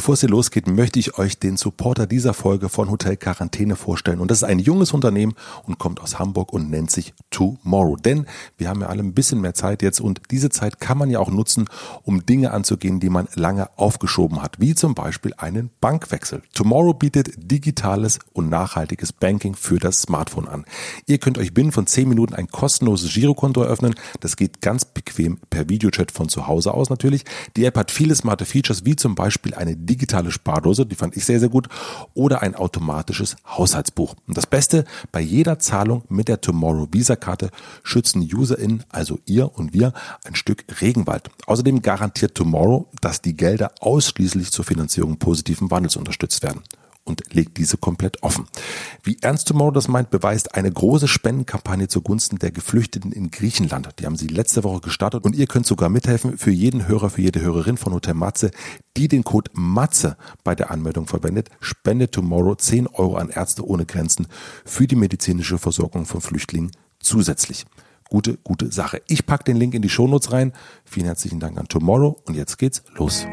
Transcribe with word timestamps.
Bevor 0.00 0.14
es 0.14 0.20
hier 0.20 0.30
losgeht, 0.30 0.66
möchte 0.66 0.98
ich 0.98 1.18
euch 1.18 1.38
den 1.38 1.58
Supporter 1.58 2.06
dieser 2.06 2.32
Folge 2.32 2.70
von 2.70 2.90
Hotel 2.90 3.18
Quarantäne 3.18 3.76
vorstellen. 3.76 4.20
Und 4.20 4.30
das 4.30 4.38
ist 4.38 4.44
ein 4.44 4.58
junges 4.58 4.94
Unternehmen 4.94 5.34
und 5.64 5.78
kommt 5.78 6.00
aus 6.00 6.18
Hamburg 6.18 6.54
und 6.54 6.70
nennt 6.70 6.90
sich 6.90 7.12
Tomorrow. 7.28 7.96
Denn 7.96 8.24
wir 8.56 8.70
haben 8.70 8.80
ja 8.80 8.86
alle 8.86 9.02
ein 9.02 9.12
bisschen 9.12 9.42
mehr 9.42 9.52
Zeit 9.52 9.82
jetzt 9.82 10.00
und 10.00 10.22
diese 10.30 10.48
Zeit 10.48 10.80
kann 10.80 10.96
man 10.96 11.10
ja 11.10 11.18
auch 11.18 11.30
nutzen, 11.30 11.66
um 12.02 12.24
Dinge 12.24 12.52
anzugehen, 12.52 12.98
die 12.98 13.10
man 13.10 13.28
lange 13.34 13.68
aufgeschoben 13.76 14.40
hat, 14.40 14.58
wie 14.58 14.74
zum 14.74 14.94
Beispiel 14.94 15.34
einen 15.36 15.68
Bankwechsel. 15.82 16.40
Tomorrow 16.54 16.94
bietet 16.94 17.34
digitales 17.36 18.20
und 18.32 18.48
nachhaltiges 18.48 19.12
Banking 19.12 19.54
für 19.54 19.78
das 19.78 20.00
Smartphone 20.00 20.48
an. 20.48 20.64
Ihr 21.04 21.18
könnt 21.18 21.36
euch 21.36 21.52
binnen 21.52 21.72
von 21.72 21.86
10 21.86 22.08
Minuten 22.08 22.32
ein 22.32 22.48
kostenloses 22.48 23.12
Girokonto 23.12 23.60
eröffnen. 23.60 23.94
Das 24.20 24.36
geht 24.36 24.62
ganz 24.62 24.86
bequem 24.86 25.36
per 25.50 25.68
Videochat 25.68 26.10
von 26.10 26.30
zu 26.30 26.46
Hause 26.46 26.72
aus 26.72 26.88
natürlich. 26.88 27.26
Die 27.58 27.66
App 27.66 27.76
hat 27.76 27.90
viele 27.90 28.14
smarte 28.14 28.46
Features, 28.46 28.86
wie 28.86 28.96
zum 28.96 29.14
Beispiel 29.14 29.52
eine 29.52 29.76
digitale 29.90 30.30
Spardose, 30.30 30.86
die 30.86 30.94
fand 30.94 31.16
ich 31.16 31.24
sehr, 31.24 31.40
sehr 31.40 31.48
gut, 31.48 31.68
oder 32.14 32.42
ein 32.42 32.54
automatisches 32.54 33.36
Haushaltsbuch. 33.46 34.14
Und 34.26 34.36
das 34.36 34.46
Beste, 34.46 34.84
bei 35.10 35.20
jeder 35.20 35.58
Zahlung 35.58 36.04
mit 36.08 36.28
der 36.28 36.40
Tomorrow 36.40 36.88
Visa-Karte 36.92 37.50
schützen 37.82 38.22
UserInnen, 38.22 38.84
also 38.88 39.18
ihr 39.26 39.50
und 39.58 39.74
wir, 39.74 39.92
ein 40.24 40.36
Stück 40.36 40.64
Regenwald. 40.80 41.30
Außerdem 41.46 41.82
garantiert 41.82 42.34
Tomorrow, 42.36 42.88
dass 43.00 43.20
die 43.20 43.36
Gelder 43.36 43.72
ausschließlich 43.80 44.52
zur 44.52 44.64
Finanzierung 44.64 45.18
positiven 45.18 45.70
Wandels 45.70 45.96
unterstützt 45.96 46.42
werden 46.42 46.62
und 47.10 47.34
legt 47.34 47.58
diese 47.58 47.76
komplett 47.76 48.22
offen. 48.22 48.46
Wie 49.02 49.18
Ernst 49.20 49.48
Tomorrow 49.48 49.72
das 49.72 49.88
meint, 49.88 50.10
beweist 50.10 50.54
eine 50.54 50.70
große 50.70 51.08
Spendenkampagne 51.08 51.88
zugunsten 51.88 52.38
der 52.38 52.50
Geflüchteten 52.50 53.12
in 53.12 53.30
Griechenland. 53.30 53.88
Die 53.98 54.06
haben 54.06 54.16
sie 54.16 54.28
letzte 54.28 54.64
Woche 54.64 54.80
gestartet 54.80 55.24
und 55.24 55.36
ihr 55.36 55.46
könnt 55.46 55.66
sogar 55.66 55.90
mithelfen 55.90 56.38
für 56.38 56.50
jeden 56.50 56.88
Hörer, 56.88 57.10
für 57.10 57.22
jede 57.22 57.40
Hörerin 57.40 57.76
von 57.76 57.92
Hotel 57.92 58.14
Matze, 58.14 58.50
die 58.96 59.08
den 59.08 59.24
Code 59.24 59.50
Matze 59.54 60.16
bei 60.44 60.54
der 60.54 60.70
Anmeldung 60.70 61.06
verwendet, 61.06 61.50
spendet 61.60 62.12
Tomorrow 62.12 62.54
10 62.54 62.86
Euro 62.86 63.16
an 63.16 63.28
Ärzte 63.28 63.66
ohne 63.66 63.84
Grenzen 63.84 64.26
für 64.64 64.86
die 64.86 64.96
medizinische 64.96 65.58
Versorgung 65.58 66.06
von 66.06 66.20
Flüchtlingen 66.20 66.70
zusätzlich. 67.00 67.66
Gute, 68.08 68.38
gute 68.38 68.72
Sache. 68.72 69.02
Ich 69.06 69.24
packe 69.24 69.44
den 69.44 69.56
Link 69.56 69.74
in 69.74 69.82
die 69.82 69.88
Shownotes 69.88 70.32
rein. 70.32 70.52
Vielen 70.84 71.06
herzlichen 71.06 71.38
Dank 71.38 71.58
an 71.58 71.68
Tomorrow 71.68 72.16
und 72.26 72.34
jetzt 72.34 72.58
geht's 72.58 72.82
los. 72.96 73.24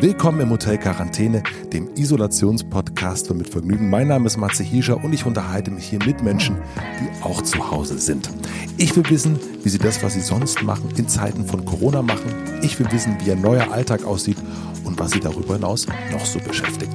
Willkommen 0.00 0.40
im 0.40 0.50
Hotel 0.50 0.76
Quarantäne, 0.76 1.44
dem 1.72 1.88
Isolationspodcast 1.94 3.28
für 3.28 3.34
mit 3.34 3.48
Vergnügen. 3.48 3.88
Mein 3.88 4.08
Name 4.08 4.26
ist 4.26 4.36
Matze 4.36 4.64
Hiescher 4.64 5.02
und 5.02 5.12
ich 5.12 5.24
unterhalte 5.24 5.70
mich 5.70 5.88
hier 5.88 6.00
mit 6.04 6.20
Menschen, 6.20 6.56
die 7.00 7.22
auch 7.22 7.40
zu 7.42 7.70
Hause 7.70 7.98
sind. 7.98 8.28
Ich 8.76 8.96
will 8.96 9.08
wissen, 9.08 9.38
wie 9.62 9.68
sie 9.68 9.78
das, 9.78 10.02
was 10.02 10.14
sie 10.14 10.20
sonst 10.20 10.62
machen, 10.64 10.88
in 10.96 11.08
Zeiten 11.08 11.46
von 11.46 11.64
Corona 11.64 12.02
machen. 12.02 12.34
Ich 12.62 12.78
will 12.80 12.90
wissen, 12.90 13.16
wie 13.20 13.28
ihr 13.28 13.36
neuer 13.36 13.70
Alltag 13.72 14.04
aussieht 14.04 14.36
und 14.82 14.98
was 14.98 15.12
sie 15.12 15.20
darüber 15.20 15.54
hinaus 15.54 15.86
noch 16.10 16.26
so 16.26 16.40
beschäftigt. 16.40 16.92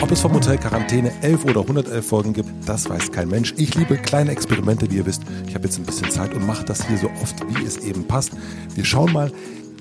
Ob 0.00 0.12
es 0.12 0.20
vom 0.20 0.32
Hotel 0.32 0.58
Quarantäne 0.58 1.10
11 1.22 1.44
oder 1.44 1.62
111 1.62 2.06
Folgen 2.06 2.32
gibt, 2.34 2.50
das 2.68 2.88
weiß 2.88 3.10
kein 3.10 3.28
Mensch. 3.28 3.52
Ich 3.56 3.74
liebe 3.74 3.96
kleine 3.96 4.30
Experimente, 4.30 4.88
wie 4.90 4.98
ihr 4.98 5.06
wisst. 5.06 5.22
Ich 5.48 5.54
habe 5.56 5.64
jetzt 5.64 5.78
ein 5.78 5.84
bisschen 5.84 6.10
Zeit 6.10 6.34
und 6.34 6.46
mache 6.46 6.64
das 6.64 6.86
hier 6.86 6.98
so 6.98 7.10
oft, 7.20 7.36
wie 7.48 7.64
es 7.64 7.78
eben 7.78 8.06
passt. 8.06 8.30
Wir 8.74 8.84
schauen 8.84 9.12
mal. 9.12 9.32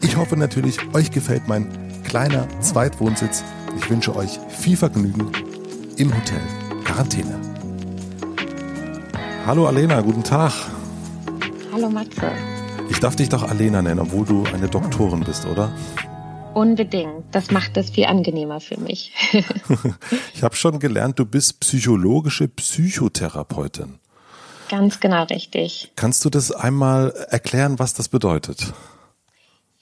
Ich 0.04 0.18
hoffe 0.18 0.36
natürlich, 0.36 0.78
euch 0.94 1.12
gefällt 1.12 1.48
mein 1.48 1.70
kleiner 2.04 2.46
Zweitwohnsitz. 2.60 3.42
Ich 3.78 3.90
wünsche 3.90 4.14
euch 4.16 4.38
viel 4.50 4.76
Vergnügen 4.76 5.32
im 5.96 6.14
Hotel 6.14 6.42
Quarantäne. 6.84 7.40
Hallo 9.46 9.66
Alena, 9.66 10.02
guten 10.02 10.24
Tag. 10.24 10.52
Hallo 11.72 11.90
Matze. 11.90 12.34
Ich 12.90 13.00
darf 13.00 13.16
dich 13.16 13.30
doch 13.30 13.44
Alena 13.44 13.82
nennen, 13.82 14.02
obwohl 14.02 14.26
du 14.26 14.44
eine 14.54 14.68
Doktorin 14.68 15.22
bist, 15.22 15.46
oder? 15.46 15.74
Unbedingt. 16.54 17.24
Das 17.32 17.50
macht 17.50 17.78
es 17.78 17.90
viel 17.90 18.06
angenehmer 18.06 18.60
für 18.60 18.80
mich. 18.80 19.14
ich 20.34 20.44
habe 20.44 20.56
schon 20.58 20.80
gelernt, 20.80 21.18
du 21.18 21.26
bist 21.26 21.62
psychologische 21.62 22.50
Psychotherapeutin. 22.50 24.00
Ganz 24.70 25.00
genau 25.00 25.24
richtig. 25.24 25.94
Kannst 25.96 26.26
du 26.26 26.30
das 26.30 26.52
einmal 26.52 27.12
erklären, 27.30 27.80
was 27.80 27.94
das 27.94 28.10
bedeutet? 28.10 28.74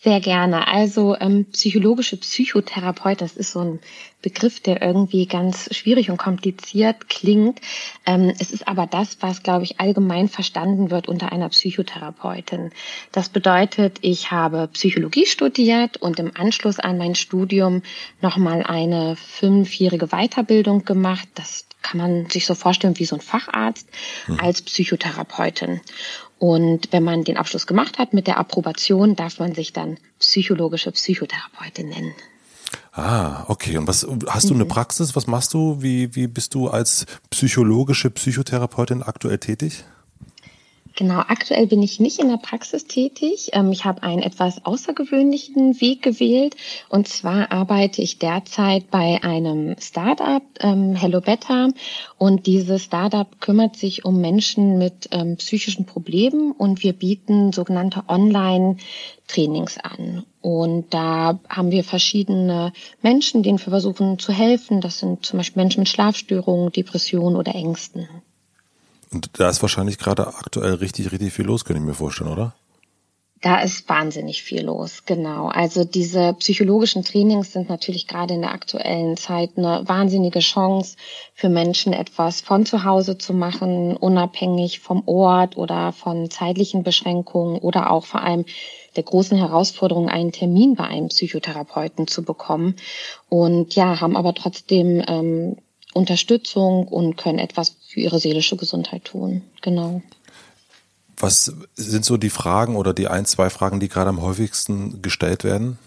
Sehr 0.03 0.19
gerne. 0.19 0.67
Also 0.67 1.15
ähm, 1.19 1.45
psychologische 1.51 2.17
Psychotherapeut, 2.17 3.21
das 3.21 3.37
ist 3.37 3.51
so 3.51 3.59
ein 3.59 3.79
Begriff, 4.23 4.59
der 4.59 4.81
irgendwie 4.81 5.27
ganz 5.27 5.69
schwierig 5.75 6.09
und 6.09 6.17
kompliziert 6.17 7.07
klingt. 7.07 7.61
Ähm, 8.07 8.33
es 8.39 8.49
ist 8.49 8.67
aber 8.67 8.87
das, 8.87 9.17
was, 9.21 9.43
glaube 9.43 9.63
ich, 9.63 9.79
allgemein 9.79 10.27
verstanden 10.27 10.89
wird 10.89 11.07
unter 11.07 11.31
einer 11.31 11.49
Psychotherapeutin. 11.49 12.71
Das 13.11 13.29
bedeutet, 13.29 13.99
ich 14.01 14.31
habe 14.31 14.69
Psychologie 14.73 15.27
studiert 15.27 15.97
und 15.97 16.17
im 16.17 16.31
Anschluss 16.35 16.79
an 16.79 16.97
mein 16.97 17.13
Studium 17.13 17.83
nochmal 18.21 18.63
eine 18.63 19.15
fünfjährige 19.15 20.07
Weiterbildung 20.07 20.83
gemacht. 20.83 21.27
Das 21.35 21.67
kann 21.83 21.99
man 21.99 22.27
sich 22.27 22.47
so 22.47 22.55
vorstellen 22.55 22.97
wie 22.97 23.05
so 23.05 23.17
ein 23.17 23.21
Facharzt 23.21 23.87
mhm. 24.27 24.39
als 24.39 24.63
Psychotherapeutin. 24.63 25.81
Und 26.41 26.91
wenn 26.91 27.03
man 27.03 27.23
den 27.23 27.37
Abschluss 27.37 27.67
gemacht 27.67 27.99
hat 27.99 28.13
mit 28.15 28.25
der 28.25 28.39
Approbation, 28.39 29.15
darf 29.15 29.37
man 29.37 29.53
sich 29.53 29.73
dann 29.73 29.99
psychologische 30.17 30.91
Psychotherapeutin 30.91 31.89
nennen. 31.89 32.15
Ah, 32.93 33.45
okay. 33.47 33.77
Und 33.77 33.87
was 33.87 34.07
hast 34.25 34.49
du 34.49 34.55
eine 34.55 34.63
mhm. 34.63 34.69
Praxis? 34.69 35.15
Was 35.15 35.27
machst 35.27 35.53
du? 35.53 35.83
Wie, 35.83 36.15
wie 36.15 36.25
bist 36.25 36.55
du 36.55 36.67
als 36.67 37.05
psychologische 37.29 38.09
Psychotherapeutin 38.09 39.03
aktuell 39.03 39.37
tätig? 39.37 39.83
Genau, 40.95 41.19
aktuell 41.19 41.67
bin 41.67 41.81
ich 41.81 42.01
nicht 42.01 42.19
in 42.19 42.27
der 42.27 42.37
Praxis 42.37 42.85
tätig. 42.85 43.51
Ähm, 43.53 43.71
ich 43.71 43.85
habe 43.85 44.03
einen 44.03 44.21
etwas 44.21 44.65
außergewöhnlichen 44.65 45.79
Weg 45.79 46.01
gewählt. 46.01 46.55
Und 46.89 47.07
zwar 47.07 47.51
arbeite 47.51 48.01
ich 48.01 48.19
derzeit 48.19 48.91
bei 48.91 49.23
einem 49.23 49.75
Startup, 49.79 50.43
ähm, 50.59 50.95
Hello 50.95 51.21
Better. 51.21 51.69
Und 52.17 52.45
dieses 52.45 52.83
Startup 52.83 53.39
kümmert 53.39 53.77
sich 53.77 54.03
um 54.03 54.19
Menschen 54.19 54.77
mit 54.77 55.07
ähm, 55.11 55.37
psychischen 55.37 55.85
Problemen 55.85 56.51
und 56.51 56.83
wir 56.83 56.93
bieten 56.93 57.53
sogenannte 57.53 58.03
Online-Trainings 58.07 59.77
an. 59.77 60.25
Und 60.41 60.93
da 60.93 61.39
haben 61.47 61.71
wir 61.71 61.85
verschiedene 61.85 62.73
Menschen, 63.01 63.43
denen 63.43 63.59
wir 63.59 63.71
versuchen 63.71 64.19
zu 64.19 64.33
helfen. 64.33 64.81
Das 64.81 64.99
sind 64.99 65.25
zum 65.25 65.37
Beispiel 65.37 65.61
Menschen 65.61 65.81
mit 65.81 65.89
Schlafstörungen, 65.89 66.71
Depressionen 66.71 67.37
oder 67.37 67.55
Ängsten. 67.55 68.07
Und 69.13 69.29
da 69.39 69.49
ist 69.49 69.61
wahrscheinlich 69.61 69.97
gerade 69.97 70.27
aktuell 70.27 70.75
richtig, 70.75 71.11
richtig 71.11 71.33
viel 71.33 71.45
los, 71.45 71.65
könnte 71.65 71.81
ich 71.81 71.87
mir 71.87 71.93
vorstellen, 71.93 72.31
oder? 72.31 72.55
Da 73.41 73.59
ist 73.59 73.89
wahnsinnig 73.89 74.43
viel 74.43 74.61
los, 74.61 75.03
genau. 75.07 75.47
Also 75.47 75.83
diese 75.83 76.35
psychologischen 76.35 77.03
Trainings 77.03 77.51
sind 77.51 77.69
natürlich 77.69 78.07
gerade 78.07 78.35
in 78.35 78.41
der 78.41 78.51
aktuellen 78.51 79.17
Zeit 79.17 79.57
eine 79.57 79.81
wahnsinnige 79.87 80.39
Chance 80.39 80.95
für 81.33 81.49
Menschen, 81.49 81.91
etwas 81.91 82.41
von 82.41 82.67
zu 82.67 82.83
Hause 82.83 83.17
zu 83.17 83.33
machen, 83.33 83.97
unabhängig 83.97 84.79
vom 84.79 85.01
Ort 85.07 85.57
oder 85.57 85.91
von 85.91 86.29
zeitlichen 86.29 86.83
Beschränkungen 86.83 87.57
oder 87.57 87.89
auch 87.89 88.05
vor 88.05 88.21
allem 88.21 88.45
der 88.95 89.03
großen 89.03 89.39
Herausforderung, 89.39 90.07
einen 90.07 90.31
Termin 90.31 90.75
bei 90.75 90.83
einem 90.83 91.07
Psychotherapeuten 91.07 92.05
zu 92.05 92.21
bekommen. 92.21 92.75
Und 93.27 93.73
ja, 93.73 93.99
haben 94.01 94.17
aber 94.17 94.35
trotzdem 94.35 95.03
ähm, 95.07 95.57
Unterstützung 95.93 96.87
und 96.87 97.17
können 97.17 97.39
etwas 97.39 97.75
für 97.91 97.99
ihre 97.99 98.19
seelische 98.19 98.55
Gesundheit 98.55 99.05
tun. 99.05 99.41
Genau. 99.61 100.01
Was 101.17 101.53
sind 101.75 102.05
so 102.05 102.15
die 102.15 102.29
Fragen 102.29 102.77
oder 102.77 102.93
die 102.93 103.07
ein, 103.07 103.25
zwei 103.25 103.49
Fragen, 103.49 103.81
die 103.81 103.89
gerade 103.89 104.09
am 104.09 104.21
häufigsten 104.21 105.01
gestellt 105.01 105.43
werden? 105.43 105.77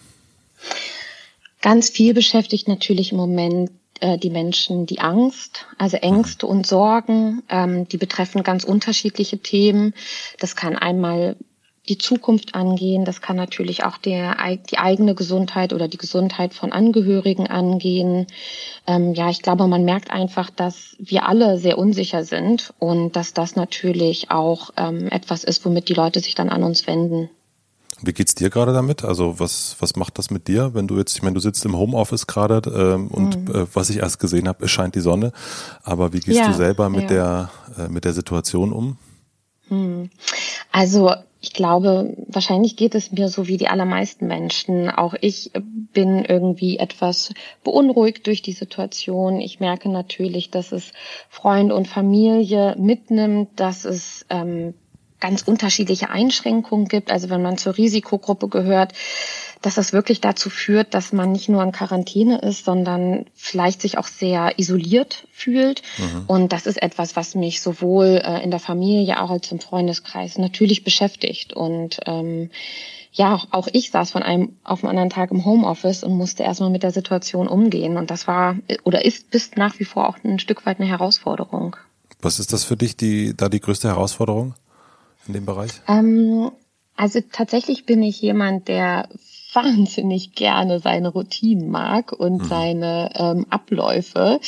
Ganz 1.61 1.89
viel 1.89 2.13
beschäftigt 2.13 2.67
natürlich 2.67 3.11
im 3.11 3.17
Moment 3.17 3.71
äh, 4.01 4.19
die 4.19 4.29
Menschen 4.29 4.85
die 4.85 4.99
Angst, 4.99 5.65
also 5.79 5.97
Ängste 5.97 6.45
und 6.45 6.67
Sorgen. 6.67 7.41
Ähm, 7.49 7.87
die 7.87 7.97
betreffen 7.97 8.43
ganz 8.43 8.63
unterschiedliche 8.63 9.39
Themen. 9.39 9.95
Das 10.39 10.55
kann 10.55 10.75
einmal 10.75 11.35
die 11.89 11.97
Zukunft 11.97 12.55
angehen. 12.55 13.05
Das 13.05 13.21
kann 13.21 13.35
natürlich 13.35 13.83
auch 13.83 13.97
der, 13.97 14.35
die 14.69 14.77
eigene 14.77 15.15
Gesundheit 15.15 15.73
oder 15.73 15.87
die 15.87 15.97
Gesundheit 15.97 16.53
von 16.53 16.71
Angehörigen 16.71 17.47
angehen. 17.47 18.27
Ähm, 18.87 19.13
ja, 19.13 19.29
ich 19.29 19.41
glaube, 19.41 19.67
man 19.67 19.85
merkt 19.85 20.11
einfach, 20.11 20.49
dass 20.49 20.95
wir 20.99 21.27
alle 21.27 21.57
sehr 21.57 21.77
unsicher 21.77 22.23
sind 22.23 22.73
und 22.79 23.15
dass 23.15 23.33
das 23.33 23.55
natürlich 23.55 24.31
auch 24.31 24.71
ähm, 24.77 25.07
etwas 25.09 25.43
ist, 25.43 25.65
womit 25.65 25.89
die 25.89 25.93
Leute 25.93 26.19
sich 26.19 26.35
dann 26.35 26.49
an 26.49 26.63
uns 26.63 26.87
wenden. 26.87 27.29
Wie 28.01 28.11
geht's 28.11 28.35
dir 28.35 28.49
gerade 28.49 28.73
damit? 28.73 29.05
Also 29.05 29.39
was 29.39 29.77
was 29.79 29.95
macht 29.95 30.17
das 30.17 30.29
mit 30.29 30.49
dir, 30.49 30.73
wenn 30.73 30.85
du 30.87 30.97
jetzt, 30.97 31.15
ich 31.15 31.23
meine, 31.23 31.35
du 31.35 31.39
sitzt 31.39 31.63
im 31.63 31.77
Homeoffice 31.77 32.27
gerade 32.27 32.69
ähm, 32.69 33.07
und 33.07 33.47
mhm. 33.47 33.55
äh, 33.55 33.67
was 33.73 33.89
ich 33.89 33.97
erst 33.97 34.19
gesehen 34.19 34.49
habe, 34.49 34.65
es 34.65 34.71
scheint 34.71 34.95
die 34.95 34.99
Sonne. 34.99 35.31
Aber 35.81 36.11
wie 36.11 36.19
gehst 36.19 36.39
ja, 36.39 36.47
du 36.47 36.53
selber 36.53 36.89
mit 36.89 37.03
ja. 37.03 37.07
der 37.07 37.85
äh, 37.85 37.87
mit 37.87 38.03
der 38.03 38.11
Situation 38.11 38.73
um? 38.73 38.97
Hm. 39.69 40.09
Also 40.71 41.13
ich 41.45 41.53
glaube, 41.53 42.17
wahrscheinlich 42.27 42.75
geht 42.75 42.95
es 42.95 43.11
mir 43.11 43.29
so 43.29 43.47
wie 43.47 43.57
die 43.57 43.67
allermeisten 43.67 44.25
Menschen. 44.25 44.89
Auch 44.89 45.13
ich 45.21 45.51
bin 45.53 46.25
irgendwie 46.25 46.79
etwas 46.79 47.35
beunruhigt 47.63 48.25
durch 48.25 48.41
die 48.41 48.51
Situation. 48.51 49.39
Ich 49.39 49.59
merke 49.59 49.89
natürlich, 49.89 50.49
dass 50.49 50.71
es 50.71 50.91
Freunde 51.29 51.75
und 51.75 51.87
Familie 51.87 52.75
mitnimmt, 52.79 53.59
dass 53.59 53.85
es 53.85 54.25
ähm, 54.31 54.73
ganz 55.19 55.43
unterschiedliche 55.43 56.09
Einschränkungen 56.09 56.87
gibt. 56.87 57.11
Also 57.11 57.29
wenn 57.29 57.43
man 57.43 57.59
zur 57.59 57.77
Risikogruppe 57.77 58.47
gehört, 58.47 58.93
dass 59.61 59.75
das 59.75 59.93
wirklich 59.93 60.21
dazu 60.21 60.49
führt, 60.49 60.93
dass 60.93 61.13
man 61.13 61.31
nicht 61.31 61.49
nur 61.49 61.63
in 61.63 61.71
Quarantäne 61.71 62.39
ist, 62.39 62.65
sondern 62.65 63.25
vielleicht 63.33 63.81
sich 63.81 63.97
auch 63.97 64.07
sehr 64.07 64.57
isoliert 64.59 65.27
fühlt. 65.31 65.81
Mhm. 65.97 66.23
Und 66.27 66.53
das 66.53 66.65
ist 66.65 66.81
etwas, 66.81 67.15
was 67.15 67.35
mich 67.35 67.61
sowohl 67.61 68.21
äh, 68.23 68.43
in 68.43 68.51
der 68.51 68.59
Familie 68.59 69.21
auch 69.21 69.29
als 69.29 69.51
im 69.51 69.59
Freundeskreis 69.59 70.37
natürlich 70.37 70.83
beschäftigt. 70.83 71.53
Und 71.53 71.99
ähm, 72.05 72.49
ja, 73.11 73.41
auch 73.51 73.67
ich 73.71 73.91
saß 73.91 74.11
von 74.11 74.23
einem 74.23 74.57
auf 74.63 74.81
den 74.81 74.89
anderen 74.89 75.09
Tag 75.09 75.31
im 75.31 75.45
Homeoffice 75.45 76.03
und 76.03 76.17
musste 76.17 76.43
erstmal 76.43 76.69
mit 76.69 76.83
der 76.83 76.91
Situation 76.91 77.47
umgehen. 77.47 77.97
Und 77.97 78.11
das 78.11 78.27
war 78.27 78.57
oder 78.83 79.05
ist 79.05 79.31
bis 79.31 79.55
nach 79.55 79.79
wie 79.79 79.85
vor 79.85 80.09
auch 80.09 80.17
ein 80.23 80.39
Stück 80.39 80.65
weit 80.65 80.79
eine 80.79 80.89
Herausforderung. 80.89 81.77
Was 82.21 82.39
ist 82.39 82.53
das 82.53 82.63
für 82.65 82.75
dich, 82.75 82.97
die, 82.97 83.35
da 83.35 83.49
die 83.49 83.61
größte 83.61 83.87
Herausforderung 83.87 84.53
in 85.27 85.33
dem 85.33 85.45
Bereich? 85.45 85.71
Ähm, 85.87 86.51
also 86.95 87.19
tatsächlich 87.31 87.85
bin 87.85 88.03
ich 88.03 88.21
jemand, 88.21 88.67
der 88.67 89.09
wahnsinnig 89.55 90.33
gerne 90.33 90.79
seine 90.79 91.09
Routinen 91.09 91.69
mag 91.69 92.11
und 92.11 92.43
mhm. 92.43 92.47
seine 92.47 93.09
ähm, 93.15 93.45
Abläufe. 93.49 94.39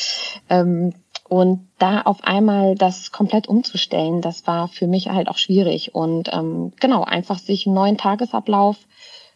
Ähm, 0.49 0.93
und 1.29 1.67
da 1.77 2.01
auf 2.01 2.23
einmal 2.23 2.75
das 2.75 3.11
komplett 3.11 3.47
umzustellen, 3.47 4.21
das 4.21 4.47
war 4.47 4.69
für 4.69 4.87
mich 4.87 5.09
halt 5.09 5.27
auch 5.27 5.37
schwierig. 5.37 5.93
Und 5.93 6.29
ähm, 6.31 6.71
genau, 6.79 7.03
einfach 7.03 7.37
sich 7.39 7.65
einen 7.65 7.75
neuen 7.75 7.97
Tagesablauf 7.97 8.77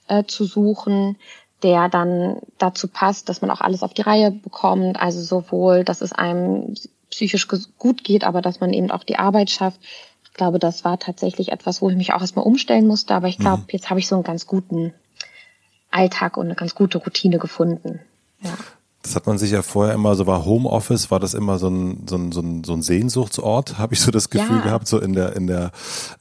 äh, 0.07 0.23
zu 0.23 0.45
suchen, 0.45 1.17
der 1.63 1.89
dann 1.89 2.37
dazu 2.57 2.87
passt, 2.87 3.29
dass 3.29 3.41
man 3.41 3.51
auch 3.51 3.61
alles 3.61 3.83
auf 3.83 3.93
die 3.93 4.01
Reihe 4.01 4.31
bekommt. 4.31 4.99
Also 4.99 5.21
sowohl, 5.21 5.83
dass 5.83 6.01
es 6.01 6.13
einem 6.13 6.75
psychisch 7.09 7.47
gut 7.77 8.03
geht, 8.05 8.23
aber 8.23 8.41
dass 8.41 8.61
man 8.61 8.71
eben 8.71 8.89
auch 8.89 9.03
die 9.03 9.17
Arbeit 9.17 9.49
schafft. 9.49 9.81
Ich 10.23 10.33
glaube, 10.33 10.59
das 10.59 10.85
war 10.85 10.97
tatsächlich 10.97 11.51
etwas, 11.51 11.81
wo 11.81 11.89
ich 11.89 11.97
mich 11.97 12.13
auch 12.13 12.21
erstmal 12.21 12.45
umstellen 12.45 12.87
musste. 12.87 13.13
Aber 13.13 13.27
ich 13.27 13.37
glaube, 13.37 13.63
mhm. 13.63 13.67
jetzt 13.71 13.89
habe 13.89 13.99
ich 13.99 14.07
so 14.07 14.15
einen 14.15 14.23
ganz 14.23 14.47
guten 14.47 14.93
Alltag 15.91 16.37
und 16.37 16.45
eine 16.45 16.55
ganz 16.55 16.75
gute 16.75 16.97
Routine 16.97 17.37
gefunden. 17.37 17.99
Ja. 18.39 18.57
Das 19.03 19.15
hat 19.15 19.25
man 19.25 19.37
sich 19.37 19.51
ja 19.51 19.61
vorher 19.63 19.95
immer, 19.95 20.15
so 20.15 20.27
war 20.27 20.45
Homeoffice, 20.45 21.09
war 21.09 21.19
das 21.19 21.33
immer 21.33 21.57
so 21.57 21.69
ein, 21.69 22.03
so 22.07 22.15
ein, 22.17 22.31
so 22.31 22.41
ein, 22.41 22.63
so 22.63 22.73
ein 22.73 22.81
Sehnsuchtsort, 22.81 23.77
habe 23.77 23.93
ich 23.93 24.01
so 24.01 24.11
das 24.11 24.29
Gefühl 24.29 24.57
ja. 24.57 24.63
gehabt, 24.63 24.87
so 24.87 24.99
in 24.99 25.13
der, 25.13 25.35
in 25.35 25.47
der 25.47 25.71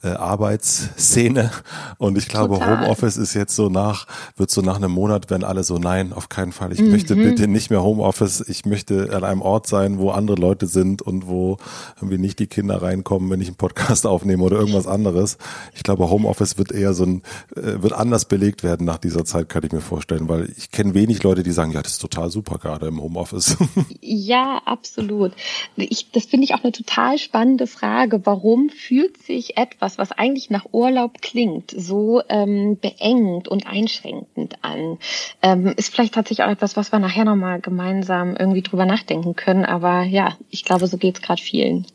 äh, 0.03 0.09
Arbeitsszene. 0.09 1.51
Und 1.97 2.17
ich 2.17 2.27
glaube, 2.27 2.55
Total. 2.55 2.81
Homeoffice 2.81 3.17
ist 3.17 3.33
jetzt 3.33 3.55
so 3.55 3.69
nach, 3.69 4.07
wird 4.35 4.49
so 4.49 4.61
nach 4.61 4.77
einem 4.77 4.91
Monat, 4.91 5.29
wenn 5.29 5.43
alle 5.43 5.63
so, 5.63 5.77
nein, 5.77 6.11
auf 6.13 6.29
keinen 6.29 6.51
Fall, 6.51 6.71
ich 6.71 6.81
mhm. 6.81 6.91
möchte 6.91 7.15
bitte 7.15 7.47
nicht 7.47 7.69
mehr 7.69 7.83
Homeoffice, 7.83 8.41
ich 8.47 8.65
möchte 8.65 9.15
an 9.15 9.23
einem 9.23 9.41
Ort 9.41 9.67
sein, 9.67 9.99
wo 9.99 10.09
andere 10.09 10.37
Leute 10.37 10.67
sind 10.67 11.01
und 11.01 11.27
wo 11.27 11.57
irgendwie 11.97 12.17
nicht 12.17 12.39
die 12.39 12.47
Kinder 12.47 12.81
reinkommen, 12.81 13.29
wenn 13.29 13.41
ich 13.41 13.47
einen 13.47 13.57
Podcast 13.57 14.05
aufnehme 14.07 14.43
oder 14.43 14.57
irgendwas 14.57 14.87
anderes. 14.87 15.37
Ich 15.73 15.83
glaube, 15.83 16.09
Homeoffice 16.09 16.57
wird 16.57 16.71
eher 16.71 16.93
so 16.93 17.05
ein, 17.05 17.21
äh, 17.55 17.81
wird 17.81 17.93
anders 17.93 18.25
belegt 18.25 18.63
werden 18.63 18.85
nach 18.85 18.97
dieser 18.97 19.25
Zeit, 19.25 19.49
kann 19.49 19.63
ich 19.63 19.71
mir 19.71 19.81
vorstellen, 19.81 20.27
weil 20.27 20.51
ich 20.57 20.71
kenne 20.71 20.93
wenig 20.93 21.21
Leute, 21.23 21.43
die 21.43 21.51
sagen, 21.51 21.71
ja, 21.71 21.81
das 21.81 21.93
ist 21.93 22.01
total 22.01 22.29
super, 22.31 22.57
gerade 22.71 22.87
im 22.87 23.01
Homeoffice. 23.01 23.57
Ja, 23.99 24.61
absolut. 24.65 25.33
Ich, 25.75 26.11
das 26.11 26.25
finde 26.25 26.45
ich 26.45 26.53
auch 26.53 26.63
eine 26.63 26.71
total 26.71 27.17
spannende 27.17 27.67
Frage. 27.67 28.25
Warum 28.25 28.69
fühlt 28.69 29.21
sich 29.21 29.57
etwas, 29.57 29.97
was 29.97 30.11
eigentlich 30.11 30.49
nach 30.49 30.65
Urlaub 30.71 31.21
klingt, 31.21 31.71
so 31.75 32.21
ähm, 32.29 32.77
beengend 32.79 33.47
und 33.47 33.67
einschränkend 33.67 34.55
an? 34.63 34.97
Ähm, 35.41 35.73
ist 35.77 35.93
vielleicht 35.93 36.13
tatsächlich 36.13 36.45
auch 36.45 36.51
etwas, 36.51 36.77
was 36.77 36.91
wir 36.91 36.99
nachher 36.99 37.25
nochmal 37.25 37.61
gemeinsam 37.61 38.35
irgendwie 38.35 38.61
drüber 38.61 38.85
nachdenken 38.85 39.35
können. 39.35 39.65
Aber 39.65 40.03
ja, 40.03 40.37
ich 40.49 40.63
glaube, 40.63 40.87
so 40.87 40.97
geht 40.97 41.15
es 41.15 41.21
gerade 41.21 41.41
vielen. 41.41 41.85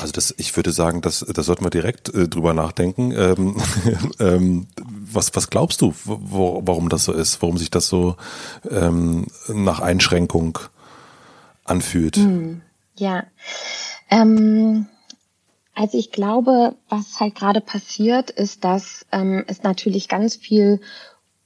Also 0.00 0.12
das, 0.12 0.34
ich 0.36 0.54
würde 0.56 0.72
sagen, 0.72 1.00
das, 1.00 1.20
das 1.20 1.46
sollten 1.46 1.64
wir 1.64 1.70
direkt 1.70 2.14
äh, 2.14 2.28
drüber 2.28 2.54
nachdenken. 2.54 3.12
Ähm, 3.12 3.56
ähm, 4.20 4.66
was, 5.12 5.34
was 5.34 5.50
glaubst 5.50 5.80
du, 5.80 5.94
wo, 6.04 6.62
warum 6.64 6.88
das 6.88 7.04
so 7.04 7.12
ist, 7.12 7.40
warum 7.42 7.58
sich 7.58 7.70
das 7.70 7.88
so 7.88 8.16
ähm, 8.70 9.26
nach 9.48 9.80
Einschränkung 9.80 10.23
anfühlt? 11.64 12.16
Hm, 12.16 12.62
ja. 12.96 13.24
Ähm, 14.10 14.86
also 15.74 15.98
ich 15.98 16.12
glaube, 16.12 16.76
was 16.88 17.18
halt 17.20 17.34
gerade 17.34 17.60
passiert, 17.60 18.30
ist, 18.30 18.64
dass 18.64 19.06
ähm, 19.10 19.44
es 19.48 19.62
natürlich 19.62 20.08
ganz 20.08 20.36
viel 20.36 20.80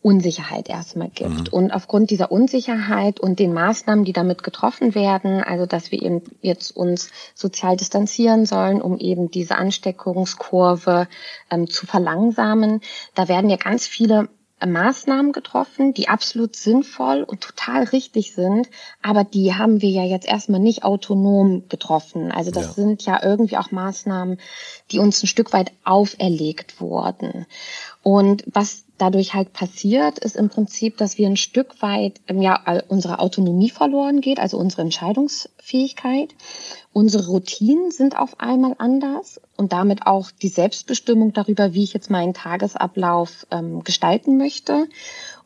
Unsicherheit 0.01 0.69
erstmal 0.69 1.09
gibt. 1.09 1.31
Mhm. 1.31 1.47
Und 1.51 1.71
aufgrund 1.73 2.11
dieser 2.11 2.31
Unsicherheit 2.31 3.19
und 3.19 3.39
den 3.39 3.53
Maßnahmen, 3.53 4.05
die 4.05 4.13
damit 4.13 4.45
getroffen 4.45 4.95
werden, 4.95 5.43
also 5.43 5.67
dass 5.67 5.91
wir 5.91 6.01
eben 6.03 6.23
jetzt 6.41 6.71
uns 6.77 7.11
sozial 7.35 7.77
distanzieren 7.77 8.47
sollen, 8.47 8.81
um 8.81 8.99
eben 8.99 9.31
diese 9.31 9.57
Ansteckungskurve 9.57 11.09
ähm, 11.51 11.69
zu 11.69 11.87
verlangsamen, 11.87 12.81
da 13.15 13.29
werden 13.29 13.51
ja 13.51 13.57
ganz 13.57 13.87
viele 13.87 14.29
Maßnahmen 14.67 15.33
getroffen, 15.33 15.95
die 15.95 16.09
absolut 16.09 16.57
sinnvoll 16.57 17.23
und 17.23 17.41
total 17.41 17.85
richtig 17.85 18.35
sind, 18.35 18.69
aber 19.03 19.25
die 19.25 19.55
haben 19.55 19.83
wir 19.83 19.91
ja 19.91 20.05
jetzt 20.05 20.27
erstmal 20.27 20.61
nicht 20.61 20.85
autonom 20.85 21.69
getroffen. 21.69 22.33
Also 22.33 22.51
das 22.51 22.67
ja. 22.67 22.73
sind 22.73 23.05
ja 23.05 23.23
irgendwie 23.23 23.57
auch 23.57 23.71
Maßnahmen, 23.71 24.39
die 24.91 24.99
uns 24.99 25.23
ein 25.23 25.29
Stück 25.29 25.53
weit 25.53 25.73
auferlegt 25.85 26.81
wurden. 26.81 27.47
Und 28.03 28.43
was 28.47 28.85
dadurch 28.99 29.35
halt 29.35 29.53
passiert, 29.53 30.19
ist 30.19 30.37
im 30.37 30.49
Prinzip, 30.49 30.97
dass 30.97 31.17
wir 31.17 31.27
ein 31.27 31.37
Stück 31.37 31.81
weit 31.81 32.21
ähm, 32.29 32.43
ja 32.43 32.83
unsere 32.89 33.21
Autonomie 33.21 33.71
verloren 33.71 34.21
geht, 34.21 34.39
also 34.39 34.59
unsere 34.59 34.83
Entscheidungsfähigkeit. 34.83 36.35
Unsere 36.93 37.27
Routinen 37.27 37.91
sind 37.91 38.19
auf 38.19 38.41
einmal 38.41 38.75
anders 38.79 39.41
und 39.56 39.73
damit 39.73 40.06
auch 40.06 40.31
die 40.31 40.49
Selbstbestimmung 40.49 41.33
darüber, 41.33 41.73
wie 41.73 41.85
ich 41.85 41.93
jetzt 41.93 42.11
meinen 42.11 42.35
Tagesablauf 42.35 43.47
ähm, 43.50 43.85
gestalten 43.85 44.37
möchte. 44.37 44.89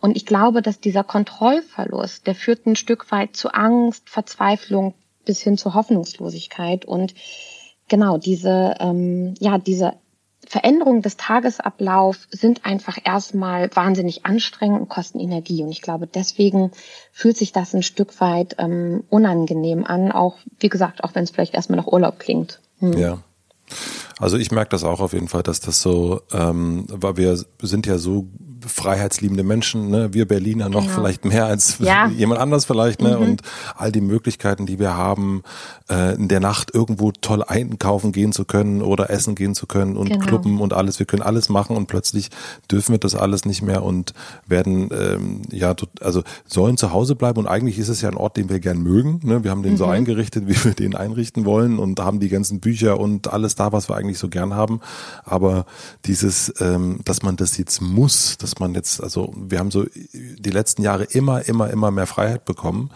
Und 0.01 0.17
ich 0.17 0.25
glaube, 0.25 0.63
dass 0.63 0.81
dieser 0.81 1.05
Kontrollverlust, 1.05 2.27
der 2.27 2.35
führt 2.35 2.67
ein 2.67 2.77
Stück 2.77 3.13
weit 3.13 3.37
zu 3.37 3.53
Angst, 3.53 4.09
Verzweiflung 4.09 4.95
bis 5.25 5.41
hin 5.41 5.59
zur 5.59 5.75
Hoffnungslosigkeit 5.75 6.85
und 6.85 7.15
genau 7.89 8.19
diese 8.19 8.75
ähm, 8.81 9.35
ja 9.39 9.59
diese 9.59 9.95
Veränderungen 10.47 11.03
des 11.03 11.17
Tagesablaufs 11.17 12.27
sind 12.31 12.65
einfach 12.65 12.99
erstmal 13.03 13.75
wahnsinnig 13.75 14.27
anstrengend 14.27 14.81
und 14.81 14.89
kosten 14.89 15.21
Energie. 15.21 15.63
Und 15.63 15.71
ich 15.71 15.83
glaube, 15.83 16.07
deswegen 16.07 16.73
fühlt 17.13 17.37
sich 17.37 17.53
das 17.53 17.75
ein 17.75 17.83
Stück 17.83 18.21
weit 18.21 18.57
ähm, 18.59 19.05
unangenehm 19.09 19.85
an, 19.85 20.13
auch 20.13 20.39
wie 20.59 20.69
gesagt, 20.69 21.05
auch 21.05 21.15
wenn 21.15 21.25
es 21.25 21.31
vielleicht 21.31 21.55
erstmal 21.55 21.79
nach 21.79 21.87
Urlaub 21.87 22.19
klingt. 22.19 22.61
Hm. 22.81 22.93
Ja. 22.99 23.19
Also 24.19 24.37
ich 24.37 24.51
merke 24.51 24.71
das 24.71 24.85
auch 24.85 25.01
auf 25.01 25.13
jeden 25.13 25.29
Fall, 25.29 25.43
dass 25.43 25.61
das 25.61 25.81
so, 25.81 26.21
ähm, 26.33 26.87
weil 26.89 27.17
wir 27.17 27.43
sind 27.63 27.87
ja 27.87 27.99
so 27.99 28.29
freiheitsliebende 28.67 29.43
Menschen, 29.43 29.91
ne? 29.91 30.13
wir 30.13 30.27
Berliner 30.27 30.69
noch 30.69 30.83
genau. 30.83 30.95
vielleicht 30.95 31.25
mehr 31.25 31.47
als 31.47 31.79
ja. 31.79 32.09
jemand 32.09 32.41
anders 32.41 32.65
vielleicht, 32.65 33.03
ne? 33.03 33.17
Mhm. 33.17 33.23
Und 33.23 33.43
all 33.77 33.93
die 33.93 34.01
Möglichkeiten, 34.01 34.67
die 34.67 34.79
wir 34.79 34.97
haben, 34.97 35.43
äh, 35.91 36.15
in 36.15 36.29
der 36.29 36.41
Nacht 36.41 36.75
irgendwo 36.75 37.13
toll 37.13 37.43
einkaufen 37.43 38.13
gehen 38.13 38.33
zu 38.33 38.45
können 38.45 38.83
oder 38.83 39.11
essen 39.11 39.35
gehen 39.35 39.55
zu 39.55 39.67
können 39.67 39.97
und 39.97 40.09
genau. 40.09 40.25
Clubben 40.25 40.61
und 40.61 40.73
alles. 40.73 40.99
Wir 40.99 41.07
können 41.07 41.23
alles 41.23 41.49
machen 41.49 41.77
und 41.77 41.87
plötzlich 41.87 42.31
dürfen 42.71 42.93
wir 42.93 42.99
das 42.99 43.15
alles 43.15 43.45
nicht 43.45 43.63
mehr 43.63 43.83
und 43.83 44.15
werden 44.47 44.91
ähm, 44.93 45.43
ja 45.51 45.75
also 46.01 46.23
sollen 46.47 46.77
zu 46.77 46.93
Hause 46.93 47.15
bleiben 47.15 47.39
und 47.39 47.47
eigentlich 47.47 47.79
ist 47.79 47.89
es 47.89 48.01
ja 48.01 48.09
ein 48.09 48.17
Ort, 48.17 48.37
den 48.37 48.49
wir 48.49 48.61
gern 48.61 48.83
mögen. 48.83 49.21
Ne? 49.23 49.45
Wir 49.45 49.51
haben 49.51 49.63
den 49.63 49.73
mhm. 49.73 49.79
so 49.79 49.87
eingerichtet, 49.87 50.45
wie 50.47 50.65
wir 50.65 50.75
den 50.75 50.95
einrichten 50.95 51.45
wollen 51.45 51.79
und 51.79 52.01
haben 52.01 52.21
die 52.21 52.29
ganzen 52.29 52.61
Bücher 52.61 52.99
und 52.99 53.33
alles 53.33 53.55
da, 53.55 53.73
was 53.73 53.89
wir 53.89 53.97
eigentlich 53.97 54.19
so 54.19 54.29
gern 54.29 54.55
haben. 54.55 54.81
Aber 55.25 55.67
dieses, 56.05 56.53
ähm, 56.61 57.01
dass 57.05 57.23
man 57.23 57.37
das 57.37 57.59
jetzt 57.59 57.81
muss, 57.81 58.37
dass 58.53 58.61
man 58.61 58.75
jetzt, 58.75 59.03
also 59.03 59.33
wir 59.35 59.59
haben 59.59 59.71
so 59.71 59.87
die 60.13 60.51
letzten 60.51 60.83
Jahre 60.83 61.05
immer, 61.05 61.49
immer, 61.49 61.71
immer 61.71 61.91
mehr 61.91 62.07
Freiheit 62.07 62.45
bekommen. 62.45 62.91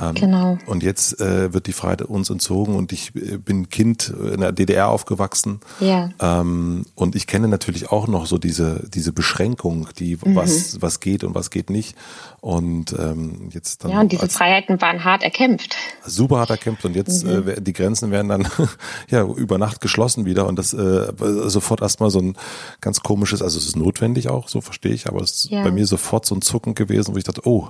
Ähm, 0.00 0.14
genau. 0.14 0.58
Und 0.66 0.82
jetzt 0.82 1.20
äh, 1.20 1.52
wird 1.54 1.66
die 1.66 1.72
Freiheit 1.72 2.02
uns 2.02 2.28
entzogen 2.28 2.74
und 2.76 2.92
ich 2.92 3.14
äh, 3.16 3.38
bin 3.38 3.68
Kind 3.68 4.08
in 4.08 4.40
der 4.40 4.52
DDR 4.52 4.88
aufgewachsen. 4.88 5.60
Ja. 5.80 6.10
Ähm, 6.20 6.84
und 6.94 7.14
ich 7.16 7.26
kenne 7.26 7.48
natürlich 7.48 7.90
auch 7.90 8.06
noch 8.06 8.26
so 8.26 8.36
diese, 8.38 8.88
diese 8.92 9.12
Beschränkung, 9.12 9.88
die 9.98 10.16
mhm. 10.16 10.36
was, 10.36 10.82
was 10.82 11.00
geht 11.00 11.24
und 11.24 11.34
was 11.34 11.50
geht 11.50 11.70
nicht. 11.70 11.96
Und 12.40 12.94
ähm, 12.98 13.48
jetzt 13.52 13.82
dann. 13.82 13.90
Ja, 13.90 14.00
und 14.00 14.12
diese 14.12 14.28
Freiheiten 14.28 14.80
waren 14.80 15.02
hart 15.02 15.22
erkämpft. 15.22 15.76
Super 16.04 16.40
hart 16.40 16.50
erkämpft. 16.50 16.84
Und 16.84 16.94
jetzt 16.94 17.24
mhm. 17.24 17.48
äh, 17.48 17.60
die 17.60 17.72
Grenzen 17.72 18.10
werden 18.10 18.28
dann 18.28 18.48
ja 19.10 19.24
über 19.24 19.58
Nacht 19.58 19.80
geschlossen 19.80 20.26
wieder. 20.26 20.46
Und 20.46 20.58
das 20.58 20.74
äh, 20.74 21.12
sofort 21.46 21.80
erstmal 21.80 22.10
so 22.10 22.20
ein 22.20 22.36
ganz 22.80 23.00
komisches, 23.00 23.42
also 23.42 23.58
es 23.58 23.66
ist 23.66 23.76
notwendig 23.76 24.28
auch, 24.28 24.48
so 24.48 24.60
verstehe 24.60 24.92
ich, 24.92 25.08
aber 25.08 25.22
es 25.22 25.44
ist 25.44 25.50
ja. 25.50 25.62
bei 25.62 25.70
mir 25.70 25.86
sofort 25.86 26.26
so 26.26 26.34
ein 26.34 26.42
Zucken 26.42 26.74
gewesen, 26.74 27.14
wo 27.14 27.18
ich 27.18 27.24
dachte, 27.24 27.42
oh, 27.46 27.68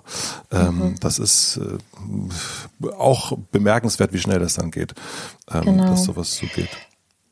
ähm, 0.51 0.79
mhm. 0.79 0.95
das 1.01 1.19
ist 1.19 1.59
äh, 1.59 1.79
auch 2.99 3.37
bemerkenswert, 3.53 4.13
wie 4.13 4.19
schnell 4.19 4.39
das 4.39 4.55
dann 4.55 4.71
geht, 4.71 4.95
ähm, 5.53 5.65
genau. 5.65 5.87
dass 5.87 6.05
sowas 6.05 6.37
so 6.37 6.47
geht. 6.55 6.71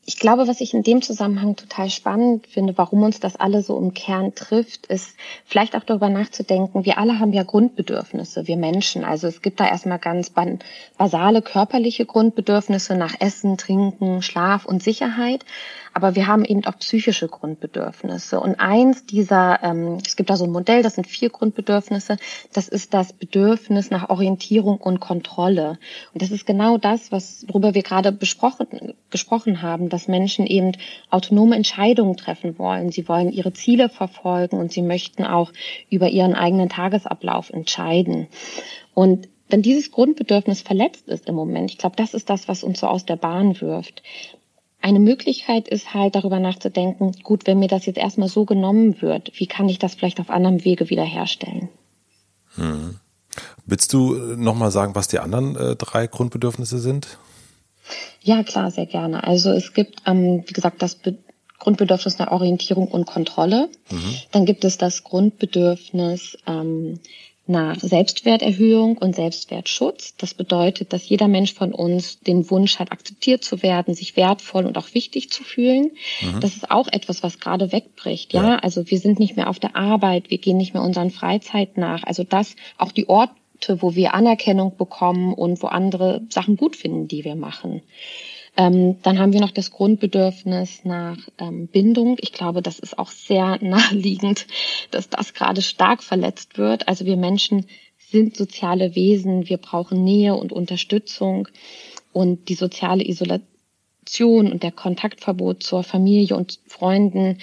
Ich 0.07 0.19
glaube, 0.19 0.47
was 0.47 0.61
ich 0.61 0.75
in 0.75 0.83
dem 0.83 1.01
Zusammenhang 1.01 1.55
total 1.55 1.89
spannend 1.89 2.45
finde, 2.45 2.77
warum 2.77 3.01
uns 3.01 3.19
das 3.19 3.35
alle 3.35 3.63
so 3.63 3.75
im 3.79 3.95
Kern 3.95 4.35
trifft, 4.35 4.85
ist 4.85 5.15
vielleicht 5.45 5.75
auch 5.75 5.83
darüber 5.83 6.09
nachzudenken, 6.09 6.85
wir 6.85 6.99
alle 6.99 7.17
haben 7.17 7.33
ja 7.33 7.41
Grundbedürfnisse, 7.41 8.45
wir 8.45 8.55
Menschen. 8.55 9.03
Also 9.03 9.27
es 9.27 9.41
gibt 9.41 9.59
da 9.59 9.67
erstmal 9.67 9.97
ganz 9.97 10.31
basale 10.95 11.41
körperliche 11.41 12.05
Grundbedürfnisse 12.05 12.95
nach 12.95 13.15
Essen, 13.19 13.57
Trinken, 13.57 14.21
Schlaf 14.21 14.65
und 14.65 14.83
Sicherheit. 14.83 15.43
Aber 15.95 16.13
wir 16.13 16.27
haben 16.27 16.43
eben 16.43 16.65
auch 16.65 16.77
psychische 16.77 17.29
Grundbedürfnisse. 17.29 18.41
Und 18.41 18.59
eins 18.59 19.05
dieser, 19.05 19.63
ähm, 19.63 19.99
es 20.05 20.17
gibt 20.17 20.29
da 20.29 20.35
so 20.35 20.43
ein 20.43 20.51
Modell, 20.51 20.83
das 20.83 20.95
sind 20.95 21.07
vier 21.07 21.29
Grundbedürfnisse, 21.29 22.17
das 22.51 22.67
ist 22.67 22.93
das 22.93 23.13
Bedürfnis 23.13 23.91
nach 23.91 24.09
Orientierung 24.09 24.75
und 24.75 24.99
Kontrolle. 24.99 25.79
Und 26.13 26.21
das 26.21 26.31
ist 26.31 26.45
genau 26.45 26.77
das, 26.77 27.13
was, 27.13 27.45
worüber 27.47 27.75
wir 27.75 27.81
gerade 27.81 28.11
besprochen, 28.11 28.93
gesprochen 29.09 29.61
haben, 29.61 29.87
dass 29.87 30.09
Menschen 30.09 30.45
eben 30.45 30.73
autonome 31.09 31.55
Entscheidungen 31.55 32.17
treffen 32.17 32.59
wollen. 32.59 32.91
Sie 32.91 33.07
wollen 33.07 33.31
ihre 33.31 33.53
Ziele 33.53 33.87
verfolgen 33.87 34.59
und 34.59 34.73
sie 34.73 34.81
möchten 34.81 35.23
auch 35.23 35.53
über 35.89 36.09
ihren 36.09 36.35
eigenen 36.35 36.67
Tagesablauf 36.67 37.51
entscheiden. 37.51 38.27
Und 38.93 39.29
wenn 39.47 39.61
dieses 39.61 39.91
Grundbedürfnis 39.91 40.61
verletzt 40.61 41.07
ist 41.07 41.29
im 41.29 41.35
Moment, 41.35 41.71
ich 41.71 41.77
glaube, 41.77 41.95
das 41.95 42.13
ist 42.13 42.29
das, 42.29 42.49
was 42.49 42.63
uns 42.65 42.81
so 42.81 42.87
aus 42.87 43.05
der 43.05 43.15
Bahn 43.15 43.61
wirft. 43.61 44.03
Eine 44.81 44.99
Möglichkeit 44.99 45.67
ist 45.67 45.93
halt 45.93 46.15
darüber 46.15 46.39
nachzudenken, 46.39 47.13
gut, 47.23 47.47
wenn 47.47 47.59
mir 47.59 47.67
das 47.67 47.85
jetzt 47.85 47.97
erstmal 47.97 48.29
so 48.29 48.45
genommen 48.45 49.01
wird, 49.01 49.31
wie 49.39 49.47
kann 49.47 49.67
ich 49.67 49.79
das 49.79 49.95
vielleicht 49.95 50.19
auf 50.19 50.29
anderem 50.29 50.63
Wege 50.63 50.89
wiederherstellen? 50.89 51.69
Hm. 52.55 52.99
Willst 53.65 53.93
du 53.93 54.15
äh, 54.15 54.35
nochmal 54.37 54.71
sagen, 54.71 54.95
was 54.95 55.07
die 55.07 55.19
anderen 55.19 55.55
äh, 55.55 55.75
drei 55.75 56.07
Grundbedürfnisse 56.07 56.79
sind? 56.79 57.17
Ja, 58.21 58.43
klar, 58.43 58.71
sehr 58.71 58.85
gerne. 58.85 59.23
Also 59.23 59.51
es 59.51 59.73
gibt, 59.73 60.01
ähm, 60.05 60.43
wie 60.45 60.53
gesagt, 60.53 60.81
das 60.81 60.95
Be 60.95 61.17
Grundbedürfnis 61.57 62.19
nach 62.19 62.31
Orientierung 62.31 62.89
und 62.89 63.05
Kontrolle. 63.05 63.69
Mhm. 63.89 64.15
Dann 64.31 64.45
gibt 64.45 64.65
es 64.65 64.77
das 64.77 65.03
Grundbedürfnis 65.03 66.37
ähm, 66.45 66.99
nach 67.47 67.79
Selbstwerterhöhung 67.79 68.97
und 68.97 69.15
Selbstwertschutz. 69.15 70.15
Das 70.17 70.33
bedeutet, 70.33 70.93
dass 70.93 71.07
jeder 71.07 71.27
Mensch 71.27 71.53
von 71.53 71.73
uns 71.73 72.19
den 72.19 72.49
Wunsch 72.49 72.79
hat, 72.79 72.91
akzeptiert 72.91 73.43
zu 73.43 73.61
werden, 73.61 73.93
sich 73.93 74.17
wertvoll 74.17 74.65
und 74.65 74.77
auch 74.77 74.93
wichtig 74.93 75.29
zu 75.29 75.43
fühlen. 75.43 75.91
Mhm. 76.21 76.39
Das 76.39 76.55
ist 76.55 76.71
auch 76.71 76.87
etwas, 76.87 77.21
was 77.21 77.39
gerade 77.39 77.71
wegbricht. 77.71 78.33
Ja? 78.33 78.43
ja, 78.43 78.55
also 78.57 78.89
wir 78.89 78.99
sind 78.99 79.19
nicht 79.19 79.35
mehr 79.35 79.49
auf 79.49 79.59
der 79.59 79.75
Arbeit, 79.75 80.29
wir 80.29 80.39
gehen 80.39 80.57
nicht 80.57 80.73
mehr 80.73 80.83
unseren 80.83 81.11
Freizeit 81.11 81.77
nach. 81.77 82.03
Also 82.03 82.23
das, 82.23 82.55
auch 82.77 82.91
die 82.91 83.07
Orte, 83.07 83.81
wo 83.81 83.95
wir 83.95 84.15
Anerkennung 84.15 84.75
bekommen 84.75 85.33
und 85.33 85.61
wo 85.61 85.67
andere 85.67 86.21
Sachen 86.29 86.57
gut 86.57 86.75
finden, 86.75 87.07
die 87.07 87.23
wir 87.23 87.35
machen. 87.35 87.83
Ähm, 88.57 89.01
dann 89.01 89.19
haben 89.19 89.33
wir 89.33 89.41
noch 89.41 89.51
das 89.51 89.71
Grundbedürfnis 89.71 90.85
nach 90.85 91.17
ähm, 91.37 91.67
Bindung. 91.67 92.17
Ich 92.21 92.31
glaube, 92.31 92.61
das 92.61 92.79
ist 92.79 92.97
auch 92.97 93.09
sehr 93.09 93.57
naheliegend, 93.61 94.47
dass 94.91 95.09
das 95.09 95.33
gerade 95.33 95.61
stark 95.61 96.03
verletzt 96.03 96.57
wird. 96.57 96.87
Also 96.87 97.05
wir 97.05 97.17
Menschen 97.17 97.65
sind 97.97 98.37
soziale 98.37 98.95
Wesen, 98.95 99.49
wir 99.49 99.57
brauchen 99.57 100.03
Nähe 100.03 100.35
und 100.35 100.53
Unterstützung 100.53 101.47
und 102.13 102.49
die 102.49 102.55
soziale 102.55 103.05
Isolation 103.05 103.54
und 104.51 104.63
der 104.63 104.71
Kontaktverbot 104.71 105.63
zur 105.63 105.83
Familie 105.83 106.35
und 106.35 106.59
Freunden, 106.67 107.39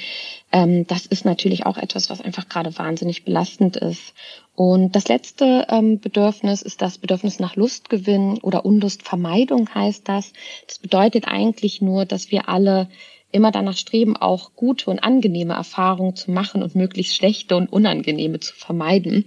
ähm, 0.52 0.86
das 0.86 1.06
ist 1.06 1.24
natürlich 1.24 1.66
auch 1.66 1.76
etwas, 1.76 2.08
was 2.10 2.20
einfach 2.20 2.48
gerade 2.48 2.76
wahnsinnig 2.78 3.24
belastend 3.24 3.76
ist. 3.76 4.14
Und 4.54 4.94
das 4.94 5.08
letzte 5.08 5.66
ähm, 5.70 5.98
Bedürfnis 5.98 6.62
ist 6.62 6.82
das 6.82 6.98
Bedürfnis 6.98 7.40
nach 7.40 7.56
Lustgewinn 7.56 8.38
oder 8.42 8.64
Unlustvermeidung 8.64 9.74
heißt 9.74 10.08
das. 10.08 10.32
Das 10.66 10.78
bedeutet 10.78 11.26
eigentlich 11.26 11.80
nur, 11.80 12.04
dass 12.04 12.30
wir 12.30 12.48
alle 12.48 12.88
immer 13.32 13.50
danach 13.50 13.76
streben, 13.76 14.16
auch 14.16 14.54
gute 14.54 14.90
und 14.90 14.98
angenehme 14.98 15.54
Erfahrungen 15.54 16.14
zu 16.14 16.30
machen 16.30 16.62
und 16.62 16.74
möglichst 16.74 17.16
schlechte 17.16 17.56
und 17.56 17.72
unangenehme 17.72 18.40
zu 18.40 18.54
vermeiden. 18.54 19.24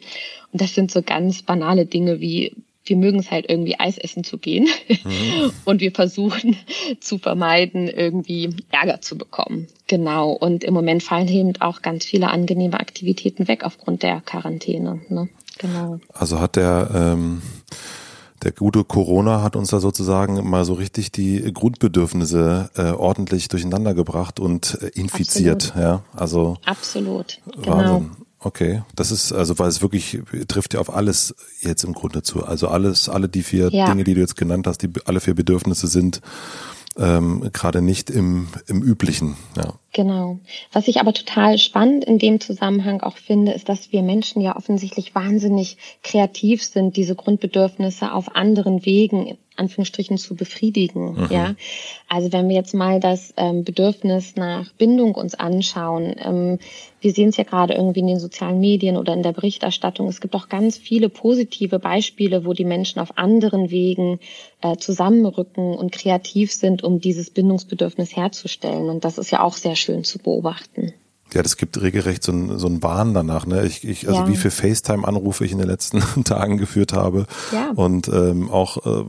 Und 0.51 0.61
das 0.61 0.75
sind 0.75 0.91
so 0.91 1.01
ganz 1.01 1.41
banale 1.41 1.87
Dinge 1.87 2.21
wie 2.21 2.55
wir 2.85 2.97
mögen 2.97 3.19
es 3.19 3.31
halt 3.31 3.49
irgendwie 3.49 3.79
Eis 3.79 3.97
essen 3.97 4.23
zu 4.23 4.37
gehen 4.37 4.67
mhm. 4.87 5.51
und 5.65 5.81
wir 5.81 5.91
versuchen 5.91 6.55
zu 6.99 7.17
vermeiden, 7.17 7.87
irgendwie 7.87 8.55
Ärger 8.71 9.01
zu 9.01 9.17
bekommen. 9.17 9.67
Genau. 9.87 10.31
Und 10.31 10.63
im 10.63 10.73
Moment 10.73 11.03
fallen 11.03 11.27
eben 11.27 11.53
auch 11.61 11.81
ganz 11.81 12.05
viele 12.05 12.29
angenehme 12.29 12.79
Aktivitäten 12.79 13.47
weg 13.47 13.63
aufgrund 13.63 14.03
der 14.03 14.21
Quarantäne. 14.21 15.01
Ne? 15.09 15.29
Genau. 15.57 15.99
Also 16.13 16.39
hat 16.39 16.55
der 16.55 16.89
ähm, 16.93 17.41
der 18.43 18.51
gute 18.51 18.83
Corona 18.83 19.41
hat 19.41 19.55
uns 19.55 19.69
da 19.69 19.79
sozusagen 19.79 20.47
mal 20.47 20.65
so 20.65 20.73
richtig 20.73 21.11
die 21.11 21.51
Grundbedürfnisse 21.51 22.69
äh, 22.75 22.91
ordentlich 22.91 23.47
durcheinander 23.47 23.93
gebracht 23.93 24.39
und 24.39 24.77
äh, 24.81 24.87
infiziert. 24.89 25.71
Absolut. 25.71 25.83
Ja, 25.83 26.03
also 26.13 26.57
absolut. 26.65 27.39
Genau. 27.61 28.05
Okay, 28.45 28.83
das 28.95 29.09
ist 29.09 29.33
also, 29.33 29.57
weil 29.57 29.69
es 29.69 29.81
wirklich 29.81 30.19
trifft 30.47 30.75
ja 30.75 30.79
auf 30.79 30.93
alles 30.93 31.33
jetzt 31.61 31.83
im 31.83 31.93
Grunde 31.93 32.21
zu. 32.21 32.45
Also 32.45 32.67
alles, 32.67 33.09
alle 33.09 33.27
die 33.27 33.41
vier 33.41 33.69
ja. 33.71 33.87
Dinge, 33.87 34.03
die 34.03 34.13
du 34.13 34.19
jetzt 34.19 34.37
genannt 34.37 34.67
hast, 34.67 34.83
die 34.83 34.89
alle 35.05 35.19
vier 35.19 35.33
Bedürfnisse 35.33 35.87
sind 35.87 36.21
ähm, 36.95 37.49
gerade 37.51 37.81
nicht 37.81 38.11
im, 38.11 38.47
im 38.67 38.83
üblichen. 38.83 39.35
Ja. 39.57 39.73
Genau. 39.93 40.37
Was 40.71 40.87
ich 40.87 40.99
aber 40.99 41.11
total 41.13 41.57
spannend 41.57 42.05
in 42.05 42.19
dem 42.19 42.39
Zusammenhang 42.39 43.01
auch 43.01 43.17
finde, 43.17 43.51
ist, 43.51 43.67
dass 43.67 43.91
wir 43.91 44.03
Menschen 44.03 44.43
ja 44.43 44.55
offensichtlich 44.55 45.15
wahnsinnig 45.15 45.77
kreativ 46.03 46.63
sind, 46.63 46.97
diese 46.97 47.15
Grundbedürfnisse 47.15 48.11
auf 48.11 48.35
anderen 48.35 48.85
Wegen 48.85 49.39
Anführungsstrichen 49.55 50.17
zu 50.17 50.35
befriedigen. 50.35 51.13
Mhm. 51.13 51.27
Ja, 51.29 51.55
also 52.07 52.31
wenn 52.31 52.49
wir 52.49 52.55
jetzt 52.55 52.73
mal 52.73 52.99
das 52.99 53.33
ähm, 53.37 53.63
Bedürfnis 53.63 54.35
nach 54.35 54.71
Bindung 54.73 55.15
uns 55.15 55.35
anschauen, 55.35 56.15
ähm, 56.17 56.59
wir 57.01 57.11
sehen 57.11 57.29
es 57.29 57.37
ja 57.37 57.43
gerade 57.43 57.75
irgendwie 57.75 57.99
in 57.99 58.07
den 58.07 58.19
sozialen 58.19 58.59
Medien 58.59 58.97
oder 58.97 59.13
in 59.13 59.23
der 59.23 59.31
Berichterstattung. 59.31 60.07
Es 60.07 60.21
gibt 60.21 60.35
auch 60.35 60.49
ganz 60.49 60.77
viele 60.77 61.09
positive 61.09 61.77
Beispiele, 61.79 62.45
wo 62.45 62.53
die 62.53 62.65
Menschen 62.65 62.99
auf 62.99 63.17
anderen 63.17 63.69
Wegen 63.69 64.19
äh, 64.61 64.75
zusammenrücken 64.77 65.75
und 65.75 65.91
kreativ 65.91 66.51
sind, 66.51 66.83
um 66.83 66.99
dieses 66.99 67.29
Bindungsbedürfnis 67.29 68.15
herzustellen. 68.15 68.89
Und 68.89 69.05
das 69.05 69.17
ist 69.17 69.31
ja 69.31 69.43
auch 69.43 69.53
sehr 69.53 69.75
schön 69.75 70.03
zu 70.03 70.17
beobachten. 70.17 70.93
Ja, 71.33 71.43
das 71.43 71.57
gibt 71.57 71.81
regelrecht 71.81 72.23
so 72.23 72.31
ein, 72.31 72.59
so 72.59 72.67
ein 72.67 72.81
Wahn 72.83 73.13
danach. 73.13 73.45
Ne? 73.45 73.65
Ich, 73.65 73.83
ich, 73.83 74.07
also 74.07 74.21
ja. 74.21 74.27
wie 74.27 74.37
viel 74.37 74.51
FaceTime-Anrufe 74.51 75.43
ich 75.43 75.51
in 75.51 75.57
den 75.57 75.67
letzten 75.67 76.01
Tagen 76.23 76.57
geführt 76.57 76.93
habe 76.93 77.25
ja. 77.51 77.71
und 77.75 78.07
ähm, 78.07 78.49
auch 78.49 78.85
äh, 78.85 79.03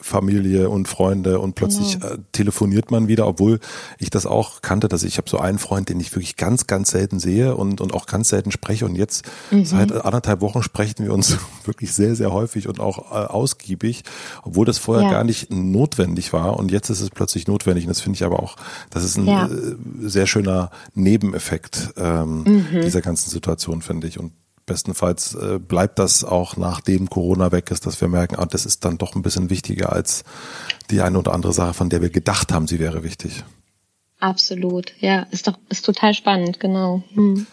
Familie 0.00 0.68
und 0.68 0.88
Freunde 0.88 1.40
und 1.40 1.54
plötzlich 1.54 1.98
genau. 1.98 2.14
äh, 2.14 2.18
telefoniert 2.32 2.90
man 2.90 3.08
wieder, 3.08 3.26
obwohl 3.26 3.60
ich 3.98 4.10
das 4.10 4.26
auch 4.26 4.60
kannte, 4.62 4.88
dass 4.88 5.02
ich 5.02 5.16
habe 5.16 5.28
so 5.28 5.38
einen 5.38 5.58
Freund, 5.58 5.88
den 5.88 5.98
ich 5.98 6.12
wirklich 6.14 6.36
ganz, 6.36 6.66
ganz 6.66 6.90
selten 6.90 7.18
sehe 7.18 7.56
und, 7.56 7.80
und 7.80 7.92
auch 7.94 8.06
ganz 8.06 8.28
selten 8.28 8.52
spreche 8.52 8.84
und 8.84 8.94
jetzt 8.94 9.24
mhm. 9.50 9.64
seit 9.64 9.90
anderthalb 9.90 10.42
Wochen 10.42 10.62
sprechen 10.62 11.04
wir 11.04 11.14
uns 11.14 11.38
wirklich 11.64 11.92
sehr, 11.92 12.14
sehr 12.14 12.30
häufig 12.30 12.68
und 12.68 12.78
auch 12.78 13.10
äh, 13.10 13.26
ausgiebig, 13.26 14.04
obwohl 14.42 14.66
das 14.66 14.78
vorher 14.78 15.06
ja. 15.06 15.10
gar 15.10 15.24
nicht 15.24 15.50
notwendig 15.50 16.32
war 16.32 16.56
und 16.56 16.70
jetzt 16.70 16.90
ist 16.90 17.00
es 17.00 17.10
plötzlich 17.10 17.48
notwendig 17.48 17.84
und 17.84 17.90
das 17.90 18.00
finde 18.00 18.16
ich 18.16 18.24
aber 18.24 18.40
auch, 18.40 18.54
das 18.90 19.02
ist 19.02 19.16
ein 19.16 19.26
äh, 19.26 20.08
sehr 20.08 20.26
schöner 20.26 20.70
Nebeneffekt 20.94 21.53
Aspekt 21.54 21.92
ähm, 21.96 22.42
mhm. 22.42 22.80
dieser 22.82 23.00
ganzen 23.00 23.30
Situation, 23.30 23.82
finde 23.82 24.06
ich. 24.08 24.18
Und 24.18 24.32
bestenfalls 24.66 25.34
äh, 25.34 25.58
bleibt 25.58 25.98
das 25.98 26.24
auch 26.24 26.56
nachdem 26.56 27.08
Corona 27.08 27.52
weg 27.52 27.70
ist, 27.70 27.86
dass 27.86 28.00
wir 28.00 28.08
merken, 28.08 28.36
ah, 28.36 28.46
das 28.46 28.66
ist 28.66 28.84
dann 28.84 28.98
doch 28.98 29.14
ein 29.14 29.22
bisschen 29.22 29.50
wichtiger 29.50 29.92
als 29.92 30.24
die 30.90 31.00
eine 31.00 31.18
oder 31.18 31.32
andere 31.32 31.52
Sache, 31.52 31.74
von 31.74 31.90
der 31.90 32.02
wir 32.02 32.10
gedacht 32.10 32.52
haben, 32.52 32.66
sie 32.66 32.78
wäre 32.78 33.04
wichtig. 33.04 33.44
Absolut, 34.20 34.94
ja, 35.00 35.26
ist 35.30 35.46
doch 35.46 35.58
ist 35.68 35.84
total 35.84 36.14
spannend, 36.14 36.58
genau. 36.60 37.02
Hm. 37.14 37.46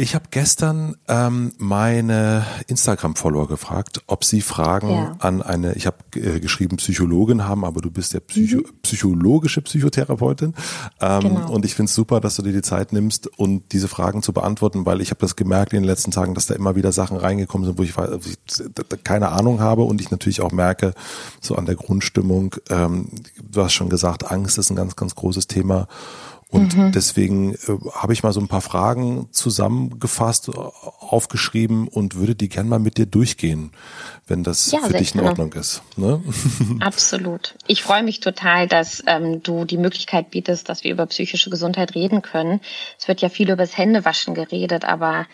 Ich 0.00 0.14
habe 0.14 0.26
gestern 0.30 0.94
ähm, 1.08 1.54
meine 1.58 2.46
Instagram-Follower 2.68 3.48
gefragt, 3.48 4.00
ob 4.06 4.22
sie 4.22 4.42
Fragen 4.42 4.90
ja. 4.90 5.16
an 5.18 5.42
eine, 5.42 5.72
ich 5.72 5.88
habe 5.88 5.96
äh, 6.14 6.38
geschrieben 6.38 6.76
Psychologin 6.76 7.48
haben, 7.48 7.64
aber 7.64 7.80
du 7.80 7.90
bist 7.90 8.12
ja 8.12 8.20
Psycho, 8.20 8.58
mhm. 8.58 8.78
psychologische 8.82 9.60
Psychotherapeutin. 9.60 10.54
Ähm, 11.00 11.20
genau. 11.20 11.50
Und 11.50 11.64
ich 11.64 11.74
finde 11.74 11.90
es 11.90 11.96
super, 11.96 12.20
dass 12.20 12.36
du 12.36 12.42
dir 12.42 12.52
die 12.52 12.62
Zeit 12.62 12.92
nimmst 12.92 13.26
und 13.40 13.72
diese 13.72 13.88
Fragen 13.88 14.22
zu 14.22 14.32
beantworten, 14.32 14.86
weil 14.86 15.00
ich 15.00 15.10
habe 15.10 15.18
das 15.18 15.34
gemerkt 15.34 15.72
in 15.72 15.82
den 15.82 15.88
letzten 15.88 16.12
Tagen, 16.12 16.36
dass 16.36 16.46
da 16.46 16.54
immer 16.54 16.76
wieder 16.76 16.92
Sachen 16.92 17.16
reingekommen 17.16 17.66
sind, 17.66 17.76
wo 17.76 17.82
ich, 17.82 17.96
wo 17.96 18.20
ich 18.24 19.02
keine 19.02 19.30
Ahnung 19.30 19.58
habe 19.58 19.82
und 19.82 20.00
ich 20.00 20.12
natürlich 20.12 20.42
auch 20.42 20.52
merke, 20.52 20.94
so 21.40 21.56
an 21.56 21.66
der 21.66 21.74
Grundstimmung, 21.74 22.54
ähm, 22.70 23.08
du 23.42 23.64
hast 23.64 23.72
schon 23.72 23.88
gesagt, 23.88 24.30
Angst 24.30 24.58
ist 24.58 24.70
ein 24.70 24.76
ganz, 24.76 24.94
ganz 24.94 25.16
großes 25.16 25.48
Thema. 25.48 25.88
Und 26.50 26.76
mhm. 26.76 26.92
deswegen 26.92 27.54
äh, 27.54 27.78
habe 27.92 28.14
ich 28.14 28.22
mal 28.22 28.32
so 28.32 28.40
ein 28.40 28.48
paar 28.48 28.62
Fragen 28.62 29.28
zusammengefasst, 29.32 30.50
aufgeschrieben 30.56 31.88
und 31.88 32.14
würde 32.14 32.34
die 32.34 32.48
gern 32.48 32.68
mal 32.68 32.78
mit 32.78 32.96
dir 32.96 33.04
durchgehen, 33.04 33.70
wenn 34.26 34.44
das 34.44 34.70
ja, 34.70 34.80
für 34.80 34.94
dich 34.94 35.14
in 35.14 35.20
Ordnung 35.20 35.52
ist. 35.52 35.82
Ne? 35.96 36.22
Absolut. 36.80 37.54
Ich 37.66 37.82
freue 37.82 38.02
mich 38.02 38.20
total, 38.20 38.66
dass 38.66 39.02
ähm, 39.06 39.42
du 39.42 39.66
die 39.66 39.76
Möglichkeit 39.76 40.30
bietest, 40.30 40.70
dass 40.70 40.84
wir 40.84 40.90
über 40.90 41.04
psychische 41.06 41.50
Gesundheit 41.50 41.94
reden 41.94 42.22
können. 42.22 42.60
Es 42.98 43.08
wird 43.08 43.20
ja 43.20 43.28
viel 43.28 43.48
über 43.48 43.56
das 43.56 43.76
Händewaschen 43.76 44.34
geredet, 44.34 44.86
aber 44.86 45.26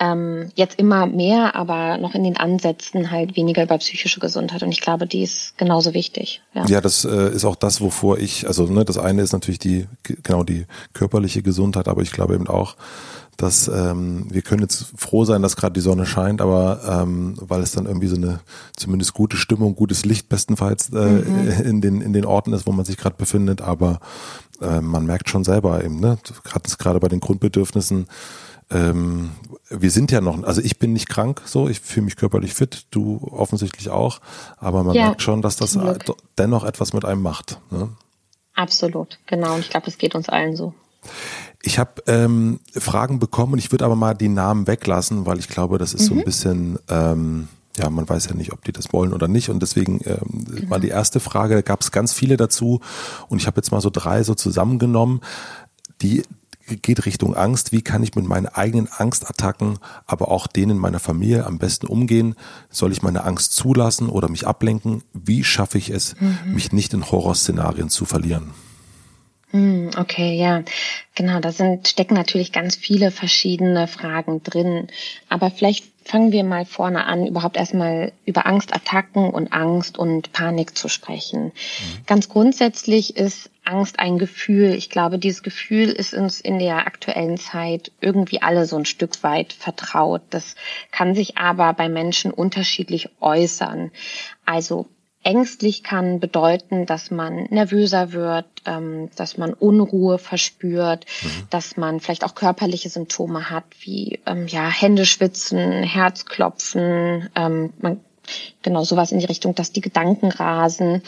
ähm, 0.00 0.50
jetzt 0.54 0.78
immer 0.78 1.06
mehr, 1.06 1.54
aber 1.54 1.98
noch 1.98 2.14
in 2.14 2.24
den 2.24 2.38
Ansätzen 2.38 3.10
halt 3.10 3.36
weniger 3.36 3.62
über 3.62 3.76
psychische 3.78 4.18
Gesundheit. 4.18 4.62
Und 4.62 4.72
ich 4.72 4.80
glaube, 4.80 5.06
die 5.06 5.22
ist 5.22 5.56
genauso 5.58 5.92
wichtig. 5.92 6.40
Ja, 6.54 6.64
ja 6.66 6.80
das 6.80 7.04
äh, 7.04 7.30
ist 7.30 7.44
auch 7.44 7.56
das, 7.56 7.82
wovor 7.82 8.18
ich, 8.18 8.46
also 8.46 8.64
ne, 8.64 8.84
das 8.86 8.96
eine 8.96 9.20
ist 9.20 9.32
natürlich 9.32 9.58
die, 9.58 9.86
genau 10.02 10.42
die 10.42 10.66
körperliche 10.94 11.42
Gesundheit, 11.42 11.86
aber 11.86 12.00
ich 12.00 12.12
glaube 12.12 12.34
eben 12.34 12.48
auch, 12.48 12.76
dass 13.36 13.68
ähm, 13.68 14.26
wir 14.30 14.42
können 14.42 14.62
jetzt 14.62 14.86
froh 14.96 15.24
sein, 15.24 15.42
dass 15.42 15.56
gerade 15.56 15.72
die 15.72 15.80
Sonne 15.80 16.04
scheint, 16.06 16.40
aber 16.40 16.80
ähm, 16.86 17.36
weil 17.40 17.62
es 17.62 17.72
dann 17.72 17.86
irgendwie 17.86 18.06
so 18.06 18.16
eine 18.16 18.40
zumindest 18.76 19.14
gute 19.14 19.36
Stimmung, 19.36 19.74
gutes 19.74 20.04
Licht 20.04 20.28
bestenfalls 20.28 20.90
äh, 20.90 20.96
mhm. 20.96 21.48
in 21.64 21.80
den 21.80 22.00
in 22.00 22.12
den 22.12 22.26
Orten 22.26 22.52
ist, 22.52 22.66
wo 22.66 22.72
man 22.72 22.84
sich 22.84 22.98
gerade 22.98 23.16
befindet, 23.16 23.62
aber 23.62 24.00
äh, 24.60 24.80
man 24.80 25.06
merkt 25.06 25.30
schon 25.30 25.44
selber 25.44 25.82
eben, 25.82 26.00
ne, 26.00 26.18
gerade 26.78 27.00
bei 27.00 27.08
den 27.08 27.20
Grundbedürfnissen, 27.20 28.08
ähm, 28.70 29.32
wir 29.68 29.90
sind 29.90 30.10
ja 30.10 30.20
noch, 30.20 30.42
also 30.44 30.60
ich 30.60 30.78
bin 30.78 30.92
nicht 30.92 31.08
krank, 31.08 31.42
so, 31.44 31.68
ich 31.68 31.80
fühle 31.80 32.04
mich 32.04 32.16
körperlich 32.16 32.54
fit, 32.54 32.86
du 32.90 33.20
offensichtlich 33.30 33.90
auch, 33.90 34.20
aber 34.58 34.84
man 34.84 34.94
ja, 34.94 35.06
merkt 35.06 35.22
schon, 35.22 35.42
dass 35.42 35.56
das 35.56 35.78
dennoch 36.38 36.64
etwas 36.64 36.92
mit 36.92 37.04
einem 37.04 37.22
macht. 37.22 37.60
Ne? 37.70 37.88
Absolut, 38.54 39.18
genau. 39.26 39.54
Und 39.54 39.60
ich 39.60 39.70
glaube, 39.70 39.86
es 39.86 39.98
geht 39.98 40.14
uns 40.14 40.28
allen 40.28 40.56
so. 40.56 40.74
Ich 41.62 41.78
habe 41.78 42.02
ähm, 42.06 42.60
Fragen 42.72 43.18
bekommen 43.18 43.54
und 43.54 43.58
ich 43.58 43.72
würde 43.72 43.84
aber 43.84 43.96
mal 43.96 44.14
die 44.14 44.28
Namen 44.28 44.66
weglassen, 44.66 45.26
weil 45.26 45.38
ich 45.38 45.48
glaube, 45.48 45.78
das 45.78 45.94
ist 45.94 46.02
mhm. 46.02 46.06
so 46.06 46.14
ein 46.14 46.18
mhm. 46.18 46.24
bisschen, 46.24 46.78
ähm, 46.88 47.48
ja, 47.76 47.88
man 47.90 48.08
weiß 48.08 48.26
ja 48.26 48.34
nicht, 48.34 48.52
ob 48.52 48.64
die 48.64 48.72
das 48.72 48.92
wollen 48.92 49.12
oder 49.12 49.28
nicht. 49.28 49.48
Und 49.48 49.60
deswegen 49.60 50.00
ähm, 50.04 50.44
genau. 50.44 50.70
war 50.70 50.80
die 50.80 50.88
erste 50.88 51.20
Frage, 51.20 51.54
da 51.54 51.62
gab 51.62 51.80
es 51.80 51.90
ganz 51.90 52.12
viele 52.12 52.36
dazu 52.36 52.80
und 53.28 53.40
ich 53.40 53.46
habe 53.46 53.58
jetzt 53.58 53.72
mal 53.72 53.80
so 53.80 53.90
drei 53.90 54.22
so 54.22 54.34
zusammengenommen. 54.34 55.20
Die 56.02 56.22
geht 56.76 57.06
Richtung 57.06 57.34
Angst. 57.34 57.72
Wie 57.72 57.82
kann 57.82 58.02
ich 58.02 58.14
mit 58.14 58.26
meinen 58.26 58.46
eigenen 58.46 58.88
Angstattacken, 58.88 59.78
aber 60.06 60.30
auch 60.30 60.46
denen 60.46 60.78
meiner 60.78 61.00
Familie 61.00 61.46
am 61.46 61.58
besten 61.58 61.86
umgehen? 61.86 62.34
Soll 62.68 62.92
ich 62.92 63.02
meine 63.02 63.24
Angst 63.24 63.54
zulassen 63.54 64.08
oder 64.08 64.28
mich 64.28 64.46
ablenken? 64.46 65.02
Wie 65.12 65.44
schaffe 65.44 65.78
ich 65.78 65.90
es, 65.90 66.14
mhm. 66.20 66.54
mich 66.54 66.72
nicht 66.72 66.94
in 66.94 67.10
Horrorszenarien 67.10 67.90
zu 67.90 68.04
verlieren? 68.04 68.52
Hm, 69.50 69.90
okay, 69.96 70.36
ja, 70.38 70.62
genau. 71.14 71.40
Da 71.40 71.50
sind 71.50 71.88
stecken 71.88 72.14
natürlich 72.14 72.52
ganz 72.52 72.76
viele 72.76 73.10
verschiedene 73.10 73.88
Fragen 73.88 74.42
drin. 74.42 74.86
Aber 75.28 75.50
vielleicht 75.50 75.89
fangen 76.04 76.32
wir 76.32 76.44
mal 76.44 76.64
vorne 76.64 77.04
an, 77.04 77.26
überhaupt 77.26 77.56
erstmal 77.56 78.12
über 78.24 78.46
Angstattacken 78.46 79.30
und 79.30 79.52
Angst 79.52 79.98
und 79.98 80.32
Panik 80.32 80.76
zu 80.76 80.88
sprechen. 80.88 81.44
Mhm. 81.44 82.06
Ganz 82.06 82.28
grundsätzlich 82.28 83.16
ist 83.16 83.50
Angst 83.64 83.98
ein 83.98 84.18
Gefühl. 84.18 84.74
Ich 84.74 84.90
glaube, 84.90 85.18
dieses 85.18 85.42
Gefühl 85.42 85.88
ist 85.90 86.14
uns 86.14 86.40
in 86.40 86.58
der 86.58 86.86
aktuellen 86.86 87.36
Zeit 87.36 87.92
irgendwie 88.00 88.42
alle 88.42 88.66
so 88.66 88.76
ein 88.76 88.86
Stück 88.86 89.22
weit 89.22 89.52
vertraut. 89.52 90.22
Das 90.30 90.56
kann 90.90 91.14
sich 91.14 91.38
aber 91.38 91.72
bei 91.74 91.88
Menschen 91.88 92.30
unterschiedlich 92.30 93.10
äußern. 93.20 93.90
Also 94.44 94.86
Ängstlich 95.22 95.82
kann 95.82 96.18
bedeuten, 96.18 96.86
dass 96.86 97.10
man 97.10 97.44
nervöser 97.50 98.12
wird, 98.12 98.46
ähm, 98.64 99.10
dass 99.16 99.36
man 99.36 99.52
Unruhe 99.52 100.18
verspürt, 100.18 101.04
mhm. 101.22 101.46
dass 101.50 101.76
man 101.76 102.00
vielleicht 102.00 102.24
auch 102.24 102.34
körperliche 102.34 102.88
Symptome 102.88 103.50
hat, 103.50 103.64
wie 103.80 104.20
ähm, 104.24 104.46
ja 104.46 104.68
Hände 104.68 105.04
schwitzen, 105.04 105.82
Herzklopfen, 105.82 107.28
ähm, 107.34 107.72
man 107.80 108.00
genau 108.62 108.84
sowas 108.84 109.12
in 109.12 109.18
die 109.18 109.26
Richtung, 109.26 109.54
dass 109.54 109.72
die 109.72 109.80
Gedanken 109.80 110.30
rasen. 110.30 111.02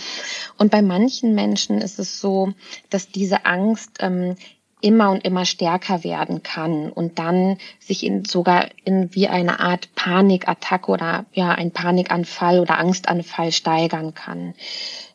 Und 0.58 0.70
bei 0.70 0.82
manchen 0.82 1.34
Menschen 1.34 1.80
ist 1.80 1.98
es 1.98 2.20
so, 2.20 2.52
dass 2.90 3.08
diese 3.08 3.46
Angst 3.46 3.98
ähm, 4.00 4.36
immer 4.82 5.10
und 5.10 5.24
immer 5.24 5.46
stärker 5.46 6.04
werden 6.04 6.42
kann 6.42 6.90
und 6.90 7.18
dann 7.18 7.56
sich 7.78 8.04
in 8.04 8.24
sogar 8.24 8.68
in 8.84 9.14
wie 9.14 9.28
eine 9.28 9.60
Art 9.60 9.94
Panikattacke 9.94 10.90
oder 10.90 11.24
ja 11.32 11.50
ein 11.50 11.70
Panikanfall 11.70 12.60
oder 12.60 12.78
Angstanfall 12.78 13.52
steigern 13.52 14.12
kann. 14.14 14.54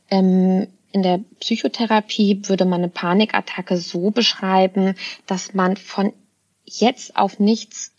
Ähm, 0.10 0.68
in 0.92 1.04
der 1.04 1.20
Psychotherapie 1.40 2.42
würde 2.46 2.66
man 2.66 2.82
eine 2.82 2.90
Panikattacke 2.90 3.78
so 3.78 4.10
beschreiben, 4.10 4.96
dass 5.28 5.54
man 5.54 5.78
von 5.78 6.14
jetzt 6.66 7.16
auf 7.16 7.40
nichts 7.40 7.92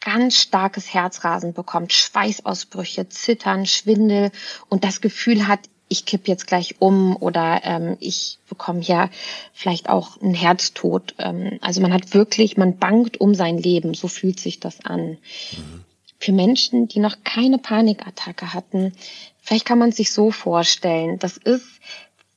ganz 0.00 0.36
starkes 0.36 0.94
Herzrasen 0.94 1.52
bekommt, 1.52 1.92
Schweißausbrüche, 1.92 3.08
Zittern, 3.08 3.66
Schwindel 3.66 4.30
und 4.68 4.84
das 4.84 5.00
Gefühl 5.00 5.48
hat, 5.48 5.60
ich 5.88 6.04
kipp 6.04 6.28
jetzt 6.28 6.46
gleich 6.46 6.76
um 6.80 7.16
oder 7.16 7.60
ähm, 7.64 7.96
ich 8.00 8.38
bekomme 8.48 8.80
ja 8.80 9.10
vielleicht 9.52 9.88
auch 9.88 10.20
einen 10.20 10.34
Herztod. 10.34 11.14
Ähm, 11.18 11.58
also 11.60 11.80
man 11.80 11.92
hat 11.92 12.14
wirklich, 12.14 12.56
man 12.56 12.78
bangt 12.78 13.20
um 13.20 13.34
sein 13.34 13.58
Leben, 13.58 13.94
so 13.94 14.08
fühlt 14.08 14.38
sich 14.38 14.60
das 14.60 14.84
an. 14.84 15.18
Mhm. 15.52 15.84
Für 16.18 16.32
Menschen, 16.32 16.88
die 16.88 16.98
noch 16.98 17.16
keine 17.24 17.58
Panikattacke 17.58 18.52
hatten, 18.52 18.92
vielleicht 19.40 19.64
kann 19.64 19.78
man 19.78 19.92
sich 19.92 20.12
so 20.12 20.30
vorstellen, 20.30 21.18
das 21.18 21.36
ist, 21.36 21.66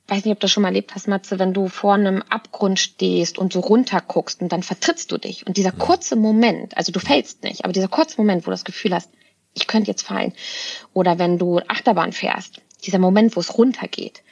weiß 0.08 0.24
nicht, 0.24 0.34
ob 0.34 0.40
du 0.40 0.46
das 0.46 0.52
schon 0.52 0.62
mal 0.62 0.70
erlebt 0.70 0.94
hast, 0.94 1.08
Matze, 1.08 1.40
wenn 1.40 1.54
du 1.54 1.68
vor 1.68 1.96
einem 1.96 2.22
Abgrund 2.30 2.80
stehst 2.80 3.38
und 3.38 3.54
so 3.54 3.60
runter 3.60 4.02
guckst 4.02 4.42
und 4.42 4.52
dann 4.52 4.62
vertrittst 4.62 5.12
du 5.12 5.18
dich. 5.18 5.48
Und 5.48 5.58
dieser 5.58 5.72
kurze 5.72 6.16
Moment, 6.16 6.78
also 6.78 6.92
du 6.92 7.00
fällst 7.00 7.44
nicht, 7.44 7.64
aber 7.64 7.74
dieser 7.74 7.88
kurze 7.88 8.18
Moment, 8.18 8.44
wo 8.44 8.46
du 8.46 8.52
das 8.52 8.66
Gefühl 8.66 8.94
hast, 8.94 9.10
ich 9.54 9.68
könnte 9.68 9.90
jetzt 9.90 10.04
fallen. 10.04 10.34
Oder 10.94 11.20
wenn 11.20 11.38
du 11.38 11.60
Achterbahn 11.68 12.14
fährst 12.14 12.62
dieser 12.82 13.00
Moment, 13.00 13.36
wo 13.36 13.40
es 13.40 13.58
runtergeht, 13.58 14.24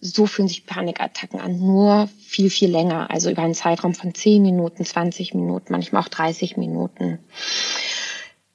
so 0.00 0.26
fühlen 0.26 0.48
sich 0.48 0.66
Panikattacken 0.66 1.40
an, 1.40 1.58
nur 1.58 2.08
viel, 2.20 2.50
viel 2.50 2.70
länger, 2.70 3.10
also 3.10 3.30
über 3.30 3.42
einen 3.42 3.54
Zeitraum 3.54 3.94
von 3.94 4.14
10 4.14 4.42
Minuten, 4.42 4.84
20 4.84 5.34
Minuten, 5.34 5.72
manchmal 5.72 6.02
auch 6.02 6.08
30 6.08 6.56
Minuten. 6.56 7.18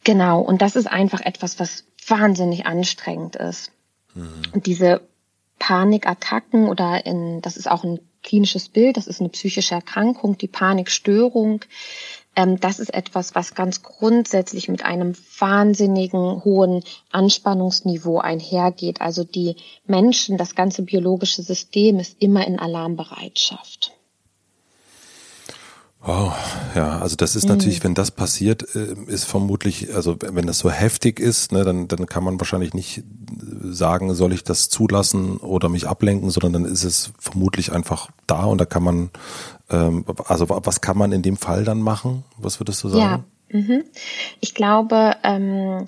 Genau, 0.03 0.39
und 0.41 0.61
das 0.61 0.75
ist 0.75 0.87
einfach 0.87 1.21
etwas, 1.21 1.59
was 1.59 1.85
wahnsinnig 2.07 2.65
anstrengend 2.65 3.35
ist. 3.35 3.71
Mhm. 4.13 4.41
Und 4.53 4.65
diese 4.65 5.01
Panikattacken 5.59 6.67
oder 6.67 7.05
in, 7.05 7.41
das 7.41 7.57
ist 7.57 7.69
auch 7.69 7.83
ein 7.83 7.99
klinisches 8.21 8.69
Bild, 8.69 8.97
das 8.97 9.07
ist 9.07 9.19
eine 9.19 9.29
psychische 9.29 9.75
Erkrankung, 9.75 10.37
die 10.37 10.47
Panikstörung, 10.47 11.61
ähm, 12.35 12.59
das 12.59 12.79
ist 12.79 12.93
etwas, 12.93 13.35
was 13.35 13.55
ganz 13.55 13.83
grundsätzlich 13.83 14.69
mit 14.69 14.85
einem 14.85 15.13
wahnsinnigen 15.39 16.43
hohen 16.43 16.83
Anspannungsniveau 17.11 18.19
einhergeht. 18.19 19.01
Also 19.01 19.23
die 19.23 19.55
Menschen, 19.85 20.37
das 20.37 20.55
ganze 20.55 20.83
biologische 20.83 21.43
System 21.43 21.99
ist 21.99 22.21
immer 22.21 22.45
in 22.45 22.59
Alarmbereitschaft. 22.59 23.93
Wow, 26.05 26.33
ja, 26.75 26.99
also 26.99 27.15
das 27.15 27.35
ist 27.37 27.47
natürlich, 27.47 27.79
mhm. 27.79 27.85
wenn 27.85 27.93
das 27.93 28.11
passiert, 28.11 28.75
äh, 28.75 28.93
ist 29.07 29.23
vermutlich, 29.23 29.95
also 29.95 30.17
wenn 30.19 30.45
das 30.45 30.59
so 30.59 30.69
heftig 30.69 31.19
ist, 31.19 31.53
ne, 31.53 31.63
dann, 31.63 31.87
dann 31.87 32.07
kann 32.07 32.25
man 32.25 32.39
wahrscheinlich 32.41 32.73
nicht 32.73 33.03
sagen, 33.61 34.13
soll 34.13 34.33
ich 34.33 34.43
das 34.43 34.67
zulassen 34.67 35.37
oder 35.37 35.69
mich 35.69 35.87
ablenken, 35.87 36.29
sondern 36.29 36.53
dann 36.53 36.65
ist 36.65 36.83
es 36.83 37.13
vermutlich 37.19 37.71
einfach 37.71 38.09
da 38.27 38.43
und 38.43 38.59
da 38.59 38.65
kann 38.65 38.83
man 38.83 39.11
ähm, 39.69 40.05
also 40.25 40.47
was 40.49 40.81
kann 40.81 40.97
man 40.97 41.11
in 41.11 41.21
dem 41.21 41.37
Fall 41.37 41.63
dann 41.63 41.79
machen? 41.79 42.23
Was 42.37 42.59
würdest 42.59 42.83
du 42.83 42.89
sagen? 42.89 43.25
Ja, 43.49 43.59
mhm. 43.59 43.83
ich 44.39 44.53
glaube, 44.53 45.15
ähm, 45.23 45.87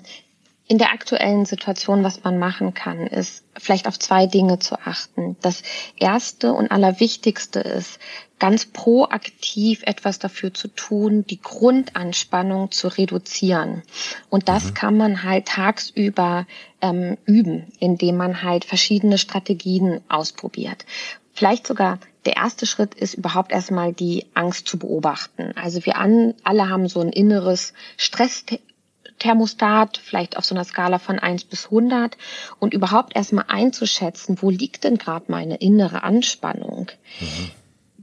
in 0.68 0.78
der 0.78 0.92
aktuellen 0.92 1.44
Situation, 1.44 2.02
was 2.02 2.24
man 2.24 2.38
machen 2.38 2.74
kann, 2.74 3.06
ist 3.06 3.44
vielleicht 3.56 3.86
auf 3.86 3.98
zwei 3.98 4.26
Dinge 4.26 4.58
zu 4.58 4.76
achten. 4.80 5.36
Das 5.40 5.62
erste 5.96 6.52
und 6.52 6.72
allerwichtigste 6.72 7.60
ist, 7.60 8.00
ganz 8.38 8.66
proaktiv 8.66 9.82
etwas 9.84 10.18
dafür 10.18 10.52
zu 10.52 10.68
tun, 10.68 11.26
die 11.26 11.40
Grundanspannung 11.40 12.70
zu 12.70 12.88
reduzieren. 12.88 13.82
Und 14.28 14.48
das 14.48 14.66
mhm. 14.66 14.74
kann 14.74 14.96
man 14.96 15.22
halt 15.22 15.46
tagsüber 15.46 16.46
ähm, 16.80 17.16
üben, 17.24 17.72
indem 17.78 18.16
man 18.16 18.42
halt 18.42 18.64
verschiedene 18.64 19.18
Strategien 19.18 20.00
ausprobiert. 20.08 20.84
Vielleicht 21.32 21.66
sogar 21.66 21.98
der 22.24 22.36
erste 22.36 22.66
Schritt 22.66 22.94
ist 22.94 23.14
überhaupt 23.14 23.52
erstmal 23.52 23.92
die 23.92 24.26
Angst 24.34 24.66
zu 24.66 24.78
beobachten. 24.78 25.52
Also 25.54 25.84
wir 25.86 25.96
an, 25.96 26.34
alle 26.42 26.68
haben 26.68 26.88
so 26.88 27.00
ein 27.00 27.10
inneres 27.10 27.72
Stressthermostat, 27.96 30.00
vielleicht 30.02 30.36
auf 30.36 30.44
so 30.44 30.54
einer 30.54 30.64
Skala 30.64 30.98
von 30.98 31.18
eins 31.18 31.44
bis 31.44 31.70
hundert 31.70 32.16
und 32.58 32.74
überhaupt 32.74 33.14
erstmal 33.14 33.44
einzuschätzen, 33.48 34.38
wo 34.40 34.50
liegt 34.50 34.84
denn 34.84 34.98
gerade 34.98 35.26
meine 35.28 35.56
innere 35.56 36.02
Anspannung? 36.02 36.90
Mhm. 37.20 37.50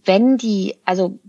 Wenn 0.06 0.38
die, 0.38 0.76
also 0.86 1.20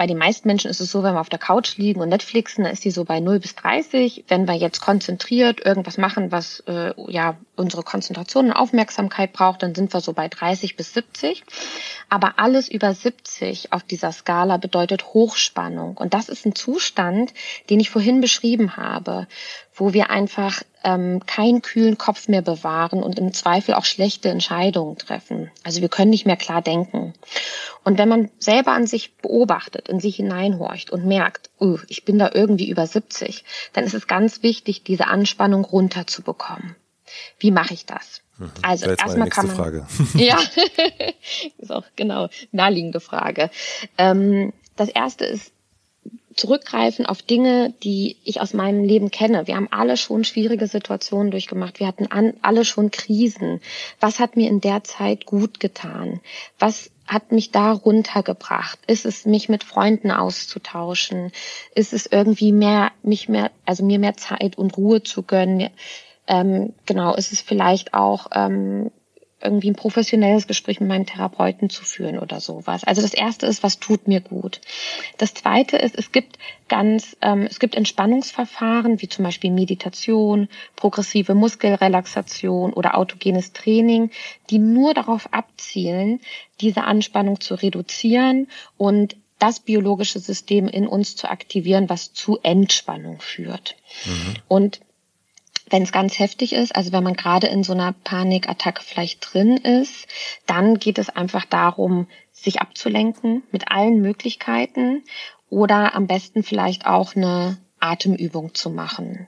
bei 0.00 0.06
den 0.06 0.16
meisten 0.16 0.48
Menschen 0.48 0.70
ist 0.70 0.80
es 0.80 0.90
so, 0.90 1.02
wenn 1.02 1.12
wir 1.12 1.20
auf 1.20 1.28
der 1.28 1.38
Couch 1.38 1.76
liegen 1.76 2.00
und 2.00 2.08
Netflixen, 2.08 2.64
dann 2.64 2.72
ist 2.72 2.86
die 2.86 2.90
so 2.90 3.04
bei 3.04 3.20
0 3.20 3.38
bis 3.38 3.54
30. 3.54 4.24
Wenn 4.28 4.48
wir 4.48 4.54
jetzt 4.54 4.80
konzentriert 4.80 5.62
irgendwas 5.62 5.98
machen, 5.98 6.32
was 6.32 6.60
äh, 6.60 6.94
ja 7.12 7.36
unsere 7.54 7.82
Konzentration 7.82 8.46
und 8.46 8.52
Aufmerksamkeit 8.54 9.34
braucht, 9.34 9.62
dann 9.62 9.74
sind 9.74 9.92
wir 9.92 10.00
so 10.00 10.14
bei 10.14 10.26
30 10.26 10.76
bis 10.76 10.94
70. 10.94 11.44
Aber 12.08 12.38
alles 12.38 12.70
über 12.70 12.94
70 12.94 13.74
auf 13.74 13.82
dieser 13.82 14.10
Skala 14.10 14.56
bedeutet 14.56 15.12
Hochspannung. 15.12 15.98
Und 15.98 16.14
das 16.14 16.30
ist 16.30 16.46
ein 16.46 16.54
Zustand, 16.54 17.34
den 17.68 17.78
ich 17.78 17.90
vorhin 17.90 18.22
beschrieben 18.22 18.78
habe, 18.78 19.26
wo 19.74 19.92
wir 19.92 20.08
einfach 20.08 20.62
ähm, 20.84 21.24
keinen 21.26 21.62
kühlen 21.62 21.98
Kopf 21.98 22.28
mehr 22.28 22.42
bewahren 22.42 23.02
und 23.02 23.18
im 23.18 23.32
Zweifel 23.32 23.74
auch 23.74 23.84
schlechte 23.84 24.28
Entscheidungen 24.28 24.96
treffen. 24.96 25.50
Also 25.62 25.80
wir 25.80 25.88
können 25.88 26.10
nicht 26.10 26.26
mehr 26.26 26.36
klar 26.36 26.62
denken. 26.62 27.14
Und 27.84 27.98
wenn 27.98 28.08
man 28.08 28.30
selber 28.38 28.72
an 28.72 28.86
sich 28.86 29.16
beobachtet, 29.16 29.88
in 29.88 30.00
sich 30.00 30.16
hineinhorcht 30.16 30.90
und 30.90 31.06
merkt, 31.06 31.50
uh, 31.60 31.78
ich 31.88 32.04
bin 32.04 32.18
da 32.18 32.30
irgendwie 32.32 32.70
über 32.70 32.86
70, 32.86 33.44
dann 33.72 33.84
ist 33.84 33.94
es 33.94 34.06
ganz 34.06 34.42
wichtig, 34.42 34.82
diese 34.84 35.06
Anspannung 35.06 35.64
runterzubekommen. 35.64 36.76
Wie 37.38 37.50
mache 37.50 37.74
ich 37.74 37.86
das? 37.86 38.22
Mhm. 38.38 38.52
Also 38.62 38.90
erstmal 38.90 39.28
kann 39.28 39.46
man. 39.46 39.56
Frage. 39.56 39.86
ja, 40.14 40.38
ist 41.58 41.72
auch 41.72 41.84
genau 41.96 42.28
naheliegende 42.52 43.00
Frage. 43.00 43.50
Ähm, 43.98 44.52
das 44.76 44.88
erste 44.88 45.26
ist 45.26 45.52
zurückgreifen 46.40 47.04
auf 47.04 47.20
Dinge, 47.20 47.74
die 47.82 48.16
ich 48.24 48.40
aus 48.40 48.54
meinem 48.54 48.82
Leben 48.82 49.10
kenne. 49.10 49.46
Wir 49.46 49.56
haben 49.56 49.68
alle 49.70 49.98
schon 49.98 50.24
schwierige 50.24 50.66
Situationen 50.66 51.30
durchgemacht. 51.30 51.80
Wir 51.80 51.86
hatten 51.86 52.06
an, 52.06 52.32
alle 52.40 52.64
schon 52.64 52.90
Krisen. 52.90 53.60
Was 54.00 54.18
hat 54.18 54.36
mir 54.36 54.48
in 54.48 54.62
der 54.62 54.82
Zeit 54.82 55.26
gut 55.26 55.60
getan? 55.60 56.20
Was 56.58 56.90
hat 57.06 57.30
mich 57.30 57.50
da 57.50 57.72
runtergebracht? 57.72 58.78
Ist 58.86 59.04
es 59.04 59.26
mich 59.26 59.50
mit 59.50 59.64
Freunden 59.64 60.10
auszutauschen? 60.10 61.30
Ist 61.74 61.92
es 61.92 62.06
irgendwie 62.06 62.52
mehr, 62.52 62.92
mich 63.02 63.28
mehr, 63.28 63.50
also 63.66 63.84
mir 63.84 63.98
mehr 63.98 64.16
Zeit 64.16 64.56
und 64.56 64.76
Ruhe 64.78 65.02
zu 65.02 65.22
gönnen? 65.22 65.68
Ähm, 66.26 66.72
genau, 66.86 67.14
ist 67.16 67.32
es 67.32 67.42
vielleicht 67.42 67.92
auch 67.92 68.28
ähm, 68.32 68.90
irgendwie 69.42 69.70
ein 69.70 69.76
professionelles 69.76 70.46
Gespräch 70.46 70.80
mit 70.80 70.88
meinem 70.88 71.06
Therapeuten 71.06 71.70
zu 71.70 71.84
führen 71.84 72.18
oder 72.18 72.40
sowas. 72.40 72.84
Also 72.84 73.02
das 73.02 73.14
erste 73.14 73.46
ist, 73.46 73.62
was 73.62 73.78
tut 73.78 74.08
mir 74.08 74.20
gut. 74.20 74.60
Das 75.18 75.34
zweite 75.34 75.76
ist, 75.76 75.96
es 75.96 76.12
gibt 76.12 76.38
ganz, 76.68 77.16
ähm, 77.22 77.46
es 77.48 77.58
gibt 77.58 77.74
Entspannungsverfahren 77.74 79.00
wie 79.00 79.08
zum 79.08 79.24
Beispiel 79.24 79.50
Meditation, 79.50 80.48
progressive 80.76 81.34
Muskelrelaxation 81.34 82.72
oder 82.72 82.96
autogenes 82.96 83.52
Training, 83.52 84.10
die 84.50 84.58
nur 84.58 84.94
darauf 84.94 85.32
abzielen, 85.32 86.20
diese 86.60 86.84
Anspannung 86.84 87.40
zu 87.40 87.54
reduzieren 87.54 88.48
und 88.76 89.16
das 89.38 89.60
biologische 89.60 90.20
System 90.20 90.68
in 90.68 90.86
uns 90.86 91.16
zu 91.16 91.28
aktivieren, 91.28 91.88
was 91.88 92.12
zu 92.12 92.38
Entspannung 92.42 93.20
führt. 93.20 93.74
Mhm. 94.04 94.34
Und 94.48 94.80
wenn 95.70 95.82
es 95.84 95.92
ganz 95.92 96.18
heftig 96.18 96.52
ist, 96.52 96.74
also 96.74 96.92
wenn 96.92 97.04
man 97.04 97.14
gerade 97.14 97.46
in 97.46 97.62
so 97.62 97.72
einer 97.72 97.92
Panikattacke 97.92 98.82
vielleicht 98.82 99.32
drin 99.32 99.56
ist, 99.56 100.06
dann 100.46 100.78
geht 100.78 100.98
es 100.98 101.08
einfach 101.08 101.44
darum, 101.44 102.08
sich 102.32 102.60
abzulenken 102.60 103.42
mit 103.52 103.70
allen 103.70 104.00
Möglichkeiten 104.00 105.02
oder 105.48 105.94
am 105.94 106.06
besten 106.06 106.42
vielleicht 106.42 106.86
auch 106.86 107.14
eine 107.14 107.58
Atemübung 107.78 108.54
zu 108.54 108.70
machen. 108.70 109.26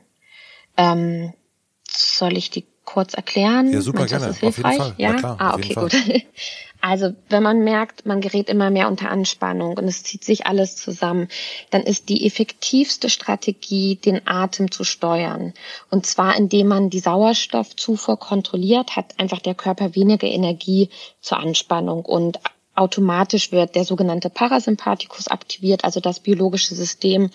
Ähm, 0.77 1.33
soll 1.89 2.37
ich 2.37 2.51
die 2.51 2.67
kurz 2.85 3.15
erklären? 3.15 3.73
Ja, 3.73 3.81
super 3.81 4.01
Meinst, 4.01 4.13
gerne. 4.13 4.27
Das 4.27 4.37
ist 4.37 4.41
hilfreich? 4.41 4.81
Auf 4.81 4.87
jeden 4.87 4.97
Fall. 4.97 5.05
Ja, 5.05 5.11
ja 5.11 5.19
klar, 5.19 5.37
ah, 5.39 5.55
okay, 5.55 5.75
gut. 5.75 5.95
Also 6.85 7.15
wenn 7.29 7.45
man 7.45 7.63
merkt, 7.63 8.07
man 8.07 8.21
gerät 8.21 8.49
immer 8.49 8.69
mehr 8.69 8.89
unter 8.89 9.09
Anspannung 9.09 9.79
und 9.79 9.87
es 9.87 10.03
zieht 10.03 10.25
sich 10.25 10.47
alles 10.47 10.75
zusammen, 10.75 11.29
dann 11.71 11.83
ist 11.83 12.09
die 12.09 12.27
effektivste 12.27 13.09
Strategie, 13.09 13.95
den 13.95 14.27
Atem 14.27 14.69
zu 14.69 14.83
steuern. 14.83 15.55
Und 15.93 16.07
zwar 16.07 16.37
indem 16.37 16.67
man 16.67 16.91
die 16.91 16.99
Sauerstoffzufuhr 16.99 18.19
kontrolliert, 18.19 18.97
hat 18.97 19.15
einfach 19.21 19.39
der 19.39 19.55
Körper 19.55 19.95
weniger 19.95 20.27
Energie 20.27 20.91
zur 21.21 21.39
Anspannung 21.39 22.05
und 22.05 22.41
automatisch 22.75 23.53
wird 23.53 23.75
der 23.77 23.85
sogenannte 23.85 24.31
Parasympathikus 24.31 25.29
aktiviert, 25.29 25.85
also 25.85 26.01
das 26.01 26.21
biologische 26.21 26.75
System. 26.75 27.31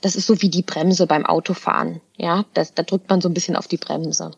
Das 0.00 0.14
ist 0.14 0.26
so 0.26 0.40
wie 0.42 0.48
die 0.48 0.62
Bremse 0.62 1.06
beim 1.06 1.26
Autofahren. 1.26 2.00
Ja, 2.16 2.44
das, 2.54 2.74
da 2.74 2.82
drückt 2.82 3.08
man 3.10 3.20
so 3.20 3.28
ein 3.28 3.34
bisschen 3.34 3.56
auf 3.56 3.68
die 3.68 3.76
Bremse. 3.76 4.32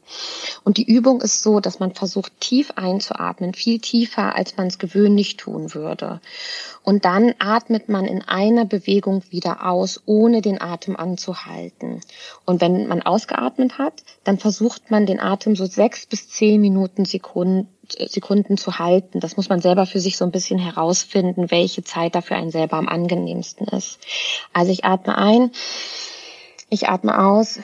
Und 0.64 0.76
die 0.76 0.84
Übung 0.84 1.22
ist 1.22 1.42
so, 1.42 1.60
dass 1.60 1.80
man 1.80 1.94
versucht, 1.94 2.38
tief 2.40 2.72
einzuatmen, 2.76 3.54
viel 3.54 3.78
tiefer, 3.78 4.36
als 4.36 4.56
man 4.56 4.66
es 4.66 4.78
gewöhnlich 4.78 5.36
tun 5.38 5.74
würde. 5.74 6.20
Und 6.82 7.04
dann 7.04 7.34
atmet 7.38 7.88
man 7.88 8.04
in 8.04 8.22
einer 8.22 8.64
Bewegung 8.64 9.22
wieder 9.30 9.66
aus, 9.66 10.02
ohne 10.04 10.42
den 10.42 10.60
Atem 10.60 10.96
anzuhalten. 10.96 12.00
Und 12.44 12.60
wenn 12.60 12.86
man 12.86 13.02
ausgeatmet 13.02 13.78
hat, 13.78 14.02
dann 14.24 14.38
versucht 14.38 14.90
man 14.90 15.06
den 15.06 15.20
Atem 15.20 15.56
so 15.56 15.66
sechs 15.66 16.06
bis 16.06 16.28
zehn 16.28 16.60
Minuten 16.60 17.04
Sekunden 17.04 17.68
Sekunden 17.98 18.56
zu 18.56 18.78
halten. 18.78 19.20
Das 19.20 19.36
muss 19.36 19.48
man 19.48 19.60
selber 19.60 19.86
für 19.86 20.00
sich 20.00 20.16
so 20.16 20.24
ein 20.24 20.30
bisschen 20.30 20.58
herausfinden, 20.58 21.50
welche 21.50 21.82
Zeit 21.82 22.14
dafür 22.14 22.36
einen 22.36 22.50
selber 22.50 22.76
am 22.76 22.88
angenehmsten 22.88 23.66
ist. 23.66 23.98
Also 24.52 24.70
ich 24.70 24.84
atme 24.84 25.16
ein, 25.16 25.49
ich 26.68 26.88
atme 26.88 27.18
aus 27.18 27.58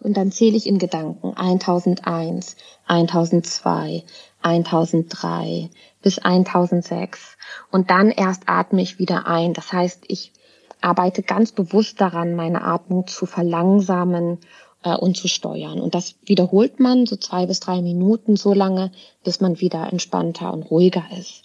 und 0.00 0.16
dann 0.16 0.32
zähle 0.32 0.56
ich 0.56 0.66
in 0.66 0.78
Gedanken 0.78 1.34
1001, 1.36 2.56
1002, 2.86 4.04
1003 4.42 5.70
bis 6.02 6.18
1006 6.18 7.36
und 7.70 7.90
dann 7.90 8.10
erst 8.10 8.42
atme 8.46 8.82
ich 8.82 8.98
wieder 8.98 9.26
ein. 9.26 9.52
Das 9.52 9.72
heißt, 9.72 10.04
ich 10.08 10.32
arbeite 10.80 11.22
ganz 11.22 11.52
bewusst 11.52 12.00
daran, 12.00 12.34
meine 12.34 12.64
Atmung 12.64 13.06
zu 13.06 13.26
verlangsamen 13.26 14.38
äh, 14.82 14.96
und 14.96 15.16
zu 15.16 15.28
steuern. 15.28 15.80
Und 15.80 15.94
das 15.94 16.16
wiederholt 16.24 16.80
man 16.80 17.06
so 17.06 17.16
zwei 17.16 17.46
bis 17.46 17.60
drei 17.60 17.80
Minuten 17.80 18.36
so 18.36 18.52
lange, 18.52 18.90
bis 19.22 19.40
man 19.40 19.60
wieder 19.60 19.90
entspannter 19.92 20.52
und 20.52 20.64
ruhiger 20.64 21.04
ist. 21.18 21.44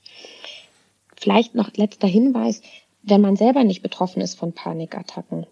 Vielleicht 1.15 1.55
noch 1.55 1.71
letzter 1.75 2.07
Hinweis, 2.07 2.61
wenn 3.07 3.21
man 3.21 3.35
selber 3.35 3.63
nicht 3.63 3.81
betroffen 3.81 4.21
ist 4.21 4.37
von 4.37 4.53
Panikattacken, 4.53 5.45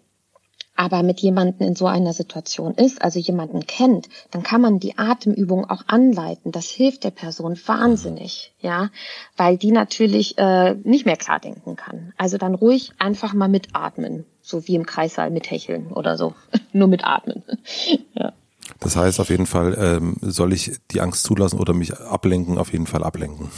aber 0.76 1.02
mit 1.02 1.20
jemandem 1.20 1.68
in 1.68 1.74
so 1.74 1.86
einer 1.86 2.12
Situation 2.12 2.74
ist, 2.74 3.02
also 3.02 3.18
jemanden 3.18 3.66
kennt, 3.66 4.08
dann 4.30 4.42
kann 4.42 4.60
man 4.60 4.78
die 4.78 4.98
Atemübung 4.98 5.68
auch 5.68 5.84
anleiten. 5.86 6.52
Das 6.52 6.66
hilft 6.66 7.04
der 7.04 7.10
Person 7.10 7.58
wahnsinnig, 7.66 8.52
ja, 8.60 8.90
weil 9.36 9.56
die 9.56 9.72
natürlich 9.72 10.36
äh, 10.36 10.74
nicht 10.84 11.06
mehr 11.06 11.16
klar 11.16 11.40
denken 11.40 11.76
kann. 11.76 12.12
Also 12.18 12.36
dann 12.36 12.54
ruhig 12.54 12.92
einfach 12.98 13.32
mal 13.32 13.48
mitatmen, 13.48 14.26
so 14.42 14.68
wie 14.68 14.74
im 14.74 14.84
Kreissaal 14.84 15.30
mithecheln 15.30 15.92
oder 15.92 16.18
so, 16.18 16.34
nur 16.72 16.88
mitatmen. 16.88 17.42
ja. 18.14 18.32
Das 18.80 18.96
heißt 18.96 19.20
auf 19.20 19.30
jeden 19.30 19.46
Fall, 19.46 19.76
ähm, 19.78 20.16
soll 20.20 20.52
ich 20.52 20.72
die 20.90 21.00
Angst 21.00 21.22
zulassen 21.22 21.58
oder 21.58 21.72
mich 21.72 21.98
ablenken? 21.98 22.58
Auf 22.58 22.72
jeden 22.72 22.86
Fall 22.86 23.02
ablenken. 23.02 23.50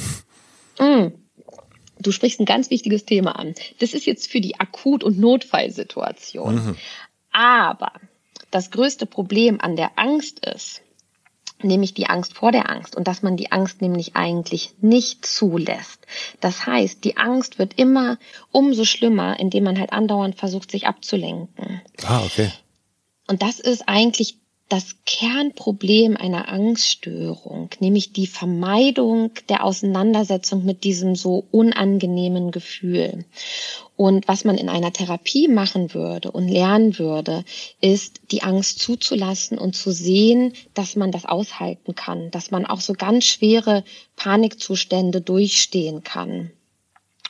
Mm. 0.78 1.08
Du 2.00 2.12
sprichst 2.12 2.40
ein 2.40 2.46
ganz 2.46 2.70
wichtiges 2.70 3.04
Thema 3.04 3.38
an. 3.38 3.54
Das 3.80 3.94
ist 3.94 4.06
jetzt 4.06 4.30
für 4.30 4.40
die 4.40 4.60
Akut- 4.60 5.04
und 5.04 5.18
Notfallsituation. 5.18 6.54
Mhm. 6.54 6.76
Aber 7.32 7.92
das 8.50 8.70
größte 8.70 9.06
Problem 9.06 9.60
an 9.60 9.76
der 9.76 9.92
Angst 9.96 10.44
ist, 10.44 10.82
nämlich 11.62 11.94
die 11.94 12.06
Angst 12.06 12.34
vor 12.34 12.52
der 12.52 12.70
Angst 12.70 12.96
und 12.96 13.08
dass 13.08 13.22
man 13.22 13.36
die 13.36 13.52
Angst 13.52 13.82
nämlich 13.82 14.14
eigentlich 14.14 14.74
nicht 14.80 15.26
zulässt. 15.26 16.06
Das 16.40 16.66
heißt, 16.66 17.02
die 17.04 17.16
Angst 17.16 17.58
wird 17.58 17.74
immer 17.78 18.18
umso 18.52 18.84
schlimmer, 18.84 19.38
indem 19.40 19.64
man 19.64 19.78
halt 19.78 19.92
andauernd 19.92 20.36
versucht, 20.36 20.70
sich 20.70 20.86
abzulenken. 20.86 21.82
Ah, 22.04 22.22
okay. 22.24 22.52
Und 23.26 23.42
das 23.42 23.60
ist 23.60 23.88
eigentlich 23.88 24.38
das 24.68 24.96
Kernproblem 25.06 26.16
einer 26.16 26.48
Angststörung, 26.48 27.70
nämlich 27.80 28.12
die 28.12 28.26
Vermeidung 28.26 29.30
der 29.48 29.64
Auseinandersetzung 29.64 30.64
mit 30.64 30.84
diesem 30.84 31.14
so 31.14 31.46
unangenehmen 31.50 32.50
Gefühl. 32.50 33.24
Und 33.96 34.28
was 34.28 34.44
man 34.44 34.58
in 34.58 34.68
einer 34.68 34.92
Therapie 34.92 35.48
machen 35.48 35.94
würde 35.94 36.30
und 36.30 36.48
lernen 36.48 36.98
würde, 36.98 37.44
ist 37.80 38.20
die 38.30 38.42
Angst 38.42 38.78
zuzulassen 38.78 39.58
und 39.58 39.74
zu 39.74 39.90
sehen, 39.90 40.52
dass 40.74 40.96
man 40.96 41.12
das 41.12 41.24
aushalten 41.24 41.94
kann, 41.94 42.30
dass 42.30 42.50
man 42.50 42.66
auch 42.66 42.80
so 42.80 42.92
ganz 42.92 43.24
schwere 43.24 43.84
Panikzustände 44.16 45.22
durchstehen 45.22 46.04
kann. 46.04 46.52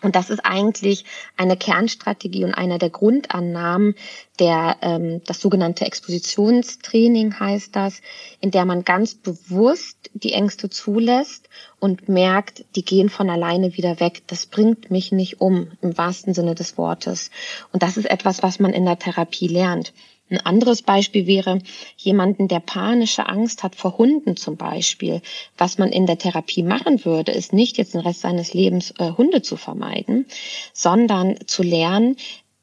Und 0.02 0.14
das 0.14 0.30
ist 0.30 0.40
eigentlich 0.44 1.04
eine 1.36 1.56
Kernstrategie 1.56 2.44
und 2.44 2.54
einer 2.54 2.78
der 2.78 2.90
Grundannahmen 2.90 3.94
der 4.38 4.76
ähm, 4.82 5.20
das 5.26 5.40
sogenannte 5.40 5.84
Expositionstraining 5.84 7.38
heißt 7.38 7.74
das, 7.74 8.00
in 8.40 8.50
der 8.50 8.64
man 8.64 8.84
ganz 8.84 9.14
bewusst 9.14 10.10
die 10.14 10.32
Ängste 10.32 10.70
zulässt 10.70 11.48
und 11.80 12.08
merkt, 12.08 12.64
die 12.76 12.84
gehen 12.84 13.08
von 13.08 13.30
alleine 13.30 13.76
wieder 13.76 14.00
weg. 14.00 14.22
Das 14.26 14.46
bringt 14.46 14.90
mich 14.90 15.12
nicht 15.12 15.40
um 15.40 15.72
im 15.80 15.96
wahrsten 15.98 16.34
Sinne 16.34 16.54
des 16.54 16.78
Wortes. 16.78 17.30
Und 17.72 17.82
das 17.82 17.96
ist 17.96 18.08
etwas, 18.08 18.42
was 18.42 18.60
man 18.60 18.72
in 18.72 18.84
der 18.84 18.98
Therapie 18.98 19.48
lernt. 19.48 19.92
Ein 20.30 20.44
anderes 20.44 20.82
Beispiel 20.82 21.26
wäre 21.26 21.60
jemanden, 21.96 22.48
der 22.48 22.60
panische 22.60 23.28
Angst 23.28 23.62
hat 23.62 23.76
vor 23.76 23.96
Hunden 23.98 24.36
zum 24.36 24.56
Beispiel. 24.56 25.22
Was 25.56 25.78
man 25.78 25.90
in 25.90 26.06
der 26.06 26.18
Therapie 26.18 26.62
machen 26.62 27.04
würde, 27.04 27.32
ist 27.32 27.52
nicht 27.52 27.78
jetzt 27.78 27.94
den 27.94 28.00
Rest 28.00 28.20
seines 28.20 28.52
Lebens 28.52 28.92
äh, 28.98 29.12
Hunde 29.12 29.42
zu 29.42 29.56
vermeiden, 29.56 30.26
sondern 30.72 31.36
zu 31.46 31.62
lernen, 31.62 32.16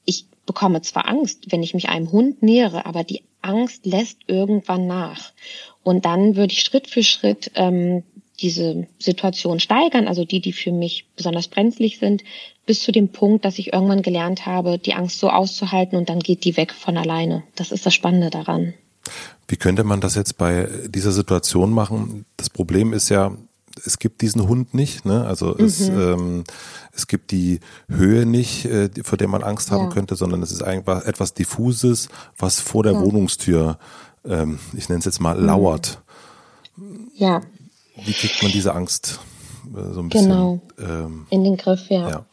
ich 0.06 0.26
bekomme 0.46 0.82
zwar 0.82 1.08
Angst, 1.08 1.52
wenn 1.52 1.64
ich 1.64 1.74
mich 1.74 1.90
einem 1.90 2.12
Hund 2.12 2.44
nähere, 2.44 2.86
aber 2.86 3.04
die 3.04 3.24
Angst 3.42 3.86
lässt 3.86 4.20
irgendwann 4.28 4.88
nach. 4.88 5.32
Und 5.84 6.06
dann 6.06 6.36
würde 6.36 6.54
ich 6.54 6.62
Schritt 6.62 6.88
für 6.88 7.04
Schritt 7.04 7.52
ähm, 7.56 8.04
diese 8.42 8.88
Situation 9.00 9.60
steigern, 9.60 10.08
also 10.08 10.26
die, 10.26 10.42
die 10.42 10.54
für 10.54 10.72
mich 10.72 11.08
besonders 11.16 11.48
brenzlig 11.48 12.00
sind, 12.00 12.24
bis 12.66 12.82
zu 12.82 12.92
dem 12.92 13.10
Punkt, 13.10 13.46
dass 13.46 13.60
ich 13.60 13.74
irgendwann 13.74 14.02
gelernt 14.02 14.46
habe, 14.46 14.78
die 14.78 14.94
Angst 14.94 15.20
so 15.20 15.30
auszuhalten 15.30 15.98
und 15.98 16.10
dann 16.10 16.20
geht 16.20 16.44
die 16.44 16.58
weg 16.58 16.74
von 16.74 16.98
alleine. 16.98 17.44
Das 17.56 17.72
ist 17.72 17.86
das 17.86 17.94
Spannende 17.94 18.30
daran. 18.30 18.74
Wie 19.48 19.58
könnte 19.58 19.84
man 19.84 20.02
das 20.02 20.16
jetzt 20.16 20.38
bei 20.38 20.68
dieser 20.88 21.12
Situation 21.12 21.72
machen? 21.72 22.26
Das 22.38 22.50
Problem 22.50 22.94
ist 22.94 23.10
ja, 23.10 23.38
es 23.86 24.00
gibt 24.00 24.22
diesen 24.22 24.48
Hund 24.48 24.74
nicht, 24.74 25.06
ne? 25.06 25.26
Also 25.26 25.56
mhm. 25.58 25.66
es, 25.66 25.88
ähm, 25.90 26.44
es 26.94 27.08
gibt 27.08 27.32
die 27.32 27.60
Höhe 27.88 28.26
nicht, 28.26 28.66
äh, 28.66 28.90
vor 29.04 29.18
der 29.18 29.28
man 29.28 29.44
Angst 29.44 29.70
haben 29.70 29.86
ja. 29.86 29.90
könnte, 29.90 30.16
sondern 30.16 30.42
es 30.42 30.52
ist 30.52 30.64
einfach 30.64 31.06
etwas 31.06 31.34
diffuses, 31.34 32.10
was 32.38 32.60
vor 32.60 32.84
der 32.84 32.94
ja. 32.94 33.02
Wohnungstür, 33.02 33.78
ähm, 34.26 34.60
ich 34.76 34.90
nenne 34.90 35.00
es 35.00 35.06
jetzt 35.06 35.20
mal, 35.20 35.40
lauert. 35.40 36.02
Ja. 37.16 37.42
Wie 37.96 38.14
kriegt 38.14 38.42
man 38.44 38.52
diese 38.52 38.74
Angst 38.74 39.20
äh, 39.76 39.94
so 39.94 40.02
ein 40.02 40.10
bisschen 40.10 40.30
genau. 40.30 40.62
ähm, 40.80 41.28
in 41.30 41.44
den 41.44 41.58
Griff? 41.58 41.90
Ja. 41.90 42.10
ja. 42.10 42.26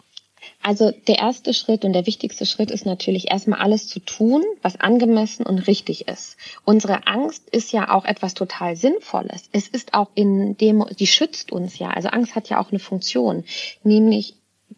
Also 0.62 0.92
der 1.08 1.18
erste 1.18 1.54
Schritt 1.54 1.84
und 1.84 1.92
der 1.92 2.06
wichtigste 2.06 2.46
Schritt 2.46 2.70
ist 2.70 2.86
natürlich 2.86 3.30
erstmal 3.30 3.60
alles 3.60 3.88
zu 3.88 4.00
tun, 4.00 4.44
was 4.60 4.78
angemessen 4.78 5.44
und 5.44 5.66
richtig 5.66 6.08
ist. 6.08 6.36
Unsere 6.64 7.06
Angst 7.06 7.48
ist 7.50 7.72
ja 7.72 7.92
auch 7.92 8.04
etwas 8.04 8.34
total 8.34 8.76
Sinnvolles. 8.76 9.48
Es 9.52 9.68
ist 9.68 9.94
auch 9.94 10.10
in 10.14 10.56
dem, 10.56 10.84
die 10.98 11.06
schützt 11.06 11.52
uns 11.52 11.78
ja. 11.78 11.90
Also 11.90 12.08
Angst 12.08 12.34
hat 12.34 12.48
ja 12.48 12.60
auch 12.60 12.70
eine 12.70 12.78
Funktion, 12.78 13.44
nämlich 13.82 14.36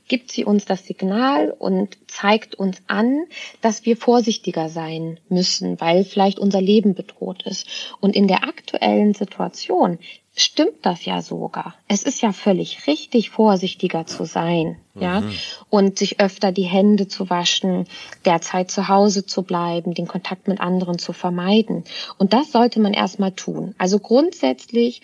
gibt 0.08 0.32
sie 0.32 0.44
uns 0.44 0.64
das 0.64 0.86
Signal 0.86 1.50
und 1.50 1.96
zeigt 2.08 2.54
uns 2.54 2.78
an, 2.88 3.24
dass 3.60 3.86
wir 3.86 3.96
vorsichtiger 3.96 4.68
sein 4.68 5.18
müssen, 5.28 5.80
weil 5.80 6.04
vielleicht 6.04 6.38
unser 6.38 6.60
Leben 6.60 6.94
bedroht 6.94 7.44
ist. 7.46 7.66
Und 8.00 8.16
in 8.16 8.28
der 8.28 8.44
aktuellen 8.44 9.14
Situation 9.14 9.98
stimmt 10.34 10.84
das 10.84 11.04
ja 11.04 11.22
sogar. 11.22 11.74
Es 11.88 12.02
ist 12.02 12.20
ja 12.20 12.32
völlig 12.32 12.86
richtig, 12.86 13.30
vorsichtiger 13.30 14.06
zu 14.06 14.24
sein, 14.24 14.78
mhm. 14.94 15.02
ja, 15.02 15.22
und 15.70 15.98
sich 15.98 16.20
öfter 16.20 16.52
die 16.52 16.64
Hände 16.64 17.08
zu 17.08 17.30
waschen, 17.30 17.86
derzeit 18.24 18.70
zu 18.70 18.88
Hause 18.88 19.24
zu 19.26 19.42
bleiben, 19.42 19.94
den 19.94 20.08
Kontakt 20.08 20.48
mit 20.48 20.60
anderen 20.60 20.98
zu 20.98 21.12
vermeiden. 21.12 21.84
Und 22.18 22.32
das 22.32 22.52
sollte 22.52 22.80
man 22.80 22.94
erstmal 22.94 23.32
tun. 23.32 23.74
Also 23.78 23.98
grundsätzlich 23.98 25.02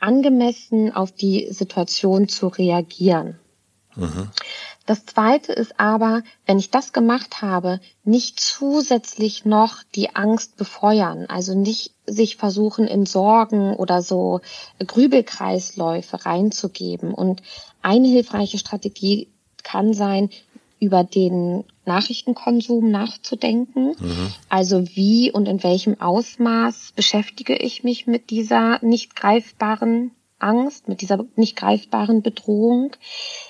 angemessen 0.00 0.94
auf 0.94 1.12
die 1.12 1.48
Situation 1.50 2.28
zu 2.28 2.48
reagieren. 2.48 3.38
Mhm. 3.94 4.30
Das 4.90 5.06
Zweite 5.06 5.52
ist 5.52 5.78
aber, 5.78 6.24
wenn 6.46 6.58
ich 6.58 6.72
das 6.72 6.92
gemacht 6.92 7.42
habe, 7.42 7.78
nicht 8.02 8.40
zusätzlich 8.40 9.44
noch 9.44 9.84
die 9.94 10.16
Angst 10.16 10.56
befeuern, 10.56 11.26
also 11.28 11.54
nicht 11.54 11.92
sich 12.06 12.34
versuchen 12.34 12.88
in 12.88 13.06
Sorgen 13.06 13.76
oder 13.76 14.02
so 14.02 14.40
Grübelkreisläufe 14.84 16.26
reinzugeben. 16.26 17.14
Und 17.14 17.40
eine 17.82 18.08
hilfreiche 18.08 18.58
Strategie 18.58 19.28
kann 19.62 19.94
sein, 19.94 20.28
über 20.80 21.04
den 21.04 21.62
Nachrichtenkonsum 21.84 22.90
nachzudenken. 22.90 23.94
Mhm. 23.96 24.32
Also 24.48 24.88
wie 24.96 25.30
und 25.30 25.46
in 25.46 25.62
welchem 25.62 26.00
Ausmaß 26.00 26.94
beschäftige 26.96 27.54
ich 27.54 27.84
mich 27.84 28.08
mit 28.08 28.30
dieser 28.30 28.84
nicht 28.84 29.14
greifbaren 29.14 30.10
Angst, 30.40 30.88
mit 30.88 31.00
dieser 31.00 31.24
nicht 31.36 31.56
greifbaren 31.56 32.22
Bedrohung. 32.22 32.96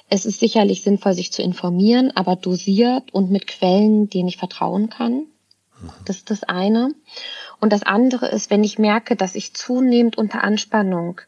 Es 0.08 0.26
ist 0.26 0.40
sicherlich 0.40 0.82
sinnvoll, 0.82 1.14
sich 1.14 1.32
zu 1.32 1.42
informieren, 1.42 2.12
aber 2.14 2.36
dosiert 2.36 3.12
und 3.12 3.30
mit 3.30 3.46
Quellen, 3.46 4.08
denen 4.10 4.28
ich 4.28 4.36
vertrauen 4.36 4.90
kann. 4.90 5.14
Mhm. 5.80 5.90
Das 6.04 6.16
ist 6.16 6.30
das 6.30 6.42
eine. 6.44 6.94
Und 7.60 7.72
das 7.72 7.82
andere 7.82 8.26
ist, 8.28 8.50
wenn 8.50 8.64
ich 8.64 8.78
merke, 8.78 9.16
dass 9.16 9.34
ich 9.34 9.54
zunehmend 9.54 10.18
unter 10.18 10.42
Anspannung 10.42 11.20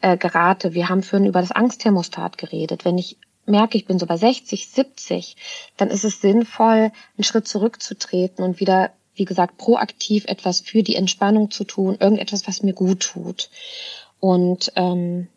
äh, 0.00 0.16
gerate. 0.16 0.74
Wir 0.74 0.88
haben 0.88 1.02
vorhin 1.02 1.28
über 1.28 1.40
das 1.40 1.52
Angstthermostat 1.52 2.38
geredet. 2.38 2.84
Wenn 2.84 2.98
ich 2.98 3.16
merke, 3.46 3.78
ich 3.78 3.86
bin 3.86 3.98
so 3.98 4.06
bei 4.06 4.16
60, 4.16 4.68
70, 4.68 5.36
dann 5.76 5.88
ist 5.88 6.04
es 6.04 6.20
sinnvoll, 6.20 6.92
einen 7.16 7.24
Schritt 7.24 7.48
zurückzutreten 7.48 8.44
und 8.44 8.60
wieder, 8.60 8.92
wie 9.14 9.24
gesagt, 9.24 9.56
proaktiv 9.58 10.24
etwas 10.26 10.60
für 10.60 10.82
die 10.82 10.96
Entspannung 10.96 11.50
zu 11.50 11.64
tun, 11.64 11.96
irgendetwas, 11.98 12.46
was 12.46 12.62
mir 12.62 12.74
gut 12.74 13.00
tut. 13.00 13.50
Und 14.24 14.72
ähm, 14.76 15.28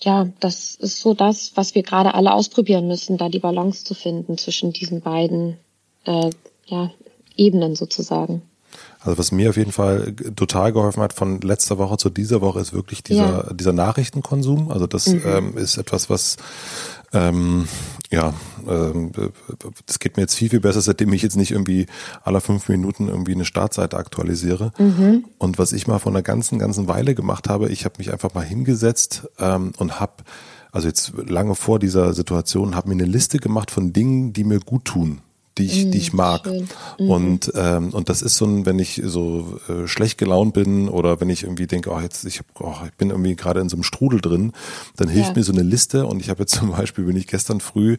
ja, 0.00 0.28
das 0.38 0.76
ist 0.76 1.00
so 1.00 1.12
das, 1.12 1.56
was 1.56 1.74
wir 1.74 1.82
gerade 1.82 2.14
alle 2.14 2.32
ausprobieren 2.32 2.86
müssen, 2.86 3.18
da 3.18 3.28
die 3.28 3.40
Balance 3.40 3.84
zu 3.84 3.94
finden 3.94 4.38
zwischen 4.38 4.72
diesen 4.72 5.00
beiden 5.00 5.58
äh, 6.04 6.30
ja, 6.66 6.92
Ebenen 7.36 7.74
sozusagen. 7.74 8.42
Also 9.00 9.16
was 9.16 9.30
mir 9.30 9.50
auf 9.50 9.56
jeden 9.56 9.72
Fall 9.72 10.12
total 10.34 10.72
geholfen 10.72 11.02
hat 11.02 11.12
von 11.12 11.40
letzter 11.40 11.78
Woche 11.78 11.98
zu 11.98 12.10
dieser 12.10 12.40
Woche 12.40 12.60
ist 12.60 12.72
wirklich 12.72 13.02
dieser, 13.02 13.46
ja. 13.46 13.52
dieser 13.52 13.72
Nachrichtenkonsum. 13.72 14.70
Also 14.70 14.86
das 14.86 15.06
mhm. 15.06 15.22
ähm, 15.24 15.56
ist 15.56 15.78
etwas, 15.78 16.10
was 16.10 16.36
ähm, 17.12 17.66
ja, 18.10 18.34
ähm, 18.66 19.12
das 19.86 19.98
geht 19.98 20.16
mir 20.16 20.24
jetzt 20.24 20.34
viel, 20.34 20.50
viel 20.50 20.60
besser, 20.60 20.80
seitdem 20.80 21.12
ich 21.12 21.22
jetzt 21.22 21.36
nicht 21.36 21.52
irgendwie 21.52 21.86
alle 22.22 22.40
fünf 22.40 22.68
Minuten 22.68 23.08
irgendwie 23.08 23.32
eine 23.32 23.44
Startseite 23.44 23.96
aktualisiere. 23.96 24.72
Mhm. 24.78 25.24
Und 25.38 25.58
was 25.58 25.72
ich 25.72 25.86
mal 25.86 25.98
vor 25.98 26.12
einer 26.12 26.22
ganzen, 26.22 26.58
ganzen 26.58 26.88
Weile 26.88 27.14
gemacht 27.14 27.48
habe, 27.48 27.68
ich 27.68 27.84
habe 27.84 27.94
mich 27.98 28.12
einfach 28.12 28.34
mal 28.34 28.44
hingesetzt 28.44 29.28
ähm, 29.38 29.72
und 29.78 30.00
habe, 30.00 30.24
also 30.72 30.88
jetzt 30.88 31.12
lange 31.26 31.54
vor 31.54 31.78
dieser 31.78 32.14
Situation, 32.14 32.74
habe 32.74 32.88
mir 32.88 32.94
eine 32.94 33.10
Liste 33.10 33.38
gemacht 33.38 33.70
von 33.70 33.92
Dingen, 33.92 34.32
die 34.32 34.44
mir 34.44 34.60
gut 34.60 34.84
tun 34.84 35.20
die 35.58 35.66
ich, 35.66 35.86
mm, 35.86 35.90
die 35.90 35.98
ich 35.98 36.12
mag. 36.12 36.46
Mhm. 36.46 37.10
Und, 37.10 37.52
ähm, 37.54 37.90
und 37.90 38.08
das 38.08 38.22
ist 38.22 38.36
so 38.36 38.46
ein, 38.46 38.66
wenn 38.66 38.78
ich 38.78 39.02
so 39.04 39.58
äh, 39.68 39.86
schlecht 39.86 40.18
gelaunt 40.18 40.54
bin 40.54 40.88
oder 40.88 41.20
wenn 41.20 41.28
ich 41.28 41.42
irgendwie 41.42 41.66
denke, 41.66 41.90
oh, 41.90 42.00
jetzt, 42.00 42.24
ich, 42.24 42.38
hab, 42.38 42.46
oh, 42.60 42.74
ich 42.86 42.94
bin 42.94 43.10
irgendwie 43.10 43.36
gerade 43.36 43.60
in 43.60 43.68
so 43.68 43.76
einem 43.76 43.82
Strudel 43.82 44.20
drin, 44.20 44.52
dann 44.96 45.08
hilft 45.08 45.30
ja. 45.30 45.34
mir 45.36 45.42
so 45.42 45.52
eine 45.52 45.62
Liste. 45.62 46.06
Und 46.06 46.20
ich 46.20 46.30
habe 46.30 46.40
jetzt 46.40 46.54
zum 46.58 46.70
Beispiel, 46.70 47.04
bin 47.04 47.16
ich 47.16 47.26
gestern 47.26 47.60
früh, 47.60 47.96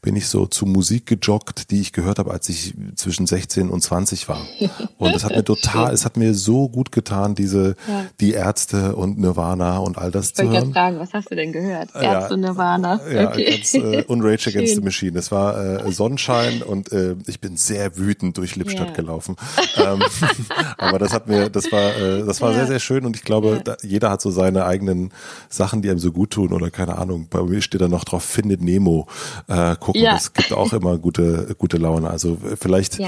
bin 0.00 0.16
ich 0.16 0.28
so 0.28 0.46
zu 0.46 0.66
Musik 0.66 1.06
gejoggt, 1.06 1.70
die 1.70 1.80
ich 1.80 1.92
gehört 1.92 2.18
habe, 2.18 2.30
als 2.30 2.48
ich 2.48 2.74
zwischen 2.96 3.26
16 3.26 3.68
und 3.68 3.82
20 3.82 4.28
war. 4.28 4.40
Und 4.98 5.14
das 5.14 5.24
hat 5.24 5.32
mir 5.32 5.44
total, 5.44 5.92
es 5.92 6.04
hat 6.04 6.16
mir 6.16 6.34
so 6.34 6.68
gut 6.68 6.92
getan, 6.92 7.34
diese, 7.34 7.74
ja. 7.88 8.06
die 8.20 8.32
Ärzte 8.32 8.94
und 8.94 9.18
Nirvana 9.18 9.78
und 9.78 9.98
all 9.98 10.10
das 10.10 10.28
ich 10.28 10.34
zu 10.34 10.48
hören. 10.48 10.68
Ich 10.68 10.72
fragen, 10.72 10.98
was 10.98 11.12
hast 11.12 11.30
du 11.30 11.34
denn 11.34 11.52
gehört? 11.52 11.90
Ärzte, 11.94 12.34
ja, 12.34 12.36
Nirvana. 12.36 13.00
Ja, 13.12 13.28
okay. 13.28 13.50
ganz, 13.50 13.74
äh, 13.74 14.04
und 14.06 14.22
Rage 14.22 14.50
Against 14.50 14.76
the 14.76 14.80
Machine. 14.80 15.18
Es 15.18 15.32
war 15.32 15.84
äh, 15.84 15.92
Sonnenschein 15.92 16.62
und 16.62 16.92
äh, 16.92 17.01
äh, 17.10 17.16
ich 17.26 17.40
bin 17.40 17.56
sehr 17.56 17.96
wütend 17.96 18.36
durch 18.38 18.56
Lippstadt 18.56 18.88
yeah. 18.88 18.96
gelaufen. 18.96 19.36
ähm, 19.76 20.02
aber 20.78 20.98
das 20.98 21.12
hat 21.12 21.28
mir, 21.28 21.50
das 21.50 21.70
war, 21.72 21.96
äh, 21.96 22.24
das 22.24 22.40
war 22.40 22.50
ja. 22.50 22.58
sehr, 22.58 22.66
sehr 22.66 22.80
schön 22.80 23.04
und 23.04 23.16
ich 23.16 23.22
glaube, 23.22 23.56
ja. 23.56 23.58
da, 23.62 23.76
jeder 23.82 24.10
hat 24.10 24.20
so 24.20 24.30
seine 24.30 24.64
eigenen 24.64 25.12
Sachen, 25.48 25.82
die 25.82 25.90
einem 25.90 25.98
so 25.98 26.12
gut 26.12 26.30
tun 26.30 26.52
oder 26.52 26.70
keine 26.70 26.98
Ahnung. 26.98 27.26
Bei 27.30 27.42
mir 27.42 27.62
steht 27.62 27.80
da 27.80 27.88
noch 27.88 28.04
drauf, 28.04 28.24
findet 28.24 28.62
Nemo. 28.62 29.06
Äh, 29.48 29.76
gucken, 29.76 30.02
ja. 30.02 30.14
das 30.14 30.32
gibt 30.32 30.52
auch 30.52 30.72
immer 30.72 30.98
gute, 30.98 31.54
gute 31.58 31.76
Laune. 31.76 32.10
Also 32.10 32.38
vielleicht 32.58 32.98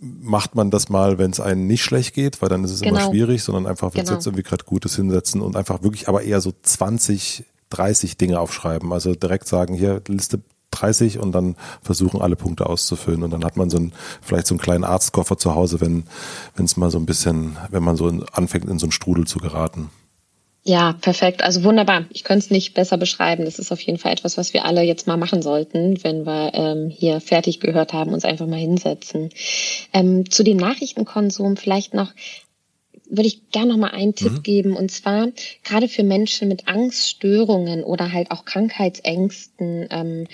macht 0.00 0.54
man 0.54 0.70
das 0.70 0.88
mal, 0.88 1.18
wenn 1.18 1.32
es 1.32 1.40
einem 1.40 1.66
nicht 1.66 1.82
schlecht 1.82 2.14
geht, 2.14 2.40
weil 2.40 2.48
dann 2.48 2.62
ist 2.62 2.70
es 2.70 2.80
genau. 2.80 2.96
immer 2.96 3.10
schwierig, 3.10 3.42
sondern 3.42 3.66
einfach, 3.66 3.94
wenn 3.94 4.02
es 4.02 4.08
genau. 4.08 4.18
jetzt 4.18 4.26
irgendwie 4.26 4.44
gerade 4.44 4.64
Gutes 4.64 4.94
hinsetzen 4.94 5.40
und 5.40 5.56
einfach 5.56 5.82
wirklich 5.82 6.08
aber 6.08 6.22
eher 6.22 6.40
so 6.40 6.52
20 6.62 7.44
30 7.70 8.16
Dinge 8.16 8.40
aufschreiben. 8.40 8.92
Also 8.92 9.14
direkt 9.14 9.48
sagen, 9.48 9.74
hier 9.74 10.02
Liste 10.08 10.40
30 10.70 11.18
und 11.18 11.32
dann 11.32 11.56
versuchen 11.82 12.20
alle 12.20 12.36
Punkte 12.36 12.66
auszufüllen 12.66 13.22
und 13.22 13.30
dann 13.30 13.44
hat 13.44 13.56
man 13.56 13.70
so 13.70 13.78
ein 13.78 13.92
vielleicht 14.22 14.46
so 14.46 14.54
einen 14.54 14.60
kleinen 14.60 14.84
Arztkoffer 14.84 15.38
zu 15.38 15.54
Hause, 15.54 15.80
wenn 15.80 16.04
wenn 16.56 16.64
es 16.64 16.76
mal 16.76 16.90
so 16.90 16.98
ein 16.98 17.06
bisschen, 17.06 17.56
wenn 17.70 17.82
man 17.82 17.96
so 17.96 18.08
anfängt 18.32 18.66
in 18.66 18.78
so 18.78 18.86
einen 18.86 18.92
Strudel 18.92 19.26
zu 19.26 19.38
geraten. 19.38 19.90
Ja, 20.68 20.92
perfekt. 21.00 21.42
Also 21.42 21.64
wunderbar. 21.64 22.04
Ich 22.10 22.24
könnte 22.24 22.44
es 22.44 22.50
nicht 22.50 22.74
besser 22.74 22.98
beschreiben. 22.98 23.46
Das 23.46 23.58
ist 23.58 23.72
auf 23.72 23.80
jeden 23.80 23.98
Fall 23.98 24.12
etwas, 24.12 24.36
was 24.36 24.52
wir 24.52 24.66
alle 24.66 24.82
jetzt 24.82 25.06
mal 25.06 25.16
machen 25.16 25.40
sollten, 25.40 26.04
wenn 26.04 26.26
wir 26.26 26.50
ähm, 26.52 26.90
hier 26.90 27.22
fertig 27.22 27.60
gehört 27.60 27.94
haben, 27.94 28.12
uns 28.12 28.26
einfach 28.26 28.46
mal 28.46 28.58
hinsetzen. 28.58 29.30
Ähm, 29.94 30.30
zu 30.30 30.42
dem 30.42 30.58
Nachrichtenkonsum 30.58 31.56
vielleicht 31.56 31.94
noch 31.94 32.12
würde 33.08 33.28
ich 33.28 33.50
gerne 33.50 33.72
noch 33.72 33.78
mal 33.78 33.90
einen 33.90 34.14
Tipp 34.14 34.32
mhm. 34.32 34.42
geben 34.42 34.76
und 34.76 34.90
zwar 34.90 35.28
gerade 35.64 35.88
für 35.88 36.02
Menschen 36.02 36.48
mit 36.48 36.68
Angststörungen 36.68 37.84
oder 37.84 38.12
halt 38.12 38.30
auch 38.30 38.44
Krankheitsängsten 38.44 39.88
ähm, 39.90 40.26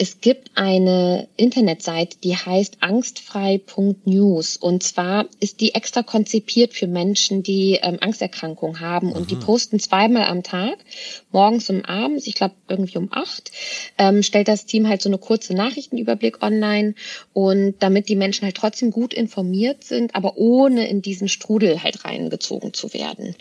es 0.00 0.22
gibt 0.22 0.52
eine 0.54 1.28
Internetseite, 1.36 2.16
die 2.24 2.34
heißt 2.34 2.78
angstfrei.news. 2.80 4.56
Und 4.56 4.82
zwar 4.82 5.26
ist 5.40 5.60
die 5.60 5.74
extra 5.74 6.02
konzipiert 6.02 6.72
für 6.72 6.86
Menschen, 6.86 7.42
die 7.42 7.78
ähm, 7.82 7.98
Angsterkrankungen 8.00 8.80
haben. 8.80 9.12
Und 9.12 9.30
die 9.30 9.34
mhm. 9.34 9.40
posten 9.40 9.78
zweimal 9.78 10.24
am 10.24 10.42
Tag, 10.42 10.78
morgens 11.32 11.68
und 11.68 11.84
abends, 11.84 12.26
ich 12.26 12.34
glaube 12.34 12.54
irgendwie 12.66 12.96
um 12.96 13.08
acht, 13.12 13.52
ähm, 13.98 14.22
stellt 14.22 14.48
das 14.48 14.64
Team 14.64 14.88
halt 14.88 15.02
so 15.02 15.10
eine 15.10 15.18
kurze 15.18 15.52
Nachrichtenüberblick 15.52 16.42
online. 16.42 16.94
Und 17.34 17.74
damit 17.80 18.08
die 18.08 18.16
Menschen 18.16 18.46
halt 18.46 18.56
trotzdem 18.56 18.92
gut 18.92 19.12
informiert 19.12 19.84
sind, 19.84 20.14
aber 20.14 20.38
ohne 20.38 20.88
in 20.88 21.02
diesen 21.02 21.28
Strudel 21.28 21.82
halt 21.82 22.06
reingezogen 22.06 22.72
zu 22.72 22.94
werden. 22.94 23.34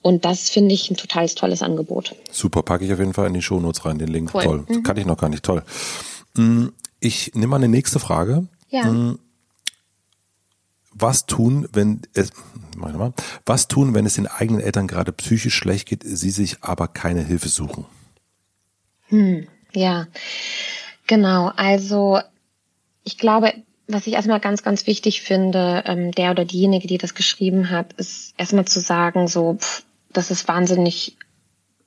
Und 0.00 0.24
das 0.24 0.48
finde 0.48 0.76
ich 0.76 0.88
ein 0.92 0.96
total 0.96 1.28
tolles 1.28 1.60
Angebot. 1.60 2.14
Super, 2.30 2.62
packe 2.62 2.84
ich 2.84 2.92
auf 2.92 3.00
jeden 3.00 3.14
Fall 3.14 3.26
in 3.26 3.34
die 3.34 3.42
Shownotes 3.42 3.84
rein, 3.84 3.98
den 3.98 4.06
Link. 4.06 4.32
Cool. 4.32 4.44
Toll. 4.44 4.64
Mhm. 4.68 4.82
Kann 4.84 4.96
ich 4.96 5.06
noch 5.06 5.18
gar 5.18 5.28
nicht. 5.28 5.42
Toll. 5.42 5.64
Mm, 6.36 6.68
ich 7.00 7.34
nehme 7.34 7.48
mal 7.48 7.56
eine 7.56 7.68
nächste 7.68 7.98
Frage. 7.98 8.46
Ja. 8.68 8.84
Mm, 8.86 9.18
was 10.92 11.26
tun, 11.26 11.68
wenn 11.72 12.02
es, 12.14 12.32
mal, 12.76 13.12
was 13.44 13.68
tun, 13.68 13.94
wenn 13.94 14.06
es 14.06 14.14
den 14.14 14.28
eigenen 14.28 14.60
Eltern 14.60 14.86
gerade 14.86 15.12
psychisch 15.12 15.54
schlecht 15.54 15.88
geht, 15.88 16.02
sie 16.04 16.30
sich 16.30 16.62
aber 16.62 16.88
keine 16.88 17.22
Hilfe 17.24 17.48
suchen? 17.48 17.84
Hm, 19.08 19.48
ja, 19.72 20.06
genau. 21.06 21.52
Also 21.56 22.20
ich 23.02 23.18
glaube, 23.18 23.52
was 23.86 24.06
ich 24.06 24.14
erstmal 24.14 24.40
ganz, 24.40 24.62
ganz 24.62 24.86
wichtig 24.86 25.20
finde, 25.20 25.84
ähm, 25.86 26.12
der 26.12 26.30
oder 26.30 26.44
diejenige, 26.44 26.86
die 26.86 26.98
das 26.98 27.14
geschrieben 27.14 27.70
hat, 27.70 27.92
ist 27.94 28.32
erstmal 28.38 28.64
zu 28.64 28.80
sagen, 28.80 29.28
so, 29.28 29.54
pff, 29.54 29.84
das 30.12 30.30
ist 30.30 30.48
wahnsinnig 30.48 31.16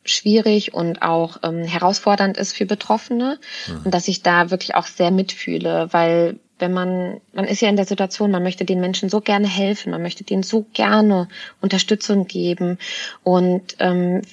schwierig 0.09 0.73
und 0.73 1.01
auch 1.01 1.37
ähm, 1.43 1.63
herausfordernd 1.63 2.37
ist 2.37 2.55
für 2.55 2.65
Betroffene 2.65 3.39
mhm. 3.67 3.81
und 3.85 3.93
dass 3.93 4.07
ich 4.07 4.23
da 4.23 4.49
wirklich 4.51 4.75
auch 4.75 4.87
sehr 4.87 5.11
mitfühle, 5.11 5.89
weil 5.91 6.39
wenn 6.59 6.73
man, 6.73 7.21
man 7.33 7.45
ist 7.45 7.61
ja 7.61 7.69
in 7.69 7.75
der 7.75 7.85
Situation, 7.85 8.31
man 8.31 8.43
möchte 8.43 8.65
den 8.65 8.79
Menschen 8.79 9.09
so 9.09 9.21
gerne 9.21 9.47
helfen, 9.47 9.91
man 9.91 10.01
möchte 10.01 10.23
denen 10.23 10.43
so 10.43 10.65
gerne 10.73 11.27
Unterstützung 11.61 12.25
geben 12.25 12.79
und 13.23 13.75
ähm, 13.79 14.23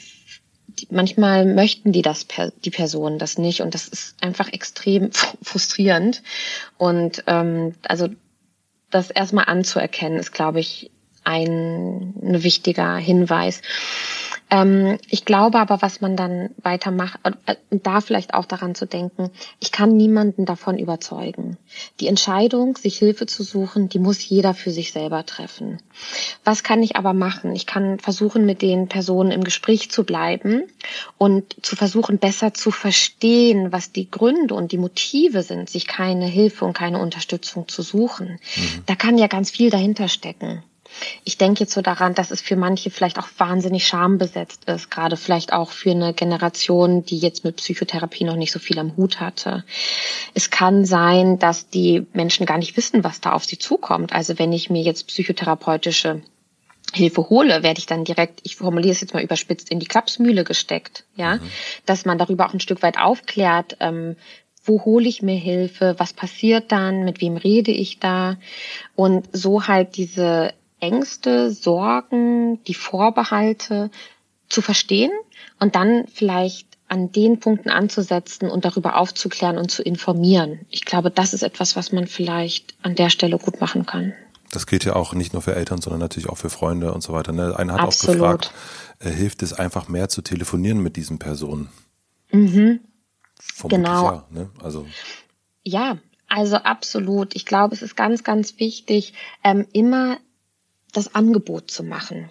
manchmal 0.90 1.46
möchten 1.46 1.92
die 1.92 2.02
das, 2.02 2.26
die 2.64 2.70
Personen 2.70 3.18
das 3.18 3.38
nicht 3.38 3.60
und 3.60 3.74
das 3.74 3.88
ist 3.88 4.22
einfach 4.22 4.52
extrem 4.52 5.10
frustrierend. 5.42 6.22
Und 6.78 7.24
ähm, 7.26 7.74
also 7.82 8.08
das 8.90 9.10
erstmal 9.10 9.46
anzuerkennen, 9.46 10.18
ist, 10.18 10.32
glaube 10.32 10.60
ich, 10.60 10.90
ein 11.24 12.14
wichtiger 12.22 12.96
Hinweis. 12.96 13.60
Ähm, 14.50 14.98
ich 15.08 15.24
glaube 15.24 15.58
aber, 15.58 15.82
was 15.82 16.00
man 16.00 16.16
dann 16.16 16.50
weitermacht, 16.62 17.18
äh, 17.46 17.56
da 17.70 18.00
vielleicht 18.00 18.34
auch 18.34 18.44
daran 18.44 18.74
zu 18.74 18.86
denken, 18.86 19.30
ich 19.58 19.72
kann 19.72 19.96
niemanden 19.96 20.44
davon 20.44 20.78
überzeugen. 20.78 21.56
Die 22.00 22.08
Entscheidung, 22.08 22.76
sich 22.76 22.98
Hilfe 22.98 23.26
zu 23.26 23.42
suchen, 23.42 23.88
die 23.88 23.98
muss 23.98 24.28
jeder 24.28 24.54
für 24.54 24.70
sich 24.70 24.92
selber 24.92 25.24
treffen. 25.24 25.80
Was 26.44 26.62
kann 26.62 26.82
ich 26.82 26.96
aber 26.96 27.14
machen? 27.14 27.56
Ich 27.56 27.66
kann 27.66 27.98
versuchen, 27.98 28.44
mit 28.44 28.62
den 28.62 28.88
Personen 28.88 29.32
im 29.32 29.44
Gespräch 29.44 29.90
zu 29.90 30.04
bleiben 30.04 30.64
und 31.18 31.56
zu 31.64 31.74
versuchen, 31.74 32.18
besser 32.18 32.52
zu 32.52 32.70
verstehen, 32.70 33.72
was 33.72 33.92
die 33.92 34.10
Gründe 34.10 34.54
und 34.54 34.72
die 34.72 34.78
Motive 34.78 35.42
sind, 35.42 35.70
sich 35.70 35.86
keine 35.86 36.26
Hilfe 36.26 36.64
und 36.64 36.74
keine 36.74 37.00
Unterstützung 37.00 37.66
zu 37.66 37.82
suchen. 37.82 38.38
Mhm. 38.56 38.82
Da 38.86 38.94
kann 38.94 39.18
ja 39.18 39.26
ganz 39.26 39.50
viel 39.50 39.70
dahinter 39.70 40.08
stecken. 40.08 40.62
Ich 41.24 41.38
denke 41.38 41.60
jetzt 41.60 41.72
so 41.72 41.82
daran, 41.82 42.14
dass 42.14 42.30
es 42.30 42.40
für 42.40 42.56
manche 42.56 42.90
vielleicht 42.90 43.18
auch 43.18 43.28
wahnsinnig 43.38 43.86
schambesetzt 43.86 44.64
ist, 44.66 44.90
gerade 44.90 45.16
vielleicht 45.16 45.52
auch 45.52 45.70
für 45.70 45.90
eine 45.90 46.14
Generation, 46.14 47.04
die 47.04 47.18
jetzt 47.18 47.44
mit 47.44 47.56
Psychotherapie 47.56 48.24
noch 48.24 48.36
nicht 48.36 48.52
so 48.52 48.58
viel 48.58 48.78
am 48.78 48.96
Hut 48.96 49.20
hatte. 49.20 49.64
Es 50.34 50.50
kann 50.50 50.84
sein, 50.84 51.38
dass 51.38 51.68
die 51.68 52.06
Menschen 52.12 52.46
gar 52.46 52.58
nicht 52.58 52.76
wissen, 52.76 53.04
was 53.04 53.20
da 53.20 53.32
auf 53.32 53.44
sie 53.44 53.58
zukommt. 53.58 54.12
Also 54.12 54.38
wenn 54.38 54.52
ich 54.52 54.70
mir 54.70 54.82
jetzt 54.82 55.06
psychotherapeutische 55.06 56.22
Hilfe 56.92 57.28
hole, 57.28 57.62
werde 57.62 57.78
ich 57.78 57.86
dann 57.86 58.04
direkt, 58.04 58.40
ich 58.44 58.56
formuliere 58.56 58.92
es 58.92 59.00
jetzt 59.00 59.14
mal 59.14 59.22
überspitzt, 59.22 59.70
in 59.70 59.80
die 59.80 59.86
Klapsmühle 59.86 60.44
gesteckt, 60.44 61.04
ja, 61.16 61.36
mhm. 61.36 61.50
dass 61.86 62.04
man 62.04 62.18
darüber 62.18 62.46
auch 62.46 62.54
ein 62.54 62.60
Stück 62.60 62.82
weit 62.82 62.98
aufklärt, 62.98 63.76
ähm, 63.80 64.16
wo 64.64 64.84
hole 64.84 65.08
ich 65.08 65.22
mir 65.22 65.36
Hilfe, 65.36 65.94
was 65.98 66.12
passiert 66.12 66.72
dann, 66.72 67.04
mit 67.04 67.20
wem 67.20 67.36
rede 67.36 67.70
ich 67.70 67.98
da 67.98 68.36
und 68.94 69.28
so 69.32 69.66
halt 69.66 69.96
diese 69.96 70.54
Ängste, 70.84 71.50
Sorgen, 71.50 72.62
die 72.64 72.74
Vorbehalte 72.74 73.90
zu 74.48 74.60
verstehen 74.60 75.10
und 75.58 75.74
dann 75.74 76.06
vielleicht 76.12 76.68
an 76.88 77.10
den 77.10 77.40
Punkten 77.40 77.70
anzusetzen 77.70 78.50
und 78.50 78.64
darüber 78.64 78.96
aufzuklären 78.96 79.56
und 79.56 79.70
zu 79.70 79.82
informieren. 79.82 80.60
Ich 80.68 80.84
glaube, 80.84 81.10
das 81.10 81.32
ist 81.32 81.42
etwas, 81.42 81.76
was 81.76 81.92
man 81.92 82.06
vielleicht 82.06 82.74
an 82.82 82.94
der 82.94 83.08
Stelle 83.08 83.38
gut 83.38 83.60
machen 83.60 83.86
kann. 83.86 84.12
Das 84.50 84.66
gilt 84.66 84.84
ja 84.84 84.94
auch 84.94 85.14
nicht 85.14 85.32
nur 85.32 85.42
für 85.42 85.56
Eltern, 85.56 85.80
sondern 85.80 86.00
natürlich 86.00 86.28
auch 86.28 86.36
für 86.36 86.50
Freunde 86.50 86.92
und 86.92 87.02
so 87.02 87.12
weiter. 87.12 87.32
Ne? 87.32 87.58
Einer 87.58 87.72
hat 87.72 87.80
Absolut. 87.80 88.16
auch 88.16 88.32
gefragt, 88.32 88.52
äh, 89.00 89.10
hilft 89.10 89.42
es 89.42 89.54
einfach 89.54 89.88
mehr 89.88 90.08
zu 90.08 90.22
telefonieren 90.22 90.80
mit 90.80 90.96
diesen 90.96 91.18
Personen? 91.18 91.70
Mhm. 92.30 92.80
genau. 93.68 94.04
Ja, 94.04 94.26
ne? 94.30 94.50
also. 94.62 94.86
ja, 95.64 95.98
also 96.28 96.56
absolut. 96.56 97.34
Ich 97.34 97.46
glaube, 97.46 97.74
es 97.74 97.82
ist 97.82 97.96
ganz, 97.96 98.22
ganz 98.22 98.58
wichtig, 98.58 99.14
ähm, 99.42 99.66
immer 99.72 100.18
das 100.96 101.14
Angebot 101.14 101.70
zu 101.70 101.82
machen. 101.82 102.30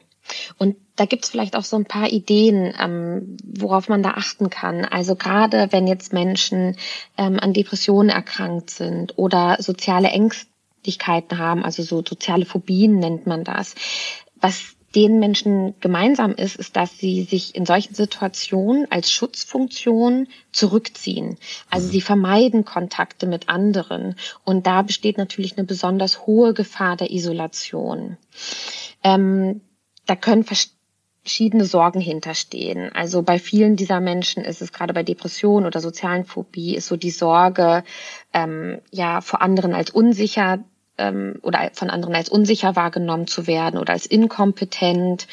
Und 0.58 0.76
da 0.96 1.06
gibt's 1.06 1.30
vielleicht 1.30 1.56
auch 1.56 1.64
so 1.64 1.76
ein 1.76 1.86
paar 1.86 2.10
Ideen, 2.10 2.74
ähm, 2.80 3.38
worauf 3.44 3.90
man 3.90 4.04
da 4.04 4.12
achten 4.12 4.50
kann. 4.50 4.86
Also 4.86 5.16
gerade 5.16 5.68
wenn 5.72 5.88
jetzt 5.88 6.14
Menschen 6.14 6.78
ähm, 7.18 7.40
an 7.40 7.54
Depressionen 7.54 8.10
erkrankt 8.10 8.70
sind 8.70 9.18
oder 9.18 9.58
soziale 9.60 10.10
Ängstlichkeiten 10.10 11.38
haben, 11.38 11.64
also 11.64 11.84
so 11.84 12.04
soziale 12.08 12.46
Phobien 12.46 13.00
nennt 13.00 13.28
man 13.28 13.44
das, 13.44 13.76
was 14.36 14.76
den 14.96 15.20
Menschen 15.20 15.74
gemeinsam 15.80 16.34
ist, 16.34 16.56
ist, 16.56 16.76
dass 16.76 16.98
sie 16.98 17.24
sich 17.24 17.56
in 17.56 17.66
solchen 17.66 17.96
Situationen 17.96 18.86
als 18.92 19.12
Schutzfunktion 19.12 20.28
zurückziehen. 20.52 21.38
Also 21.70 21.88
sie 21.88 22.02
vermeiden 22.02 22.64
Kontakte 22.64 23.26
mit 23.26 23.50
anderen. 23.50 24.16
Und 24.44 24.68
da 24.68 24.82
besteht 24.84 25.18
natürlich 25.18 25.58
eine 25.58 25.66
besonders 25.66 26.28
hohe 26.28 26.54
Gefahr 26.54 26.96
der 26.96 27.12
Isolation. 27.12 28.18
Ähm, 29.04 29.62
da 30.06 30.16
können 30.16 30.46
verschiedene 31.24 31.66
Sorgen 31.66 32.00
hinterstehen. 32.00 32.92
Also 32.94 33.24
bei 33.24 33.40
vielen 33.40 33.76
dieser 33.76 34.00
Menschen 34.00 34.44
ist 34.44 34.62
es 34.62 34.74
gerade 34.74 34.94
bei 34.94 35.04
Depressionen 35.04 35.66
oder 35.66 35.80
sozialen 35.80 36.26
Phobie 36.26 36.76
ist 36.76 36.88
so 36.88 36.98
die 36.98 37.12
Sorge, 37.12 37.84
ähm, 38.34 38.80
ja, 38.92 39.22
vor 39.22 39.42
anderen 39.42 39.74
als 39.74 39.90
unsicher 39.90 40.64
ähm, 40.98 41.40
oder 41.42 41.70
von 41.74 41.90
anderen 41.90 42.16
als 42.16 42.30
unsicher 42.30 42.76
wahrgenommen 42.76 43.28
zu 43.28 43.48
werden 43.48 43.80
oder 43.80 43.94
als 43.94 44.06
inkompetent 44.06 45.28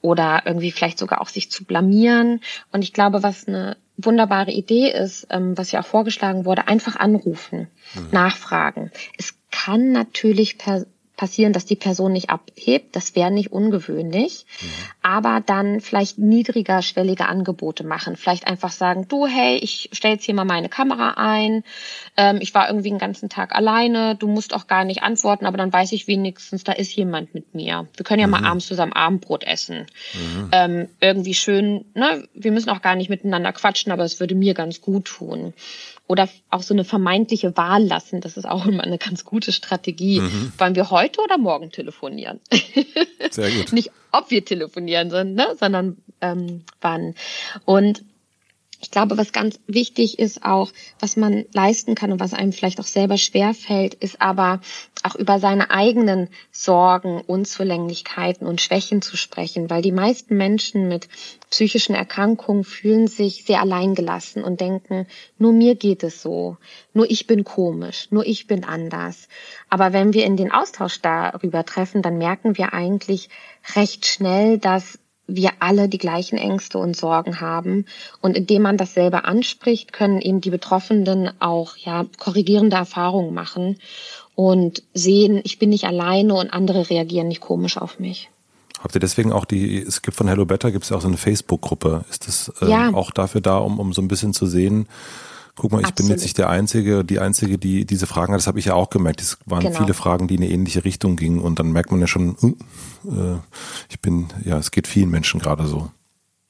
oder 0.00 0.42
irgendwie 0.44 0.70
vielleicht 0.70 0.98
sogar 0.98 1.20
auch 1.20 1.28
sich 1.28 1.50
zu 1.50 1.64
blamieren. 1.64 2.40
Und 2.72 2.82
ich 2.82 2.92
glaube, 2.92 3.22
was 3.22 3.48
eine 3.48 3.76
wunderbare 3.96 4.52
Idee 4.52 4.90
ist, 4.90 5.26
ähm, 5.30 5.58
was 5.58 5.72
ja 5.72 5.80
auch 5.80 5.86
vorgeschlagen 5.86 6.44
wurde, 6.44 6.68
einfach 6.68 6.96
anrufen, 6.96 7.68
mhm. 7.94 8.08
nachfragen. 8.12 8.92
Es 9.16 9.34
kann 9.50 9.92
natürlich 9.92 10.58
per 10.58 10.86
passieren, 11.18 11.52
dass 11.52 11.66
die 11.66 11.76
Person 11.76 12.12
nicht 12.12 12.30
abhebt. 12.30 12.96
Das 12.96 13.14
wäre 13.14 13.30
nicht 13.30 13.52
ungewöhnlich. 13.52 14.46
Mhm. 14.62 14.66
Aber 15.02 15.42
dann 15.44 15.80
vielleicht 15.80 16.16
niedriger 16.16 16.80
schwellige 16.80 17.26
Angebote 17.26 17.84
machen. 17.84 18.16
Vielleicht 18.16 18.46
einfach 18.46 18.70
sagen, 18.70 19.06
du, 19.08 19.26
hey, 19.26 19.58
ich 19.58 19.90
stelle 19.92 20.14
jetzt 20.14 20.24
hier 20.24 20.34
mal 20.34 20.46
meine 20.46 20.70
Kamera 20.70 21.14
ein. 21.16 21.64
Ähm, 22.16 22.38
ich 22.40 22.54
war 22.54 22.68
irgendwie 22.68 22.88
den 22.88 22.98
ganzen 22.98 23.28
Tag 23.28 23.54
alleine. 23.54 24.14
Du 24.14 24.28
musst 24.28 24.54
auch 24.54 24.66
gar 24.66 24.84
nicht 24.84 25.02
antworten, 25.02 25.44
aber 25.44 25.58
dann 25.58 25.72
weiß 25.72 25.92
ich 25.92 26.06
wenigstens, 26.06 26.64
da 26.64 26.72
ist 26.72 26.94
jemand 26.94 27.34
mit 27.34 27.54
mir. 27.54 27.88
Wir 27.96 28.04
können 28.04 28.20
ja 28.20 28.26
mhm. 28.26 28.32
mal 28.32 28.44
abends 28.46 28.66
zusammen 28.66 28.92
Abendbrot 28.92 29.44
essen. 29.44 29.86
Mhm. 30.14 30.48
Ähm, 30.52 30.88
irgendwie 31.00 31.34
schön, 31.34 31.84
ne? 31.94 32.26
Wir 32.32 32.52
müssen 32.52 32.70
auch 32.70 32.80
gar 32.80 32.94
nicht 32.94 33.10
miteinander 33.10 33.52
quatschen, 33.52 33.92
aber 33.92 34.04
es 34.04 34.20
würde 34.20 34.36
mir 34.36 34.54
ganz 34.54 34.80
gut 34.80 35.06
tun 35.06 35.52
oder 36.08 36.28
auch 36.50 36.62
so 36.62 36.74
eine 36.74 36.84
vermeintliche 36.84 37.56
Wahl 37.56 37.84
lassen. 37.84 38.20
Das 38.20 38.36
ist 38.36 38.46
auch 38.46 38.66
immer 38.66 38.82
eine 38.82 38.98
ganz 38.98 39.24
gute 39.24 39.52
Strategie. 39.52 40.20
Mhm. 40.20 40.52
Wollen 40.58 40.74
wir 40.74 40.90
heute 40.90 41.20
oder 41.20 41.38
morgen 41.38 41.70
telefonieren? 41.70 42.40
Sehr 43.30 43.50
gut. 43.50 43.72
Nicht 43.72 43.90
ob 44.10 44.30
wir 44.30 44.44
telefonieren, 44.44 45.10
sondern, 45.10 45.34
ne, 45.34 45.56
sondern 45.60 45.96
ähm, 46.22 46.64
wann. 46.80 47.14
Und 47.66 48.02
ich 48.80 48.92
glaube, 48.92 49.18
was 49.18 49.32
ganz 49.32 49.58
wichtig 49.66 50.18
ist 50.18 50.44
auch, 50.44 50.70
was 51.00 51.16
man 51.16 51.46
leisten 51.52 51.96
kann 51.96 52.12
und 52.12 52.20
was 52.20 52.32
einem 52.32 52.52
vielleicht 52.52 52.78
auch 52.78 52.86
selber 52.86 53.16
schwer 53.16 53.52
fällt, 53.52 53.94
ist 53.94 54.20
aber 54.20 54.60
auch 55.02 55.16
über 55.16 55.40
seine 55.40 55.70
eigenen 55.70 56.28
Sorgen, 56.52 57.20
Unzulänglichkeiten 57.20 58.46
und 58.46 58.60
Schwächen 58.60 59.02
zu 59.02 59.16
sprechen, 59.16 59.68
weil 59.68 59.82
die 59.82 59.92
meisten 59.92 60.36
Menschen 60.36 60.86
mit 60.86 61.08
psychischen 61.50 61.94
Erkrankungen 61.94 62.62
fühlen 62.62 63.08
sich 63.08 63.44
sehr 63.44 63.60
alleingelassen 63.60 64.44
und 64.44 64.60
denken, 64.60 65.06
nur 65.38 65.52
mir 65.52 65.74
geht 65.74 66.04
es 66.04 66.22
so, 66.22 66.56
nur 66.92 67.10
ich 67.10 67.26
bin 67.26 67.42
komisch, 67.42 68.08
nur 68.10 68.26
ich 68.26 68.46
bin 68.46 68.64
anders. 68.64 69.28
Aber 69.68 69.92
wenn 69.92 70.12
wir 70.12 70.24
in 70.24 70.36
den 70.36 70.52
Austausch 70.52 71.00
darüber 71.00 71.64
treffen, 71.64 72.02
dann 72.02 72.18
merken 72.18 72.56
wir 72.56 72.72
eigentlich 72.72 73.28
recht 73.74 74.06
schnell, 74.06 74.58
dass 74.58 74.98
wir 75.28 75.50
alle 75.60 75.88
die 75.88 75.98
gleichen 75.98 76.38
Ängste 76.38 76.78
und 76.78 76.96
Sorgen 76.96 77.40
haben. 77.40 77.84
Und 78.20 78.36
indem 78.36 78.62
man 78.62 78.76
das 78.76 78.94
selber 78.94 79.26
anspricht, 79.26 79.92
können 79.92 80.20
eben 80.20 80.40
die 80.40 80.50
Betroffenen 80.50 81.30
auch 81.40 81.76
ja 81.76 82.06
korrigierende 82.18 82.76
Erfahrungen 82.76 83.34
machen 83.34 83.78
und 84.34 84.82
sehen, 84.94 85.40
ich 85.44 85.58
bin 85.58 85.70
nicht 85.70 85.84
alleine 85.84 86.34
und 86.34 86.52
andere 86.52 86.90
reagieren 86.90 87.28
nicht 87.28 87.40
komisch 87.40 87.76
auf 87.76 88.00
mich. 88.00 88.30
Habt 88.80 88.94
ihr 88.94 89.00
deswegen 89.00 89.32
auch 89.32 89.44
die, 89.44 89.78
es 89.78 90.02
gibt 90.02 90.16
von 90.16 90.28
Hello 90.28 90.46
Better, 90.46 90.70
gibt 90.70 90.84
es 90.84 90.90
ja 90.90 90.96
auch 90.96 91.00
so 91.00 91.08
eine 91.08 91.16
Facebook-Gruppe. 91.16 92.04
Ist 92.10 92.28
das 92.28 92.52
äh, 92.62 92.70
ja. 92.70 92.94
auch 92.94 93.10
dafür 93.10 93.40
da, 93.40 93.58
um, 93.58 93.80
um 93.80 93.92
so 93.92 94.00
ein 94.00 94.08
bisschen 94.08 94.32
zu 94.32 94.46
sehen, 94.46 94.86
guck 95.58 95.72
mal, 95.72 95.80
ich 95.80 95.86
Absolut. 95.86 96.08
bin 96.08 96.16
jetzt 96.16 96.22
nicht 96.22 96.38
der 96.38 96.48
Einzige, 96.48 97.04
die 97.04 97.18
Einzige, 97.18 97.58
die 97.58 97.84
diese 97.84 98.06
Fragen 98.06 98.32
hat. 98.32 98.38
Das 98.38 98.46
habe 98.46 98.58
ich 98.58 98.66
ja 98.66 98.74
auch 98.74 98.90
gemerkt. 98.90 99.20
Es 99.20 99.38
waren 99.44 99.62
genau. 99.62 99.78
viele 99.78 99.94
Fragen, 99.94 100.28
die 100.28 100.36
in 100.36 100.42
eine 100.42 100.52
ähnliche 100.52 100.84
Richtung 100.84 101.16
gingen. 101.16 101.40
Und 101.40 101.58
dann 101.58 101.72
merkt 101.72 101.90
man 101.90 102.00
ja 102.00 102.06
schon, 102.06 102.36
äh, 103.04 103.36
ich 103.90 104.00
bin, 104.00 104.28
ja, 104.44 104.58
es 104.58 104.70
geht 104.70 104.86
vielen 104.86 105.10
Menschen 105.10 105.40
gerade 105.40 105.66
so. 105.66 105.90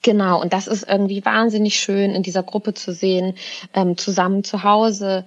Genau, 0.02 0.40
und 0.40 0.52
das 0.52 0.68
ist 0.68 0.88
irgendwie 0.88 1.24
wahnsinnig 1.24 1.80
schön, 1.80 2.12
in 2.12 2.22
dieser 2.22 2.42
Gruppe 2.42 2.72
zu 2.74 2.92
sehen, 2.92 3.34
ähm, 3.74 3.96
zusammen 3.96 4.44
zu 4.44 4.62
Hause, 4.62 5.26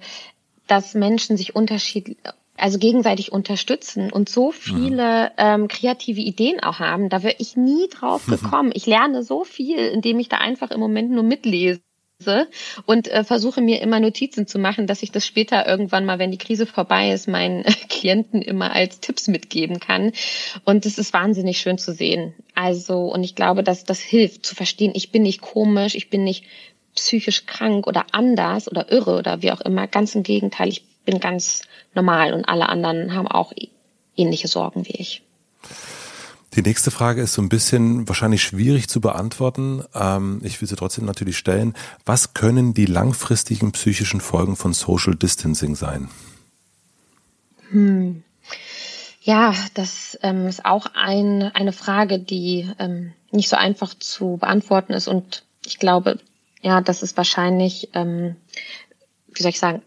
dass 0.66 0.94
Menschen 0.94 1.36
sich 1.36 1.54
unterschiedlich, 1.54 2.16
also 2.56 2.78
gegenseitig 2.78 3.32
unterstützen 3.32 4.10
und 4.10 4.28
so 4.28 4.50
viele 4.50 5.24
mhm. 5.24 5.30
ähm, 5.36 5.68
kreative 5.68 6.20
Ideen 6.20 6.60
auch 6.60 6.78
haben. 6.78 7.10
Da 7.10 7.22
wäre 7.22 7.34
ich 7.38 7.56
nie 7.56 7.88
drauf 7.88 8.26
gekommen. 8.28 8.70
Ich 8.74 8.86
lerne 8.86 9.22
so 9.22 9.44
viel, 9.44 9.78
indem 9.78 10.18
ich 10.18 10.28
da 10.28 10.38
einfach 10.38 10.70
im 10.70 10.80
Moment 10.80 11.10
nur 11.10 11.22
mitlese 11.22 11.80
und 12.86 13.08
äh, 13.08 13.24
versuche 13.24 13.60
mir 13.60 13.80
immer 13.80 14.00
Notizen 14.00 14.46
zu 14.46 14.58
machen, 14.58 14.86
dass 14.86 15.02
ich 15.02 15.12
das 15.12 15.26
später 15.26 15.66
irgendwann 15.66 16.04
mal, 16.04 16.18
wenn 16.18 16.30
die 16.30 16.38
Krise 16.38 16.66
vorbei 16.66 17.12
ist, 17.12 17.28
meinen 17.28 17.62
Klienten 17.88 18.42
immer 18.42 18.72
als 18.72 19.00
Tipps 19.00 19.28
mitgeben 19.28 19.80
kann. 19.80 20.12
Und 20.64 20.86
es 20.86 20.98
ist 20.98 21.12
wahnsinnig 21.12 21.58
schön 21.58 21.78
zu 21.78 21.92
sehen. 21.92 22.34
Also, 22.54 23.12
und 23.12 23.24
ich 23.24 23.34
glaube, 23.34 23.62
dass 23.62 23.84
das 23.84 24.00
hilft 24.00 24.46
zu 24.46 24.54
verstehen, 24.54 24.92
ich 24.94 25.12
bin 25.12 25.22
nicht 25.22 25.40
komisch, 25.40 25.94
ich 25.94 26.10
bin 26.10 26.24
nicht 26.24 26.44
psychisch 26.94 27.46
krank 27.46 27.86
oder 27.86 28.06
anders 28.12 28.70
oder 28.70 28.90
irre 28.92 29.16
oder 29.16 29.42
wie 29.42 29.52
auch 29.52 29.60
immer. 29.60 29.86
Ganz 29.86 30.14
im 30.14 30.22
Gegenteil, 30.22 30.68
ich 30.68 30.84
bin 31.04 31.20
ganz 31.20 31.62
normal 31.94 32.32
und 32.32 32.44
alle 32.48 32.68
anderen 32.68 33.14
haben 33.14 33.28
auch 33.28 33.52
ähnliche 34.16 34.48
Sorgen 34.48 34.86
wie 34.86 34.96
ich. 34.96 35.22
Die 36.54 36.62
nächste 36.62 36.90
Frage 36.90 37.22
ist 37.22 37.32
so 37.32 37.40
ein 37.40 37.48
bisschen 37.48 38.08
wahrscheinlich 38.08 38.42
schwierig 38.42 38.88
zu 38.88 39.00
beantworten. 39.00 39.84
Ähm, 39.94 40.40
ich 40.44 40.60
will 40.60 40.68
sie 40.68 40.76
trotzdem 40.76 41.06
natürlich 41.06 41.38
stellen. 41.38 41.74
Was 42.04 42.34
können 42.34 42.74
die 42.74 42.84
langfristigen 42.84 43.72
psychischen 43.72 44.20
Folgen 44.20 44.56
von 44.56 44.74
Social 44.74 45.14
Distancing 45.14 45.76
sein? 45.76 46.08
Hm. 47.70 48.22
Ja, 49.22 49.54
das 49.74 50.18
ähm, 50.22 50.46
ist 50.46 50.64
auch 50.64 50.86
ein, 50.94 51.42
eine 51.54 51.72
Frage, 51.72 52.18
die 52.18 52.68
ähm, 52.78 53.12
nicht 53.30 53.48
so 53.48 53.56
einfach 53.56 53.94
zu 53.94 54.36
beantworten 54.38 54.92
ist. 54.92 55.08
Und 55.08 55.44
ich 55.64 55.78
glaube, 55.78 56.18
ja, 56.60 56.80
das 56.80 57.02
ist 57.02 57.16
wahrscheinlich, 57.16 57.88
ähm, 57.94 58.36
wie 59.32 59.42
soll 59.42 59.50
ich 59.50 59.58
sagen, 59.58 59.82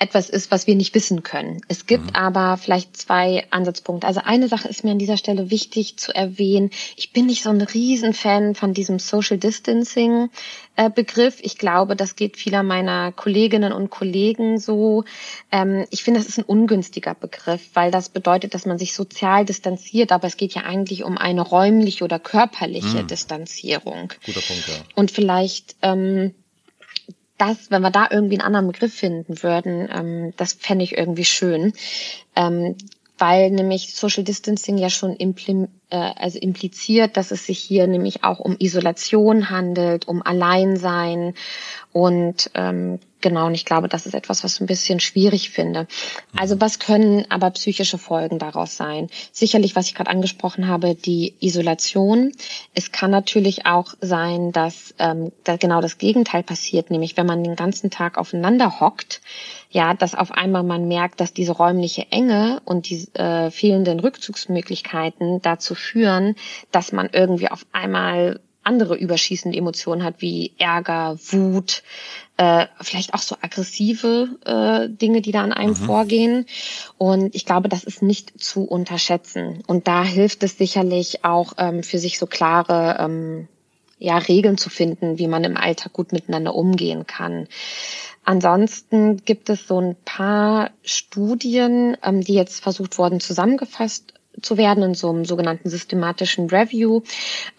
etwas 0.00 0.30
ist, 0.30 0.50
was 0.50 0.66
wir 0.66 0.74
nicht 0.74 0.94
wissen 0.94 1.22
können. 1.22 1.60
Es 1.68 1.86
gibt 1.86 2.06
mhm. 2.06 2.16
aber 2.16 2.56
vielleicht 2.56 2.96
zwei 2.96 3.46
Ansatzpunkte. 3.50 4.06
Also 4.06 4.22
eine 4.24 4.48
Sache 4.48 4.66
ist 4.66 4.82
mir 4.82 4.92
an 4.92 4.98
dieser 4.98 5.18
Stelle 5.18 5.50
wichtig 5.50 5.98
zu 5.98 6.14
erwähnen. 6.14 6.70
Ich 6.96 7.12
bin 7.12 7.26
nicht 7.26 7.42
so 7.42 7.50
ein 7.50 7.60
Riesenfan 7.60 8.54
von 8.54 8.72
diesem 8.72 8.98
Social 8.98 9.36
Distancing 9.36 10.30
äh, 10.76 10.88
Begriff. 10.88 11.36
Ich 11.42 11.58
glaube, 11.58 11.96
das 11.96 12.16
geht 12.16 12.38
vieler 12.38 12.62
meiner 12.62 13.12
Kolleginnen 13.12 13.74
und 13.74 13.90
Kollegen 13.90 14.58
so. 14.58 15.04
Ähm, 15.52 15.86
ich 15.90 16.02
finde, 16.02 16.20
das 16.20 16.28
ist 16.28 16.38
ein 16.38 16.44
ungünstiger 16.44 17.14
Begriff, 17.14 17.68
weil 17.74 17.90
das 17.90 18.08
bedeutet, 18.08 18.54
dass 18.54 18.64
man 18.64 18.78
sich 18.78 18.94
sozial 18.94 19.44
distanziert, 19.44 20.12
aber 20.12 20.26
es 20.26 20.38
geht 20.38 20.54
ja 20.54 20.62
eigentlich 20.62 21.04
um 21.04 21.18
eine 21.18 21.42
räumliche 21.42 22.04
oder 22.04 22.18
körperliche 22.18 23.02
mhm. 23.02 23.06
Distanzierung. 23.06 24.14
Guter 24.24 24.40
Punkt, 24.40 24.66
ja. 24.66 24.74
Und 24.94 25.10
vielleicht 25.10 25.76
ähm, 25.82 26.34
das, 27.40 27.70
wenn 27.70 27.82
wir 27.82 27.90
da 27.90 28.08
irgendwie 28.10 28.34
einen 28.38 28.46
anderen 28.46 28.66
Begriff 28.68 28.94
finden 28.94 29.42
würden, 29.42 29.88
ähm, 29.92 30.32
das 30.36 30.52
fände 30.52 30.84
ich 30.84 30.96
irgendwie 30.96 31.24
schön. 31.24 31.72
Ähm, 32.36 32.76
weil 33.18 33.50
nämlich 33.50 33.94
Social 33.94 34.24
Distancing 34.24 34.78
ja 34.78 34.88
schon 34.88 35.14
implim 35.14 35.68
äh, 35.90 35.96
also 35.96 36.38
impliziert, 36.38 37.16
dass 37.16 37.30
es 37.30 37.46
sich 37.46 37.58
hier 37.58 37.86
nämlich 37.86 38.24
auch 38.24 38.40
um 38.40 38.56
Isolation 38.58 39.50
handelt, 39.50 40.08
um 40.08 40.22
Alleinsein 40.22 41.34
und 41.92 42.50
ähm, 42.54 42.98
genau, 43.20 43.46
und 43.46 43.54
ich 43.54 43.64
glaube, 43.64 43.88
das 43.88 44.06
ist 44.06 44.14
etwas, 44.14 44.44
was 44.44 44.54
ich 44.54 44.60
ein 44.60 44.66
bisschen 44.66 45.00
schwierig 45.00 45.50
finde. 45.50 45.86
Also 46.36 46.60
was 46.60 46.78
können 46.78 47.24
aber 47.30 47.50
psychische 47.50 47.98
Folgen 47.98 48.38
daraus 48.38 48.76
sein? 48.76 49.08
Sicherlich, 49.32 49.76
was 49.76 49.86
ich 49.86 49.94
gerade 49.94 50.10
angesprochen 50.10 50.68
habe, 50.68 50.94
die 50.94 51.34
Isolation. 51.40 52.32
Es 52.74 52.92
kann 52.92 53.10
natürlich 53.10 53.66
auch 53.66 53.94
sein, 54.00 54.52
dass 54.52 54.94
ähm, 54.98 55.32
da 55.44 55.56
genau 55.56 55.80
das 55.80 55.98
Gegenteil 55.98 56.42
passiert, 56.42 56.90
nämlich 56.90 57.16
wenn 57.16 57.26
man 57.26 57.44
den 57.44 57.56
ganzen 57.56 57.90
Tag 57.90 58.18
aufeinander 58.18 58.80
hockt, 58.80 59.20
ja, 59.70 59.94
dass 59.94 60.14
auf 60.14 60.32
einmal 60.32 60.64
man 60.64 60.88
merkt, 60.88 61.20
dass 61.20 61.32
diese 61.32 61.52
räumliche 61.52 62.10
Enge 62.10 62.60
und 62.64 62.88
die 62.90 63.06
äh, 63.14 63.50
fehlenden 63.50 64.00
Rückzugsmöglichkeiten 64.00 65.40
dazu 65.42 65.74
führen, 65.74 66.34
dass 66.72 66.92
man 66.92 67.08
irgendwie 67.12 67.50
auf 67.50 67.64
einmal 67.72 68.40
andere 68.70 68.94
überschießende 68.94 69.58
Emotionen 69.58 70.04
hat, 70.04 70.16
wie 70.18 70.52
Ärger, 70.58 71.18
Wut, 71.30 71.82
äh, 72.36 72.66
vielleicht 72.80 73.14
auch 73.14 73.22
so 73.22 73.36
aggressive 73.40 74.28
äh, 74.44 74.88
Dinge, 74.88 75.22
die 75.22 75.32
da 75.32 75.42
an 75.42 75.52
einem 75.52 75.70
mhm. 75.72 75.76
vorgehen. 75.76 76.46
Und 76.96 77.34
ich 77.34 77.44
glaube, 77.44 77.68
das 77.68 77.82
ist 77.82 78.00
nicht 78.00 78.40
zu 78.40 78.62
unterschätzen. 78.62 79.64
Und 79.66 79.88
da 79.88 80.04
hilft 80.04 80.44
es 80.44 80.56
sicherlich 80.56 81.24
auch 81.24 81.54
ähm, 81.58 81.82
für 81.82 81.98
sich 81.98 82.20
so 82.20 82.26
klare 82.26 82.96
ähm, 83.00 83.48
ja, 83.98 84.16
Regeln 84.16 84.56
zu 84.56 84.70
finden, 84.70 85.18
wie 85.18 85.26
man 85.26 85.42
im 85.42 85.56
Alltag 85.56 85.92
gut 85.92 86.12
miteinander 86.12 86.54
umgehen 86.54 87.06
kann. 87.06 87.48
Ansonsten 88.24 89.16
gibt 89.24 89.50
es 89.50 89.66
so 89.66 89.80
ein 89.80 89.96
paar 90.04 90.70
Studien, 90.84 91.96
ähm, 92.04 92.20
die 92.20 92.34
jetzt 92.34 92.62
versucht 92.62 92.96
wurden, 92.96 93.18
zusammengefasst 93.18 94.14
zu 94.42 94.56
werden 94.56 94.82
in 94.82 94.94
so 94.94 95.10
einem 95.10 95.24
sogenannten 95.24 95.68
systematischen 95.68 96.48
Review. 96.48 97.02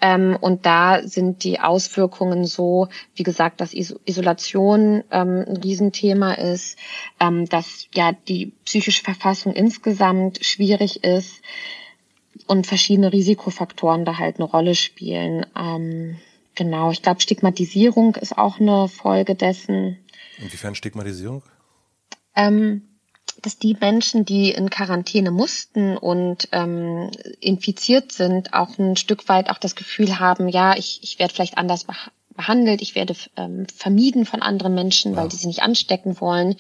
Ähm, 0.02 0.38
und 0.40 0.66
da 0.66 1.02
sind 1.04 1.44
die 1.44 1.60
Auswirkungen 1.60 2.46
so, 2.46 2.88
wie 3.16 3.24
gesagt, 3.24 3.62
dass 3.62 3.74
Isolation 3.74 5.04
ähm, 5.12 5.46
ein 5.48 5.58
Riesenthema 5.58 6.34
ist, 6.34 6.78
ähm, 7.20 7.48
dass 7.48 7.88
ja 7.94 8.14
die 8.28 8.54
psychische 8.66 9.04
Verfassung 9.04 9.54
insgesamt 9.54 10.44
schwierig 10.44 11.04
ist 11.04 11.42
und 12.48 12.68
verschiedene 12.68 13.14
Risikofaktoren 13.14 14.06
da 14.06 14.18
halt 14.18 14.38
eine 14.38 14.46
Rolle 14.46 14.76
spielen. 14.76 15.46
Ähm, 15.58 16.18
genau, 16.56 16.92
ich 16.92 17.02
glaube, 17.02 17.22
Stigmatisierung 17.22 18.16
ist 18.16 18.38
auch 18.38 18.60
eine 18.60 18.88
Folge 18.88 19.36
dessen. 19.36 19.98
Inwiefern 20.38 20.76
Stigmatisierung? 20.76 21.44
Ähm, 22.36 22.84
dass 23.42 23.58
die 23.58 23.76
Menschen, 23.80 24.26
die 24.26 24.52
in 24.52 24.70
Quarantäne 24.70 25.32
mussten 25.32 25.98
und 25.98 26.48
ähm, 26.52 27.12
infiziert 27.40 28.12
sind, 28.12 28.54
auch 28.54 28.78
ein 28.78 28.96
Stück 28.96 29.28
weit 29.30 29.50
auch 29.50 29.58
das 29.58 29.76
Gefühl 29.76 30.20
haben, 30.20 30.48
ja, 30.48 30.76
ich, 30.76 31.00
ich 31.04 31.20
werde 31.20 31.34
vielleicht 31.34 31.58
anders 31.58 31.86
behandelt, 32.36 32.82
ich 32.82 32.96
werde 32.96 33.16
ähm, 33.36 33.68
vermieden 33.76 34.26
von 34.26 34.42
anderen 34.42 34.74
Menschen, 34.74 35.16
weil 35.16 35.26
ja. 35.26 35.30
die 35.30 35.36
sie 35.36 35.48
nicht 35.48 35.64
anstecken 35.64 36.20
wollen. 36.20 36.56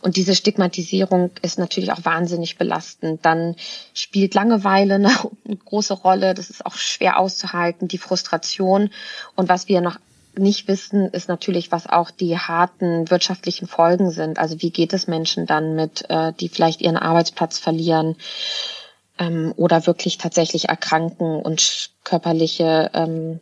Und 0.00 0.16
diese 0.16 0.34
Stigmatisierung 0.34 1.30
ist 1.42 1.58
natürlich 1.58 1.92
auch 1.92 2.04
wahnsinnig 2.04 2.56
belastend. 2.56 3.24
Dann 3.24 3.56
spielt 3.94 4.34
Langeweile 4.34 4.94
eine, 4.94 5.10
eine 5.44 5.56
große 5.64 5.94
Rolle, 5.94 6.34
das 6.34 6.50
ist 6.50 6.64
auch 6.64 6.74
schwer 6.74 7.18
auszuhalten, 7.18 7.88
die 7.88 7.98
Frustration. 7.98 8.90
Und 9.34 9.48
was 9.48 9.68
wir 9.68 9.80
noch 9.80 9.98
nicht 10.38 10.68
wissen, 10.68 11.08
ist 11.10 11.28
natürlich, 11.28 11.72
was 11.72 11.86
auch 11.86 12.10
die 12.10 12.38
harten 12.38 13.10
wirtschaftlichen 13.10 13.66
Folgen 13.66 14.10
sind. 14.10 14.38
Also 14.38 14.60
wie 14.60 14.70
geht 14.70 14.92
es 14.92 15.06
Menschen 15.06 15.46
dann 15.46 15.74
mit, 15.74 16.08
äh, 16.08 16.32
die 16.38 16.48
vielleicht 16.48 16.80
ihren 16.80 16.96
Arbeitsplatz 16.96 17.58
verlieren 17.58 18.16
ähm, 19.18 19.52
oder 19.56 19.86
wirklich 19.86 20.18
tatsächlich 20.18 20.68
erkranken 20.68 21.40
und 21.40 21.90
körperliche 22.04 22.90
ähm, 22.94 23.40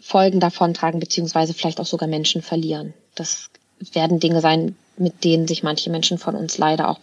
Folgen 0.00 0.40
davontragen, 0.40 1.00
beziehungsweise 1.00 1.54
vielleicht 1.54 1.80
auch 1.80 1.86
sogar 1.86 2.08
Menschen 2.08 2.42
verlieren. 2.42 2.94
Das 3.14 3.50
werden 3.92 4.20
Dinge 4.20 4.40
sein, 4.40 4.76
mit 4.96 5.24
denen 5.24 5.46
sich 5.46 5.62
manche 5.62 5.90
Menschen 5.90 6.18
von 6.18 6.34
uns 6.34 6.58
leider 6.58 6.88
auch, 6.88 6.98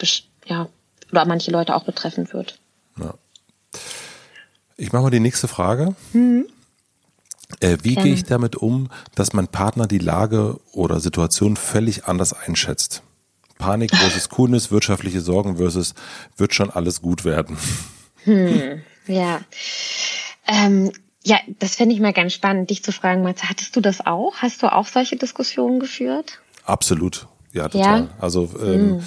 ja, 0.46 0.68
oder 1.12 1.26
manche 1.26 1.52
Leute 1.52 1.76
auch 1.76 1.84
betreffen 1.84 2.32
wird. 2.34 2.58
Ja. 3.00 3.14
Ich 4.78 4.91
mache 4.91 5.04
mal 5.04 5.12
die 5.12 5.20
nächste 5.20 5.48
Frage. 5.48 5.96
Mhm. 6.14 6.48
Äh, 7.60 7.78
wie 7.84 7.96
gehe 7.96 8.14
ich 8.14 8.24
damit 8.24 8.56
um, 8.56 8.89
dass 9.14 9.34
mein 9.34 9.48
Partner 9.48 9.88
die 9.88 10.00
Lage 10.00 10.60
oder 10.72 11.00
Situation 11.00 11.56
völlig 11.56 12.06
anders 12.06 12.34
einschätzt? 12.34 13.04
Panik 13.58 13.96
versus 13.96 14.30
Coolness, 14.30 14.72
wirtschaftliche 14.72 15.22
Sorgen 15.22 15.58
versus 15.58 15.93
wird 16.38 16.54
schon 16.54 16.70
alles 16.70 17.02
gut 17.02 17.24
werden. 17.26 17.58
Hm, 18.24 18.82
ja. 19.08 19.41
Ähm, 20.48 20.91
ja, 21.24 21.39
das 21.60 21.76
fände 21.76 21.96
ich 21.96 22.02
mal 22.02 22.14
ganz 22.14 22.34
spannend, 22.34 22.70
dich 22.70 22.84
zu 22.84 22.91
fragen, 22.91 23.24
Matze, 23.24 23.50
hattest 23.50 23.76
du 23.76 23.82
das 23.82 24.06
auch? 24.06 24.36
Hast 24.38 24.62
du 24.62 24.72
auch 24.72 24.88
solche 24.88 25.16
Diskussionen 25.16 25.80
geführt? 25.80 26.39
Absolut. 26.66 27.28
Ja, 27.56 27.70
total. 27.70 28.01
Ja? 28.01 28.08
Also 28.20 28.49
ähm, 28.62 28.88
mhm. 28.88 29.01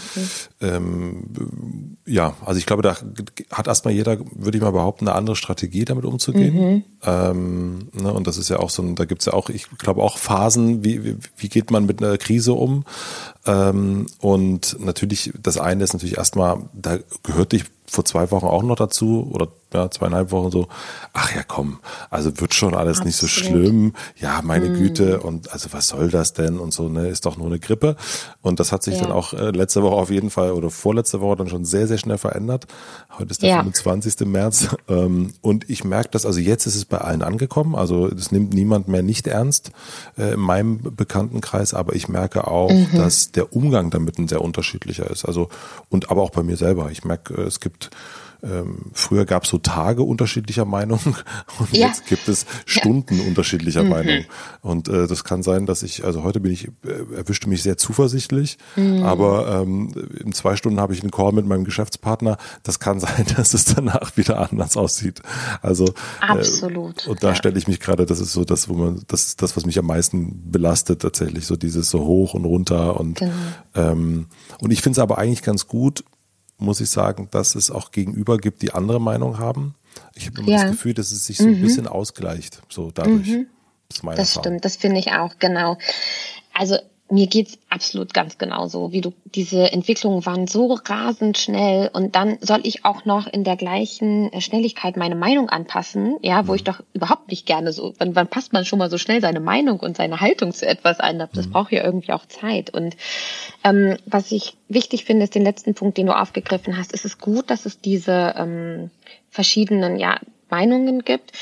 ähm, 0.62 1.96
ja, 2.06 2.34
also 2.46 2.58
ich 2.58 2.64
glaube, 2.64 2.82
da 2.82 2.96
hat 3.52 3.66
erstmal 3.66 3.92
jeder, 3.92 4.18
würde 4.34 4.56
ich 4.56 4.64
mal 4.64 4.70
behaupten, 4.70 5.06
eine 5.06 5.14
andere 5.14 5.36
Strategie, 5.36 5.84
damit 5.84 6.06
umzugehen. 6.06 6.54
Mhm. 6.54 6.84
Ähm, 7.04 7.88
ne, 7.92 8.10
und 8.10 8.26
das 8.26 8.38
ist 8.38 8.48
ja 8.48 8.58
auch 8.58 8.70
so, 8.70 8.82
ein, 8.82 8.94
da 8.94 9.04
gibt's 9.04 9.26
ja 9.26 9.34
auch, 9.34 9.50
ich 9.50 9.68
glaube 9.76 10.02
auch 10.02 10.16
Phasen, 10.16 10.82
wie, 10.82 11.04
wie, 11.04 11.16
wie 11.36 11.48
geht 11.50 11.70
man 11.70 11.84
mit 11.84 12.02
einer 12.02 12.16
Krise 12.16 12.54
um? 12.54 12.84
Ähm, 13.46 14.06
und 14.20 14.76
natürlich, 14.80 15.32
das 15.40 15.58
eine 15.58 15.84
ist 15.84 15.92
natürlich 15.92 16.18
erstmal, 16.18 16.58
da 16.72 16.98
gehört 17.22 17.52
dich 17.52 17.64
vor 17.90 18.04
zwei 18.04 18.30
Wochen 18.30 18.46
auch 18.46 18.62
noch 18.62 18.76
dazu 18.76 19.28
oder 19.32 19.48
ja, 19.72 19.90
zweieinhalb 19.90 20.30
Wochen 20.30 20.50
so, 20.50 20.68
ach 21.12 21.34
ja, 21.34 21.42
komm, 21.46 21.78
also 22.10 22.38
wird 22.40 22.54
schon 22.54 22.74
alles 22.74 23.00
Absolut. 23.00 23.06
nicht 23.06 23.16
so 23.16 23.26
schlimm. 23.26 23.92
Ja, 24.16 24.40
meine 24.42 24.70
mm. 24.70 24.74
Güte, 24.74 25.20
und 25.20 25.52
also 25.52 25.72
was 25.72 25.88
soll 25.88 26.10
das 26.10 26.32
denn? 26.32 26.58
Und 26.58 26.72
so, 26.72 26.88
ne, 26.88 27.08
ist 27.08 27.26
doch 27.26 27.36
nur 27.36 27.48
eine 27.48 27.58
Grippe. 27.58 27.96
Und 28.40 28.60
das 28.60 28.72
hat 28.72 28.82
sich 28.82 28.96
ja. 28.96 29.02
dann 29.02 29.12
auch 29.12 29.34
äh, 29.34 29.50
letzte 29.50 29.82
Woche 29.82 29.94
auf 29.94 30.10
jeden 30.10 30.30
Fall 30.30 30.52
oder 30.52 30.70
vorletzte 30.70 31.20
Woche 31.20 31.36
dann 31.36 31.48
schon 31.48 31.66
sehr, 31.66 31.86
sehr 31.86 31.98
schnell 31.98 32.16
verändert. 32.16 32.66
Heute 33.18 33.30
ist 33.30 33.42
der 33.42 33.50
ja. 33.50 33.56
25. 33.58 34.26
März. 34.26 34.68
Ähm, 34.88 35.34
und 35.42 35.68
ich 35.68 35.84
merke 35.84 36.08
das, 36.12 36.24
also 36.24 36.40
jetzt 36.40 36.66
ist 36.66 36.74
es 36.74 36.86
bei 36.86 36.98
allen 36.98 37.22
angekommen. 37.22 37.74
Also 37.74 38.06
es 38.06 38.32
nimmt 38.32 38.54
niemand 38.54 38.88
mehr 38.88 39.02
nicht 39.02 39.26
ernst 39.26 39.70
äh, 40.16 40.32
in 40.32 40.40
meinem 40.40 40.80
Bekanntenkreis, 40.96 41.74
aber 41.74 41.94
ich 41.94 42.08
merke 42.08 42.46
auch, 42.46 42.70
mhm. 42.70 42.88
dass 42.94 43.27
der 43.34 43.52
Umgang 43.52 43.90
damit 43.90 44.18
ein 44.18 44.28
sehr 44.28 44.42
unterschiedlicher 44.42 45.10
ist. 45.10 45.24
Also, 45.24 45.48
und 45.88 46.10
aber 46.10 46.22
auch 46.22 46.30
bei 46.30 46.42
mir 46.42 46.56
selber. 46.56 46.90
Ich 46.90 47.04
merke, 47.04 47.34
äh, 47.34 47.42
es 47.42 47.60
gibt 47.60 47.90
ähm, 48.42 48.90
früher 48.92 49.24
gab 49.24 49.44
es 49.44 49.50
so 49.50 49.58
Tage 49.58 50.02
unterschiedlicher 50.02 50.64
Meinung 50.64 51.00
und 51.58 51.72
ja. 51.72 51.88
jetzt 51.88 52.06
gibt 52.06 52.28
es 52.28 52.46
Stunden 52.66 53.18
ja. 53.18 53.26
unterschiedlicher 53.26 53.82
mhm. 53.82 53.88
Meinung. 53.88 54.24
Und 54.60 54.88
äh, 54.88 55.06
das 55.06 55.24
kann 55.24 55.42
sein, 55.42 55.66
dass 55.66 55.82
ich, 55.82 56.04
also 56.04 56.22
heute 56.22 56.40
bin 56.40 56.52
ich, 56.52 56.68
äh, 56.84 57.16
erwischte 57.16 57.48
mich 57.48 57.62
sehr 57.62 57.76
zuversichtlich, 57.76 58.58
mhm. 58.76 59.02
aber 59.02 59.62
ähm, 59.62 59.92
in 60.24 60.32
zwei 60.32 60.56
Stunden 60.56 60.80
habe 60.80 60.92
ich 60.92 61.02
einen 61.02 61.10
Call 61.10 61.32
mit 61.32 61.46
meinem 61.46 61.64
Geschäftspartner. 61.64 62.38
Das 62.62 62.78
kann 62.78 63.00
sein, 63.00 63.26
dass 63.36 63.54
es 63.54 63.64
danach 63.64 64.16
wieder 64.16 64.50
anders 64.50 64.76
aussieht. 64.76 65.20
Also 65.60 65.86
äh, 65.86 65.92
absolut. 66.20 67.06
Äh, 67.06 67.10
und 67.10 67.22
da 67.22 67.30
ja. 67.30 67.34
stelle 67.34 67.58
ich 67.58 67.66
mich 67.66 67.80
gerade, 67.80 68.06
das 68.06 68.20
ist 68.20 68.32
so 68.32 68.44
das, 68.44 68.68
wo 68.68 68.74
man, 68.74 69.02
das 69.08 69.36
das, 69.36 69.56
was 69.56 69.66
mich 69.66 69.78
am 69.78 69.86
meisten 69.86 70.50
belastet 70.50 71.02
tatsächlich, 71.02 71.46
so 71.46 71.56
dieses 71.56 71.90
so 71.90 72.04
hoch 72.04 72.34
und 72.34 72.44
runter 72.44 72.98
und 72.98 73.18
genau. 73.18 73.32
ähm, 73.74 74.26
und 74.60 74.70
ich 74.72 74.82
finde 74.82 74.94
es 74.94 74.98
aber 74.98 75.18
eigentlich 75.18 75.42
ganz 75.42 75.66
gut, 75.66 76.04
muss 76.58 76.80
ich 76.80 76.90
sagen, 76.90 77.28
dass 77.30 77.54
es 77.54 77.70
auch 77.70 77.90
Gegenüber 77.90 78.36
gibt, 78.38 78.62
die 78.62 78.72
andere 78.72 79.00
Meinung 79.00 79.38
haben. 79.38 79.74
Ich 80.14 80.26
habe 80.26 80.40
immer 80.40 80.50
ja. 80.50 80.62
das 80.62 80.72
Gefühl, 80.72 80.94
dass 80.94 81.12
es 81.12 81.24
sich 81.24 81.38
so 81.38 81.46
mhm. 81.46 81.54
ein 81.54 81.62
bisschen 81.62 81.86
ausgleicht, 81.86 82.60
so 82.68 82.90
dadurch. 82.92 83.28
Mhm. 83.28 83.46
Das, 83.88 84.16
das 84.16 84.34
stimmt, 84.34 84.64
das 84.64 84.76
finde 84.76 84.98
ich 84.98 85.12
auch, 85.12 85.38
genau. 85.38 85.78
Also 86.52 86.76
mir 87.10 87.26
geht's 87.26 87.58
absolut 87.70 88.12
ganz 88.12 88.38
genauso, 88.38 88.92
wie 88.92 89.00
du. 89.00 89.12
Diese 89.24 89.72
Entwicklungen 89.72 90.26
waren 90.26 90.46
so 90.46 90.78
rasend 90.84 91.38
schnell 91.38 91.90
und 91.92 92.14
dann 92.14 92.38
soll 92.40 92.60
ich 92.64 92.84
auch 92.84 93.04
noch 93.04 93.26
in 93.26 93.44
der 93.44 93.56
gleichen 93.56 94.32
äh, 94.32 94.40
Schnelligkeit 94.40 94.96
meine 94.96 95.14
Meinung 95.14 95.48
anpassen, 95.48 96.16
ja, 96.22 96.46
wo 96.46 96.52
mhm. 96.52 96.56
ich 96.56 96.64
doch 96.64 96.80
überhaupt 96.92 97.30
nicht 97.30 97.46
gerne 97.46 97.72
so. 97.72 97.94
Wann, 97.98 98.14
wann 98.14 98.28
passt 98.28 98.52
man 98.52 98.64
schon 98.64 98.78
mal 98.78 98.90
so 98.90 98.98
schnell 98.98 99.20
seine 99.20 99.40
Meinung 99.40 99.80
und 99.80 99.96
seine 99.96 100.20
Haltung 100.20 100.52
zu 100.52 100.66
etwas 100.66 101.00
ein? 101.00 101.18
Das 101.18 101.46
mhm. 101.46 101.52
braucht 101.52 101.72
ja 101.72 101.82
irgendwie 101.82 102.12
auch 102.12 102.26
Zeit. 102.26 102.70
Und 102.70 102.96
ähm, 103.64 103.96
was 104.06 104.30
ich 104.32 104.56
wichtig 104.68 105.04
finde, 105.04 105.24
ist 105.24 105.34
den 105.34 105.44
letzten 105.44 105.74
Punkt, 105.74 105.96
den 105.98 106.06
du 106.06 106.18
aufgegriffen 106.18 106.76
hast. 106.76 106.92
Es 106.92 107.04
ist 107.04 107.20
gut, 107.20 107.50
dass 107.50 107.64
es 107.64 107.80
diese 107.80 108.34
ähm, 108.36 108.90
verschiedenen 109.30 109.98
ja, 109.98 110.18
Meinungen 110.50 111.04
gibt 111.04 111.32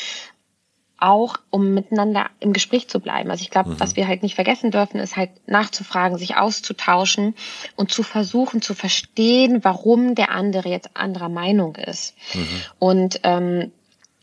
auch 0.99 1.36
um 1.51 1.74
miteinander 1.74 2.30
im 2.40 2.53
Gespräch 2.53 2.88
zu 2.88 3.01
bleiben. 3.01 3.30
Also 3.30 3.42
ich 3.42 3.51
glaube, 3.51 3.70
mhm. 3.70 3.80
was 3.80 3.97
wir 3.97 4.09
halt 4.09 4.22
nicht 4.22 4.34
vergessen 4.34 4.70
dürfen, 4.70 4.99
ist 4.99 5.16
halt 5.16 5.30
nachzufragen, 5.47 6.18
sich 6.18 6.36
auszutauschen 6.36 7.34
und 7.76 7.90
zu 7.90 8.03
versuchen 8.03 8.62
zu 8.62 8.74
verstehen, 8.74 9.62
warum 9.62 10.14
der 10.14 10.30
andere 10.30 10.68
jetzt 10.68 10.90
anderer 10.94 11.28
Meinung 11.28 11.76
ist. 11.76 12.14
Mhm. 12.34 12.62
Und 12.78 13.20
ähm, 13.24 13.72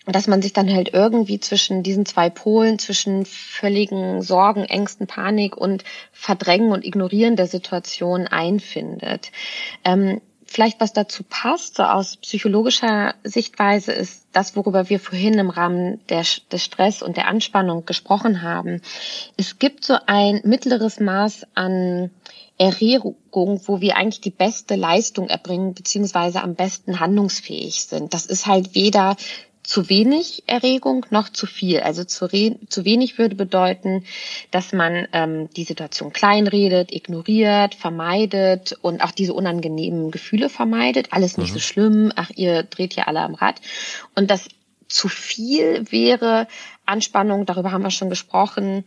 dass 0.05 0.27
man 0.27 0.41
sich 0.41 0.51
dann 0.51 0.71
halt 0.73 0.93
irgendwie 0.93 1.39
zwischen 1.39 1.81
diesen 1.81 2.05
zwei 2.05 2.29
Polen, 2.29 2.77
zwischen 2.77 3.25
völligen 3.25 4.21
Sorgen, 4.21 4.65
Ängsten, 4.65 5.07
Panik 5.07 5.55
und 5.55 5.85
Verdrängen 6.11 6.71
und 6.71 6.83
Ignorieren 6.83 7.37
der 7.37 7.47
Situation 7.47 8.27
einfindet. 8.27 9.31
Ähm, 9.85 10.19
vielleicht 10.53 10.79
was 10.79 10.93
dazu 10.93 11.23
passt, 11.23 11.75
so 11.75 11.83
aus 11.83 12.17
psychologischer 12.17 13.15
Sichtweise, 13.23 13.91
ist 13.91 14.27
das, 14.31 14.55
worüber 14.55 14.89
wir 14.89 14.99
vorhin 14.99 15.33
im 15.33 15.49
Rahmen 15.49 15.99
der, 16.09 16.23
des 16.51 16.63
Stress 16.63 17.01
und 17.01 17.17
der 17.17 17.27
Anspannung 17.27 17.85
gesprochen 17.85 18.41
haben. 18.43 18.81
Es 19.35 19.57
gibt 19.57 19.83
so 19.83 19.97
ein 20.05 20.41
mittleres 20.43 20.99
Maß 20.99 21.47
an 21.55 22.11
Erregung, 22.59 23.61
wo 23.65 23.81
wir 23.81 23.97
eigentlich 23.97 24.21
die 24.21 24.29
beste 24.29 24.75
Leistung 24.75 25.27
erbringen, 25.27 25.73
beziehungsweise 25.73 26.41
am 26.41 26.53
besten 26.53 26.99
handlungsfähig 26.99 27.85
sind. 27.85 28.13
Das 28.13 28.27
ist 28.27 28.45
halt 28.45 28.75
weder 28.75 29.15
zu 29.63 29.89
wenig 29.89 30.43
Erregung 30.45 31.05
noch 31.09 31.29
zu 31.29 31.45
viel. 31.45 31.79
Also 31.79 32.03
zu, 32.03 32.27
zu 32.27 32.85
wenig 32.85 33.17
würde 33.17 33.35
bedeuten, 33.35 34.05
dass 34.51 34.73
man 34.73 35.07
ähm, 35.13 35.49
die 35.55 35.63
Situation 35.63 36.11
kleinredet, 36.11 36.93
ignoriert, 36.93 37.73
vermeidet 37.73 38.77
und 38.81 39.01
auch 39.01 39.11
diese 39.11 39.33
unangenehmen 39.33 40.11
Gefühle 40.11 40.49
vermeidet. 40.49 41.07
Alles 41.11 41.37
nicht 41.37 41.51
mhm. 41.51 41.53
so 41.53 41.59
schlimm, 41.59 42.11
ach, 42.15 42.29
ihr 42.35 42.63
dreht 42.63 42.93
hier 42.93 43.07
alle 43.07 43.21
am 43.21 43.35
Rad. 43.35 43.61
Und 44.15 44.29
das 44.29 44.49
zu 44.89 45.07
viel 45.07 45.91
wäre 45.91 46.47
Anspannung, 46.85 47.45
darüber 47.45 47.71
haben 47.71 47.83
wir 47.83 47.89
schon 47.89 48.09
gesprochen, 48.09 48.83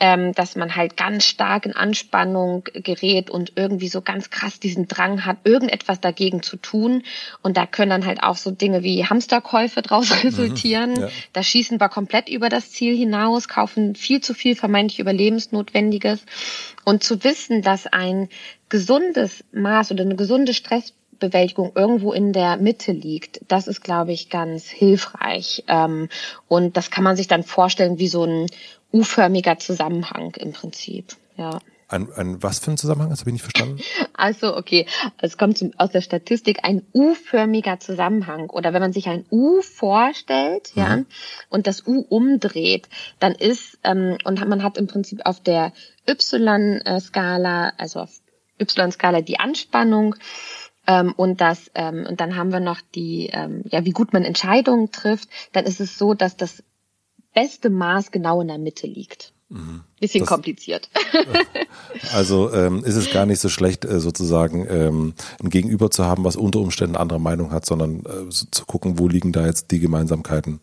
ähm, 0.00 0.32
dass 0.32 0.56
man 0.56 0.74
halt 0.74 0.96
ganz 0.96 1.26
stark 1.26 1.66
in 1.66 1.76
Anspannung 1.76 2.64
gerät 2.72 3.30
und 3.30 3.52
irgendwie 3.56 3.88
so 3.88 4.00
ganz 4.00 4.30
krass 4.30 4.58
diesen 4.58 4.88
Drang 4.88 5.26
hat, 5.26 5.36
irgendetwas 5.44 6.00
dagegen 6.00 6.42
zu 6.42 6.56
tun. 6.56 7.02
Und 7.42 7.58
da 7.58 7.66
können 7.66 7.90
dann 7.90 8.06
halt 8.06 8.22
auch 8.22 8.36
so 8.36 8.50
Dinge 8.50 8.82
wie 8.82 9.04
Hamsterkäufe 9.04 9.82
draus 9.82 10.10
mhm, 10.10 10.16
resultieren. 10.22 10.96
Ja. 10.98 11.08
Da 11.34 11.42
schießen 11.42 11.78
wir 11.78 11.90
komplett 11.90 12.30
über 12.30 12.48
das 12.48 12.72
Ziel 12.72 12.96
hinaus, 12.96 13.46
kaufen 13.46 13.94
viel 13.94 14.20
zu 14.22 14.32
viel 14.32 14.56
vermeintlich 14.56 14.98
Überlebensnotwendiges. 14.98 16.24
Und 16.84 17.04
zu 17.04 17.22
wissen, 17.22 17.60
dass 17.60 17.86
ein 17.86 18.30
gesundes 18.70 19.44
Maß 19.52 19.92
oder 19.92 20.02
eine 20.02 20.16
gesunde 20.16 20.54
Stress 20.54 20.94
Bewältigung 21.20 21.72
irgendwo 21.74 22.12
in 22.12 22.32
der 22.32 22.56
Mitte 22.56 22.92
liegt, 22.92 23.40
das 23.46 23.68
ist, 23.68 23.82
glaube 23.82 24.12
ich, 24.12 24.30
ganz 24.30 24.68
hilfreich. 24.68 25.62
Ähm, 25.68 26.08
und 26.48 26.76
das 26.76 26.90
kann 26.90 27.04
man 27.04 27.14
sich 27.14 27.28
dann 27.28 27.44
vorstellen 27.44 27.98
wie 27.98 28.08
so 28.08 28.24
ein 28.24 28.46
U-förmiger 28.92 29.58
Zusammenhang 29.58 30.34
im 30.36 30.52
Prinzip. 30.52 31.16
Ja. 31.36 31.58
Ein, 31.90 32.08
ein 32.12 32.42
was 32.42 32.60
für 32.60 32.70
ein 32.70 32.76
Zusammenhang? 32.76 33.10
Das 33.10 33.20
habe 33.20 33.30
ich 33.30 33.34
nicht 33.34 33.42
verstanden. 33.42 33.80
Also 34.14 34.56
okay, 34.56 34.86
es 35.18 35.36
kommt 35.36 35.58
zum, 35.58 35.72
aus 35.76 35.90
der 35.90 36.02
Statistik 36.02 36.60
ein 36.62 36.82
U-förmiger 36.94 37.80
Zusammenhang. 37.80 38.48
Oder 38.50 38.72
wenn 38.72 38.80
man 38.80 38.92
sich 38.92 39.08
ein 39.08 39.24
U 39.30 39.60
vorstellt, 39.60 40.70
mhm. 40.76 40.82
ja, 40.82 40.98
und 41.48 41.66
das 41.66 41.86
U 41.86 42.04
umdreht, 42.08 42.88
dann 43.18 43.32
ist 43.32 43.78
ähm, 43.82 44.18
und 44.24 44.46
man 44.46 44.62
hat 44.62 44.78
im 44.78 44.86
Prinzip 44.86 45.22
auf 45.24 45.40
der 45.40 45.72
Y-Skala, 46.08 47.72
also 47.76 48.00
auf 48.00 48.20
Y-Skala 48.60 49.20
die 49.22 49.40
Anspannung 49.40 50.14
ähm, 50.86 51.12
und 51.16 51.40
das 51.40 51.70
ähm, 51.74 52.06
und 52.08 52.20
dann 52.20 52.36
haben 52.36 52.52
wir 52.52 52.60
noch 52.60 52.80
die, 52.94 53.30
ähm, 53.32 53.64
ja, 53.68 53.84
wie 53.84 53.92
gut 53.92 54.12
man 54.12 54.24
Entscheidungen 54.24 54.92
trifft. 54.92 55.28
Dann 55.52 55.64
ist 55.64 55.80
es 55.80 55.98
so, 55.98 56.14
dass 56.14 56.36
das 56.36 56.62
beste 57.34 57.70
Maß 57.70 58.10
genau 58.10 58.40
in 58.40 58.48
der 58.48 58.58
Mitte 58.58 58.86
liegt. 58.86 59.32
Mhm. 59.48 59.82
Bisschen 59.98 60.20
das, 60.20 60.28
kompliziert. 60.28 60.88
Also 62.12 62.52
ähm, 62.52 62.84
ist 62.84 62.94
es 62.94 63.10
gar 63.10 63.26
nicht 63.26 63.40
so 63.40 63.48
schlecht, 63.48 63.84
äh, 63.84 64.00
sozusagen 64.00 64.66
ähm, 64.68 65.14
ein 65.42 65.50
Gegenüber 65.50 65.90
zu 65.90 66.04
haben, 66.04 66.24
was 66.24 66.36
unter 66.36 66.60
Umständen 66.60 66.96
andere 66.96 67.20
Meinung 67.20 67.52
hat, 67.52 67.66
sondern 67.66 68.00
äh, 68.00 68.30
zu 68.30 68.64
gucken, 68.64 68.98
wo 68.98 69.08
liegen 69.08 69.32
da 69.32 69.44
jetzt 69.44 69.70
die 69.70 69.80
Gemeinsamkeiten. 69.80 70.60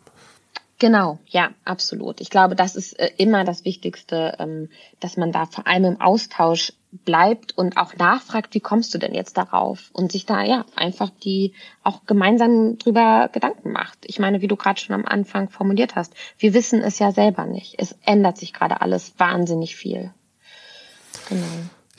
Genau, 0.79 1.19
ja, 1.27 1.51
absolut. 1.65 2.21
Ich 2.21 2.29
glaube, 2.29 2.55
das 2.55 2.75
ist 2.75 2.93
äh, 2.99 3.09
immer 3.17 3.43
das 3.43 3.65
Wichtigste, 3.65 4.35
ähm, 4.39 4.69
dass 4.99 5.17
man 5.17 5.31
da 5.31 5.45
vor 5.45 5.67
allem 5.67 5.85
im 5.85 6.01
Austausch 6.01 6.73
bleibt 6.91 7.57
und 7.57 7.77
auch 7.77 7.95
nachfragt, 7.95 8.53
wie 8.53 8.59
kommst 8.59 8.93
du 8.93 8.97
denn 8.97 9.13
jetzt 9.13 9.37
darauf? 9.37 9.89
Und 9.93 10.11
sich 10.11 10.25
da 10.25 10.43
ja 10.43 10.65
einfach 10.75 11.09
die 11.09 11.53
auch 11.83 12.05
gemeinsam 12.05 12.77
drüber 12.77 13.29
Gedanken 13.31 13.71
macht. 13.71 13.99
Ich 14.03 14.19
meine, 14.19 14.41
wie 14.41 14.47
du 14.47 14.55
gerade 14.55 14.79
schon 14.79 14.95
am 14.95 15.05
Anfang 15.05 15.49
formuliert 15.49 15.95
hast, 15.95 16.13
wir 16.37 16.53
wissen 16.53 16.81
es 16.81 16.99
ja 16.99 17.11
selber 17.11 17.45
nicht. 17.45 17.75
Es 17.77 17.95
ändert 18.05 18.37
sich 18.37 18.53
gerade 18.53 18.81
alles 18.81 19.13
wahnsinnig 19.17 19.75
viel. 19.75 20.11
Genau. 21.29 21.45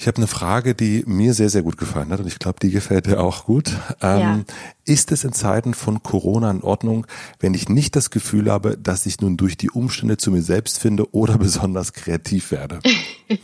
Ich 0.00 0.06
habe 0.06 0.18
eine 0.18 0.28
Frage, 0.28 0.76
die 0.76 1.02
mir 1.06 1.34
sehr, 1.34 1.50
sehr 1.50 1.62
gut 1.62 1.76
gefallen 1.76 2.10
hat 2.10 2.20
und 2.20 2.28
ich 2.28 2.38
glaube, 2.38 2.60
die 2.62 2.70
gefällt 2.70 3.06
dir 3.06 3.20
auch 3.20 3.46
gut. 3.46 3.72
Ähm, 4.00 4.20
ja. 4.20 4.40
Ist 4.84 5.10
es 5.10 5.24
in 5.24 5.32
Zeiten 5.32 5.74
von 5.74 6.04
Corona 6.04 6.52
in 6.52 6.62
Ordnung, 6.62 7.04
wenn 7.40 7.52
ich 7.52 7.68
nicht 7.68 7.96
das 7.96 8.10
Gefühl 8.10 8.48
habe, 8.48 8.78
dass 8.78 9.06
ich 9.06 9.20
nun 9.20 9.36
durch 9.36 9.56
die 9.56 9.70
Umstände 9.70 10.16
zu 10.16 10.30
mir 10.30 10.42
selbst 10.42 10.78
finde 10.78 11.12
oder 11.12 11.36
besonders 11.36 11.92
kreativ 11.94 12.52
werde? 12.52 12.78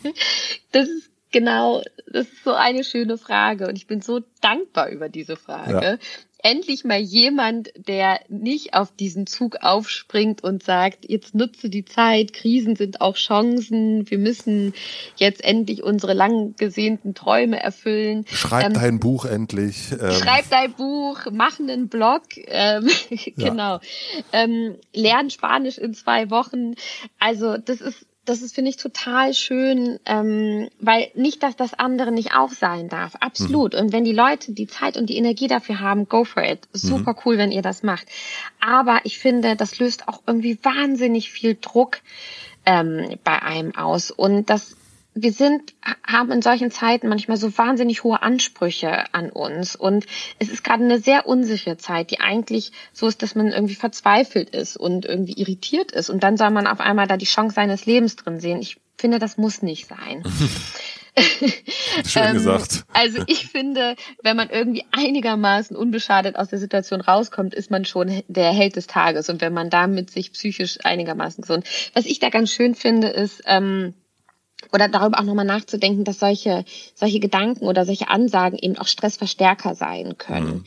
das 0.71 0.87
ist 0.87 1.11
genau, 1.35 1.83
das 2.07 2.29
ist 2.29 2.45
so 2.45 2.55
eine 2.55 2.85
schöne 2.85 3.19
Frage 3.19 3.69
und 3.69 3.77
ich 3.77 3.87
bin 3.87 4.01
so 4.01 4.21
dankbar 4.41 4.89
über 4.89 5.11
diese 5.11 5.37
Frage. 5.37 5.85
Ja 5.85 5.99
endlich 6.45 6.85
mal 6.85 7.01
jemand, 7.01 7.73
der 7.89 8.21
nicht 8.29 8.75
auf 8.75 8.95
diesen 8.95 9.27
Zug 9.27 9.57
aufspringt 9.63 10.45
und 10.45 10.63
sagt, 10.63 11.09
jetzt 11.09 11.35
nutze 11.35 11.71
die 11.71 11.87
Zeit, 11.87 12.35
Krisen 12.35 12.77
sind 12.77 13.01
auch 13.01 13.17
Chancen, 13.17 14.09
wir 14.11 14.19
müssen 14.19 14.75
jetzt 15.17 15.43
endlich 15.43 15.83
unsere 15.83 16.13
lang 16.13 16.55
gesehnten 16.57 17.15
Träume 17.15 17.61
erfüllen. 17.61 18.27
Schreib 18.29 18.67
ähm, 18.67 18.73
dein 18.75 19.01
Buch 19.01 19.25
endlich. 19.25 19.93
Ähm. 19.93 20.13
Schreib 20.13 20.45
dein 20.51 20.75
Buch, 20.75 21.21
mach 21.33 21.59
einen 21.59 21.89
Blog, 21.89 22.23
ähm, 22.47 22.91
genau. 23.37 23.81
Ähm, 24.33 24.77
lern 24.93 25.31
Spanisch 25.31 25.79
in 25.79 25.95
zwei 25.95 26.31
Wochen. 26.31 26.75
Also 27.19 27.57
das 27.57 27.81
ist 27.81 28.07
das 28.25 28.43
ist, 28.43 28.55
finde 28.55 28.71
ich, 28.71 28.77
total 28.77 29.35
schön, 29.35 29.99
ähm, 30.07 30.69
weil 30.81 31.11
nicht, 31.15 31.43
dass 31.43 31.57
das 31.57 31.75
andere 31.75 32.13
nicht 32.13 32.35
auch 32.35 32.51
sein 32.51 32.89
darf. 32.89 33.15
Absolut. 33.21 33.75
Mhm. 33.75 33.81
Und 33.81 33.93
wenn 33.93 34.05
die 34.05 34.13
Leute 34.13 34.53
die 34.53 34.67
Zeit 34.67 34.97
und 34.97 35.11
die 35.11 35.17
Energie 35.17 35.47
dafür 35.47 35.81
haben, 35.81 36.09
go 36.09 36.25
for 36.25 36.43
it. 36.43 36.61
Super 36.73 37.13
mhm. 37.13 37.19
cool, 37.25 37.39
wenn 37.39 37.53
ihr 37.53 37.63
das 37.63 37.83
macht. 37.83 38.07
Aber 38.61 39.01
ich 39.05 39.19
finde, 39.19 39.57
das 39.57 39.79
löst 39.79 40.09
auch 40.09 40.23
irgendwie 40.27 40.59
wahnsinnig 40.63 41.31
viel 41.31 41.57
Druck 41.61 41.99
ähm, 42.67 43.19
bei 43.25 43.43
einem 43.43 43.75
aus. 43.75 44.11
Und 44.11 44.49
das 44.49 44.77
wir 45.15 45.33
sind, 45.33 45.75
haben 46.05 46.33
in 46.33 46.43
solchen 46.43 46.71
Zeiten 46.71 47.09
manchmal 47.09 47.37
so 47.37 47.57
wahnsinnig 47.57 48.03
hohe 48.03 48.21
Ansprüche 48.23 49.05
an 49.15 49.31
uns. 49.31 49.77
Und 49.77 50.07
es 50.39 50.49
ist 50.49 50.65
gerade 50.65 50.85
eine 50.85 50.99
sehr 50.99 51.27
unsichere 51.27 51.77
Zeit, 51.77 52.11
die 52.11 52.21
eigentlich 52.21 52.73
so 52.93 53.07
ist, 53.07 53.23
dass 53.23 53.35
man 53.35 53.49
irgendwie 53.49 53.77
verzweifelt 53.77 54.51
ist 54.51 54.77
und 54.77 55.05
irgendwie 55.05 55.35
irritiert 55.35 55.93
ist. 55.93 56.11
Und 56.11 56.25
dann 56.25 56.37
soll 56.37 56.51
man 56.51 56.67
auf 56.67 56.81
einmal 56.81 57.07
da 57.07 57.17
die 57.17 57.27
Chance 57.27 57.55
seines 57.55 57.87
Lebens 57.87 58.17
drin 58.17 58.41
sehen. 58.41 58.61
Ich 58.61 58.81
finde, 58.99 59.19
das 59.19 59.37
muss 59.37 59.63
nicht 59.63 59.87
sein. 59.89 60.25
Schön 62.07 62.23
ähm, 62.23 62.33
gesagt. 62.33 62.85
also 62.93 63.23
ich 63.29 63.47
finde, 63.47 63.95
wenn 64.25 64.37
man 64.37 64.51
irgendwie 64.51 64.85
einigermaßen 64.91 65.77
unbeschadet 65.77 66.35
aus 66.35 66.49
der 66.49 66.59
Situation 66.59 67.01
rauskommt, 67.01 67.55
ist 67.55 67.71
man 67.71 67.85
schon 67.85 68.25
der 68.27 68.53
Held 68.53 68.75
des 68.75 68.89
Tages. 68.89 69.29
Und 69.29 69.41
wenn 69.41 69.53
man 69.53 69.71
damit 69.71 70.11
sich 70.11 70.33
psychisch 70.33 70.79
einigermaßen 70.83 71.43
gesund. 71.43 71.67
Was 71.95 72.07
ich 72.07 72.19
da 72.19 72.31
ganz 72.31 72.51
schön 72.51 72.75
finde, 72.75 73.09
ist, 73.09 73.43
ähm, 73.47 73.95
oder 74.73 74.89
darüber 74.89 75.19
auch 75.19 75.25
nochmal 75.25 75.45
nachzudenken, 75.45 76.05
dass 76.05 76.19
solche, 76.19 76.65
solche 76.95 77.21
Gedanken 77.21 77.67
oder 77.67 77.85
solche 77.85 78.09
Ansagen 78.09 78.59
eben 78.59 78.79
auch 78.79 78.87
Stressverstärker 78.87 79.75
sein 79.75 80.19
können. 80.19 80.47
Mhm. 80.47 80.65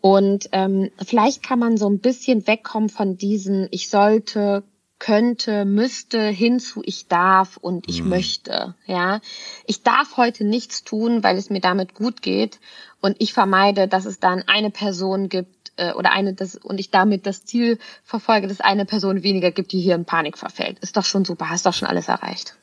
Und 0.00 0.48
ähm, 0.52 0.90
vielleicht 1.04 1.42
kann 1.42 1.58
man 1.58 1.76
so 1.76 1.88
ein 1.88 1.98
bisschen 1.98 2.46
wegkommen 2.46 2.88
von 2.88 3.16
diesen, 3.16 3.68
ich 3.70 3.88
sollte 3.88 4.62
könnte, 4.98 5.64
müsste, 5.64 6.28
hinzu 6.28 6.82
ich 6.84 7.06
darf 7.06 7.56
und 7.58 7.88
ich 7.88 8.02
mhm. 8.02 8.10
möchte. 8.10 8.74
Ja, 8.86 9.20
ich 9.66 9.82
darf 9.82 10.16
heute 10.16 10.44
nichts 10.44 10.84
tun, 10.84 11.22
weil 11.22 11.36
es 11.36 11.50
mir 11.50 11.60
damit 11.60 11.94
gut 11.94 12.22
geht 12.22 12.60
und 13.00 13.16
ich 13.18 13.32
vermeide, 13.32 13.88
dass 13.88 14.06
es 14.06 14.20
dann 14.20 14.42
eine 14.46 14.70
Person 14.70 15.28
gibt 15.28 15.55
äh, 15.76 15.92
oder 15.92 16.12
eine 16.12 16.34
das 16.34 16.56
und 16.56 16.78
ich 16.78 16.90
damit 16.90 17.26
das 17.26 17.44
Ziel 17.44 17.78
verfolge, 18.04 18.48
dass 18.48 18.60
eine 18.60 18.84
Person 18.84 19.22
weniger 19.22 19.50
gibt, 19.50 19.72
die 19.72 19.80
hier 19.80 19.94
in 19.94 20.04
Panik 20.04 20.38
verfällt. 20.38 20.78
Ist 20.80 20.96
doch 20.96 21.04
schon 21.04 21.24
super, 21.24 21.50
hast 21.50 21.66
doch 21.66 21.74
schon 21.74 21.88
alles 21.88 22.08
erreicht. 22.08 22.56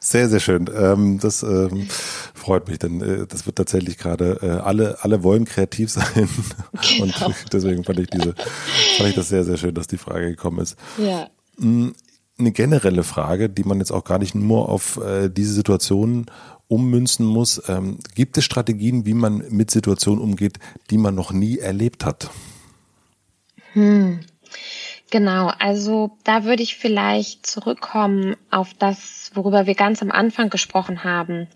Sehr, 0.00 0.28
sehr 0.28 0.38
schön. 0.38 0.70
Ähm, 0.72 1.18
das 1.20 1.42
ähm, 1.42 1.88
freut 2.34 2.68
mich, 2.68 2.78
denn 2.78 3.00
äh, 3.00 3.26
das 3.26 3.44
wird 3.44 3.56
tatsächlich 3.56 3.98
gerade 3.98 4.38
äh, 4.40 4.50
alle 4.60 4.98
alle 5.02 5.22
wollen 5.24 5.44
kreativ 5.44 5.90
sein 5.90 6.28
genau. 6.98 7.04
und 7.26 7.34
deswegen 7.52 7.84
fand 7.84 7.98
ich 7.98 8.08
diese 8.08 8.34
fand 8.96 9.08
ich 9.08 9.14
das 9.14 9.28
sehr, 9.28 9.44
sehr 9.44 9.56
schön, 9.56 9.74
dass 9.74 9.88
die 9.88 9.98
Frage 9.98 10.30
gekommen 10.30 10.60
ist. 10.60 10.76
Ja. 10.98 11.28
Mm, 11.56 11.90
eine 12.38 12.52
generelle 12.52 13.02
Frage, 13.02 13.50
die 13.50 13.64
man 13.64 13.78
jetzt 13.78 13.90
auch 13.90 14.04
gar 14.04 14.18
nicht 14.18 14.34
nur 14.34 14.68
auf 14.68 14.96
äh, 14.96 15.28
diese 15.28 15.52
Situation 15.52 16.26
ummünzen 16.70 17.26
muss. 17.26 17.60
Ähm, 17.68 17.98
gibt 18.14 18.38
es 18.38 18.44
Strategien, 18.44 19.04
wie 19.04 19.14
man 19.14 19.44
mit 19.50 19.70
Situationen 19.70 20.22
umgeht, 20.22 20.58
die 20.90 20.98
man 20.98 21.14
noch 21.14 21.32
nie 21.32 21.58
erlebt 21.58 22.04
hat? 22.04 22.30
Hm. 23.72 24.20
Genau, 25.10 25.52
also 25.58 26.16
da 26.22 26.44
würde 26.44 26.62
ich 26.62 26.76
vielleicht 26.76 27.44
zurückkommen 27.44 28.36
auf 28.50 28.74
das, 28.74 29.32
worüber 29.34 29.66
wir 29.66 29.74
ganz 29.74 30.02
am 30.02 30.12
Anfang 30.12 30.50
gesprochen 30.50 31.02
haben, 31.02 31.48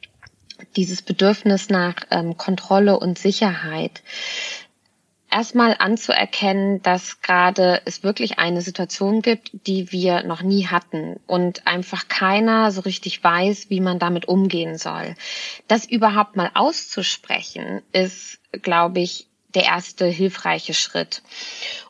dieses 0.76 1.02
Bedürfnis 1.02 1.68
nach 1.68 1.94
ähm, 2.10 2.36
Kontrolle 2.36 2.98
und 2.98 3.16
Sicherheit. 3.16 4.02
Erstmal 5.35 5.74
anzuerkennen, 5.80 6.80
dass 6.82 7.20
gerade 7.20 7.82
es 7.87 8.05
wirklich 8.05 8.39
eine 8.39 8.62
Situation 8.62 9.20
gibt, 9.20 9.51
die 9.66 9.91
wir 9.91 10.22
noch 10.22 10.43
nie 10.43 10.68
hatten 10.68 11.18
und 11.26 11.66
einfach 11.66 12.07
keiner 12.07 12.70
so 12.70 12.82
richtig 12.82 13.24
weiß, 13.24 13.68
wie 13.68 13.80
man 13.80 13.99
damit 13.99 14.28
umgehen 14.28 14.78
soll. 14.78 15.16
Das 15.66 15.87
überhaupt 15.87 16.37
mal 16.37 16.53
auszusprechen, 16.55 17.82
ist, 17.91 18.39
glaube 18.62 19.01
ich, 19.01 19.26
der 19.57 19.64
erste 19.64 20.07
hilfreiche 20.07 20.72
Schritt. 20.72 21.22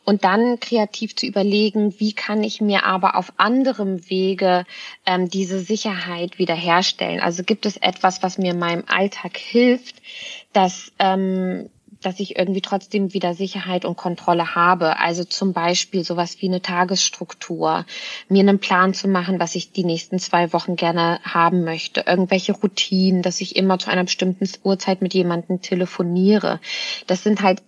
Und 0.05 0.23
dann 0.23 0.59
kreativ 0.59 1.15
zu 1.15 1.27
überlegen, 1.27 1.99
wie 1.99 2.13
kann 2.13 2.43
ich 2.43 2.61
mir 2.61 2.83
aber 2.83 3.15
auf 3.15 3.33
anderem 3.37 4.09
Wege 4.09 4.65
ähm, 5.05 5.29
diese 5.29 5.59
Sicherheit 5.59 6.39
wiederherstellen. 6.39 7.19
Also 7.19 7.43
gibt 7.43 7.67
es 7.67 7.77
etwas, 7.77 8.23
was 8.23 8.39
mir 8.39 8.53
in 8.53 8.59
meinem 8.59 8.85
Alltag 8.87 9.37
hilft, 9.37 10.01
dass 10.51 10.91
ähm, 10.97 11.69
dass 12.05 12.19
ich 12.19 12.37
irgendwie 12.37 12.61
trotzdem 12.61 13.13
wieder 13.13 13.33
Sicherheit 13.33 13.83
und 13.83 13.97
Kontrolle 13.97 14.55
habe. 14.55 14.99
Also 14.99 15.23
zum 15.23 15.53
Beispiel 15.53 16.03
sowas 16.03 16.37
wie 16.41 16.47
eine 16.47 16.61
Tagesstruktur, 16.61 17.85
mir 18.29 18.41
einen 18.41 18.59
Plan 18.59 18.93
zu 18.93 19.07
machen, 19.07 19.39
was 19.39 19.55
ich 19.55 19.71
die 19.71 19.83
nächsten 19.83 20.19
zwei 20.19 20.53
Wochen 20.53 20.75
gerne 20.75 21.19
haben 21.23 21.63
möchte, 21.63 22.03
irgendwelche 22.05 22.53
Routinen, 22.53 23.21
dass 23.21 23.41
ich 23.41 23.55
immer 23.55 23.79
zu 23.79 23.89
einer 23.89 24.03
bestimmten 24.03 24.47
Uhrzeit 24.63 25.01
mit 25.01 25.13
jemandem 25.13 25.61
telefoniere. 25.61 26.59
Das 27.07 27.23
sind 27.23 27.41
halt 27.41 27.63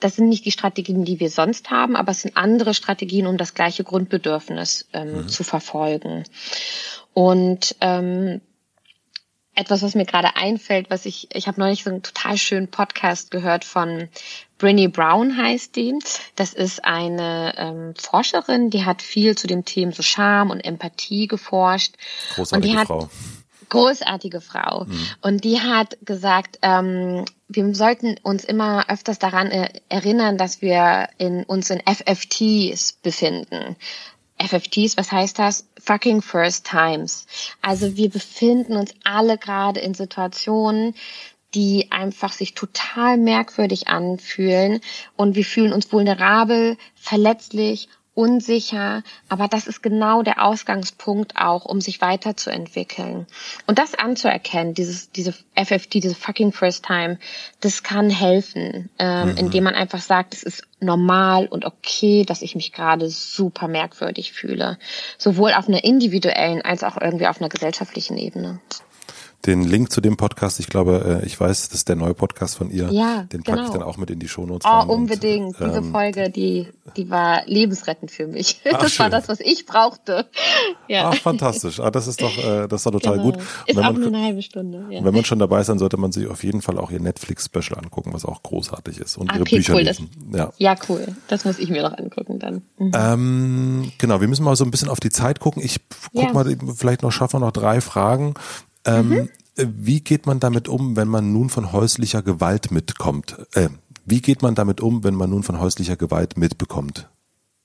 das 0.00 0.14
sind 0.14 0.28
nicht 0.28 0.44
die 0.44 0.52
Strategien, 0.52 1.04
die 1.04 1.18
wir 1.18 1.28
sonst 1.28 1.70
haben, 1.70 1.96
aber 1.96 2.12
es 2.12 2.22
sind 2.22 2.36
andere 2.36 2.72
Strategien, 2.72 3.26
um 3.26 3.36
das 3.36 3.54
gleiche 3.54 3.82
Grundbedürfnis 3.82 4.86
ähm, 4.92 5.22
mhm. 5.22 5.28
zu 5.28 5.42
verfolgen. 5.42 6.22
Und 7.14 7.74
ähm, 7.80 8.40
etwas, 9.58 9.82
was 9.82 9.94
mir 9.94 10.04
gerade 10.04 10.36
einfällt, 10.36 10.88
was 10.88 11.04
ich, 11.04 11.28
ich 11.34 11.48
habe 11.48 11.60
neulich 11.60 11.82
so 11.82 11.90
einen 11.90 12.02
total 12.02 12.38
schönen 12.38 12.68
Podcast 12.68 13.30
gehört 13.30 13.64
von 13.64 14.08
Brinny 14.58 14.88
Brown 14.88 15.36
heißt 15.36 15.74
die. 15.74 15.98
Das 16.36 16.52
ist 16.52 16.84
eine 16.84 17.54
ähm, 17.56 17.94
Forscherin, 17.96 18.70
die 18.70 18.84
hat 18.84 19.02
viel 19.02 19.36
zu 19.36 19.46
dem 19.46 19.64
Thema 19.64 19.92
so 19.92 20.02
Scham 20.02 20.50
und 20.50 20.60
Empathie 20.60 21.26
geforscht. 21.26 21.94
Großartige 22.34 22.68
und 22.68 22.72
die 22.72 22.78
hat, 22.78 22.86
Frau. 22.86 23.08
Großartige 23.68 24.40
Frau. 24.40 24.84
Mhm. 24.84 25.06
Und 25.22 25.44
die 25.44 25.60
hat 25.60 25.98
gesagt, 26.02 26.58
ähm, 26.62 27.24
wir 27.48 27.74
sollten 27.74 28.16
uns 28.22 28.44
immer 28.44 28.88
öfters 28.88 29.18
daran 29.18 29.50
erinnern, 29.88 30.38
dass 30.38 30.62
wir 30.62 31.08
in 31.18 31.44
uns 31.44 31.70
in 31.70 31.80
FFTs 31.80 32.94
befinden. 32.94 33.76
FFTs, 34.38 34.96
was 34.96 35.12
heißt 35.12 35.38
das? 35.38 35.68
Fucking 35.78 36.22
first 36.22 36.66
times. 36.66 37.26
Also 37.60 37.96
wir 37.96 38.08
befinden 38.08 38.76
uns 38.76 38.94
alle 39.04 39.38
gerade 39.38 39.80
in 39.80 39.94
Situationen, 39.94 40.94
die 41.54 41.90
einfach 41.90 42.32
sich 42.32 42.54
total 42.54 43.16
merkwürdig 43.16 43.88
anfühlen 43.88 44.80
und 45.16 45.34
wir 45.34 45.44
fühlen 45.44 45.72
uns 45.72 45.90
vulnerabel, 45.92 46.76
verletzlich 46.94 47.88
unsicher, 48.18 49.04
aber 49.28 49.46
das 49.46 49.68
ist 49.68 49.80
genau 49.80 50.24
der 50.24 50.44
Ausgangspunkt 50.44 51.36
auch, 51.36 51.64
um 51.64 51.80
sich 51.80 52.00
weiterzuentwickeln. 52.00 53.28
Und 53.68 53.78
das 53.78 53.94
anzuerkennen, 53.94 54.74
dieses, 54.74 55.12
diese 55.12 55.32
FFT, 55.54 55.94
diese 55.94 56.16
fucking 56.16 56.50
first 56.50 56.84
time, 56.84 57.20
das 57.60 57.84
kann 57.84 58.10
helfen, 58.10 58.90
ähm, 58.98 59.30
mhm. 59.30 59.36
indem 59.36 59.64
man 59.64 59.76
einfach 59.76 60.00
sagt, 60.00 60.34
es 60.34 60.42
ist 60.42 60.66
normal 60.80 61.46
und 61.46 61.64
okay, 61.64 62.24
dass 62.24 62.42
ich 62.42 62.56
mich 62.56 62.72
gerade 62.72 63.08
super 63.08 63.68
merkwürdig 63.68 64.32
fühle. 64.32 64.80
Sowohl 65.16 65.52
auf 65.52 65.68
einer 65.68 65.84
individuellen 65.84 66.60
als 66.62 66.82
auch 66.82 67.00
irgendwie 67.00 67.28
auf 67.28 67.40
einer 67.40 67.48
gesellschaftlichen 67.48 68.18
Ebene 68.18 68.60
den 69.46 69.62
Link 69.62 69.92
zu 69.92 70.00
dem 70.00 70.16
Podcast, 70.16 70.58
ich 70.58 70.66
glaube, 70.66 71.20
äh, 71.22 71.26
ich 71.26 71.38
weiß, 71.38 71.68
das 71.68 71.78
ist 71.78 71.88
der 71.88 71.96
neue 71.96 72.14
Podcast 72.14 72.56
von 72.56 72.70
ihr. 72.70 72.88
Ja, 72.90 73.22
den 73.22 73.42
packe 73.42 73.58
genau. 73.58 73.68
ich 73.68 73.72
dann 73.72 73.82
auch 73.82 73.96
mit 73.96 74.10
in 74.10 74.18
die 74.18 74.28
Shownotes. 74.28 74.68
Oh, 74.68 74.92
unbedingt. 74.92 75.60
Und, 75.60 75.68
Diese 75.68 75.78
ähm, 75.78 75.92
Folge, 75.92 76.28
die, 76.28 76.66
die 76.96 77.08
war 77.08 77.46
lebensrettend 77.46 78.10
für 78.10 78.26
mich. 78.26 78.60
Ach, 78.72 78.78
das 78.78 78.92
schön. 78.92 79.04
war 79.04 79.10
das, 79.10 79.28
was 79.28 79.38
ich 79.40 79.64
brauchte. 79.64 80.26
Ja. 80.88 81.10
Ach, 81.10 81.14
fantastisch. 81.14 81.78
Ah, 81.78 81.90
das 81.90 82.08
ist 82.08 82.20
doch, 82.20 82.36
äh, 82.36 82.66
das 82.66 82.80
ist 82.80 82.86
doch 82.86 82.92
total 82.92 83.18
genau. 83.18 83.32
gut. 83.32 83.36
Ist 83.66 83.76
wenn 83.76 83.84
auch 83.84 83.92
man, 83.92 84.00
nur 84.00 84.08
eine 84.08 84.22
halbe 84.22 84.42
Stunde. 84.42 84.86
Ja. 84.90 85.04
Wenn 85.04 85.14
man 85.14 85.24
schon 85.24 85.38
dabei 85.38 85.60
ist, 85.60 85.68
dann 85.68 85.78
sollte 85.78 85.98
man 85.98 86.12
sich 86.12 86.26
auf 86.26 86.42
jeden 86.42 86.60
Fall 86.60 86.78
auch 86.78 86.90
ihr 86.90 87.00
Netflix-Special 87.00 87.78
angucken, 87.78 88.12
was 88.12 88.24
auch 88.24 88.42
großartig 88.42 88.98
ist. 88.98 89.18
Und 89.18 89.30
ah, 89.30 89.34
ihre 89.34 89.42
okay, 89.42 89.56
Bücher 89.56 89.74
cool, 89.74 89.82
lesen. 89.82 90.10
Das, 90.30 90.38
ja. 90.38 90.52
ja, 90.56 90.76
cool. 90.88 91.06
Das 91.28 91.44
muss 91.44 91.58
ich 91.58 91.68
mir 91.68 91.82
noch 91.82 91.96
angucken 91.96 92.38
dann. 92.38 92.62
Mhm. 92.78 92.92
Ähm, 92.94 93.92
genau, 93.98 94.20
wir 94.20 94.28
müssen 94.28 94.44
mal 94.44 94.56
so 94.56 94.64
ein 94.64 94.70
bisschen 94.70 94.88
auf 94.88 95.00
die 95.00 95.10
Zeit 95.10 95.40
gucken. 95.40 95.62
Ich 95.62 95.80
guck 96.12 96.24
ja. 96.24 96.32
mal, 96.32 96.56
vielleicht 96.74 97.02
noch 97.02 97.12
schaffen 97.12 97.40
wir 97.40 97.46
noch 97.46 97.52
drei 97.52 97.80
Fragen. 97.80 98.34
Ähm, 98.88 99.08
mhm. 99.08 99.28
Wie 99.56 100.00
geht 100.00 100.26
man 100.26 100.40
damit 100.40 100.68
um, 100.68 100.96
wenn 100.96 101.08
man 101.08 101.32
nun 101.32 101.50
von 101.50 101.72
häuslicher 101.72 102.22
Gewalt 102.22 102.70
mitkommt? 102.70 103.36
Äh, 103.54 103.68
wie 104.04 104.20
geht 104.20 104.40
man 104.42 104.54
damit 104.54 104.80
um, 104.80 105.04
wenn 105.04 105.14
man 105.14 105.30
nun 105.30 105.42
von 105.42 105.60
häuslicher 105.60 105.96
Gewalt 105.96 106.36
mitbekommt? 106.38 107.08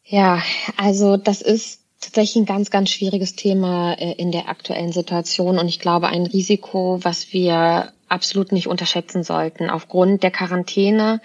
Ja, 0.03 0.41
also 0.75 1.17
das 1.17 1.41
ist 1.41 1.79
tatsächlich 2.01 2.35
ein 2.35 2.45
ganz, 2.45 2.69
ganz 2.69 2.89
schwieriges 2.89 3.35
Thema 3.35 3.93
äh, 3.93 4.13
in 4.13 4.31
der 4.31 4.49
aktuellen 4.49 4.91
Situation 4.91 5.57
und 5.57 5.67
ich 5.67 5.79
glaube 5.79 6.07
ein 6.07 6.25
Risiko, 6.25 6.99
was 7.03 7.31
wir 7.31 7.93
absolut 8.13 8.51
nicht 8.51 8.67
unterschätzen 8.67 9.23
sollten. 9.23 9.69
Aufgrund 9.69 10.23
der 10.23 10.31
Quarantäne 10.31 11.19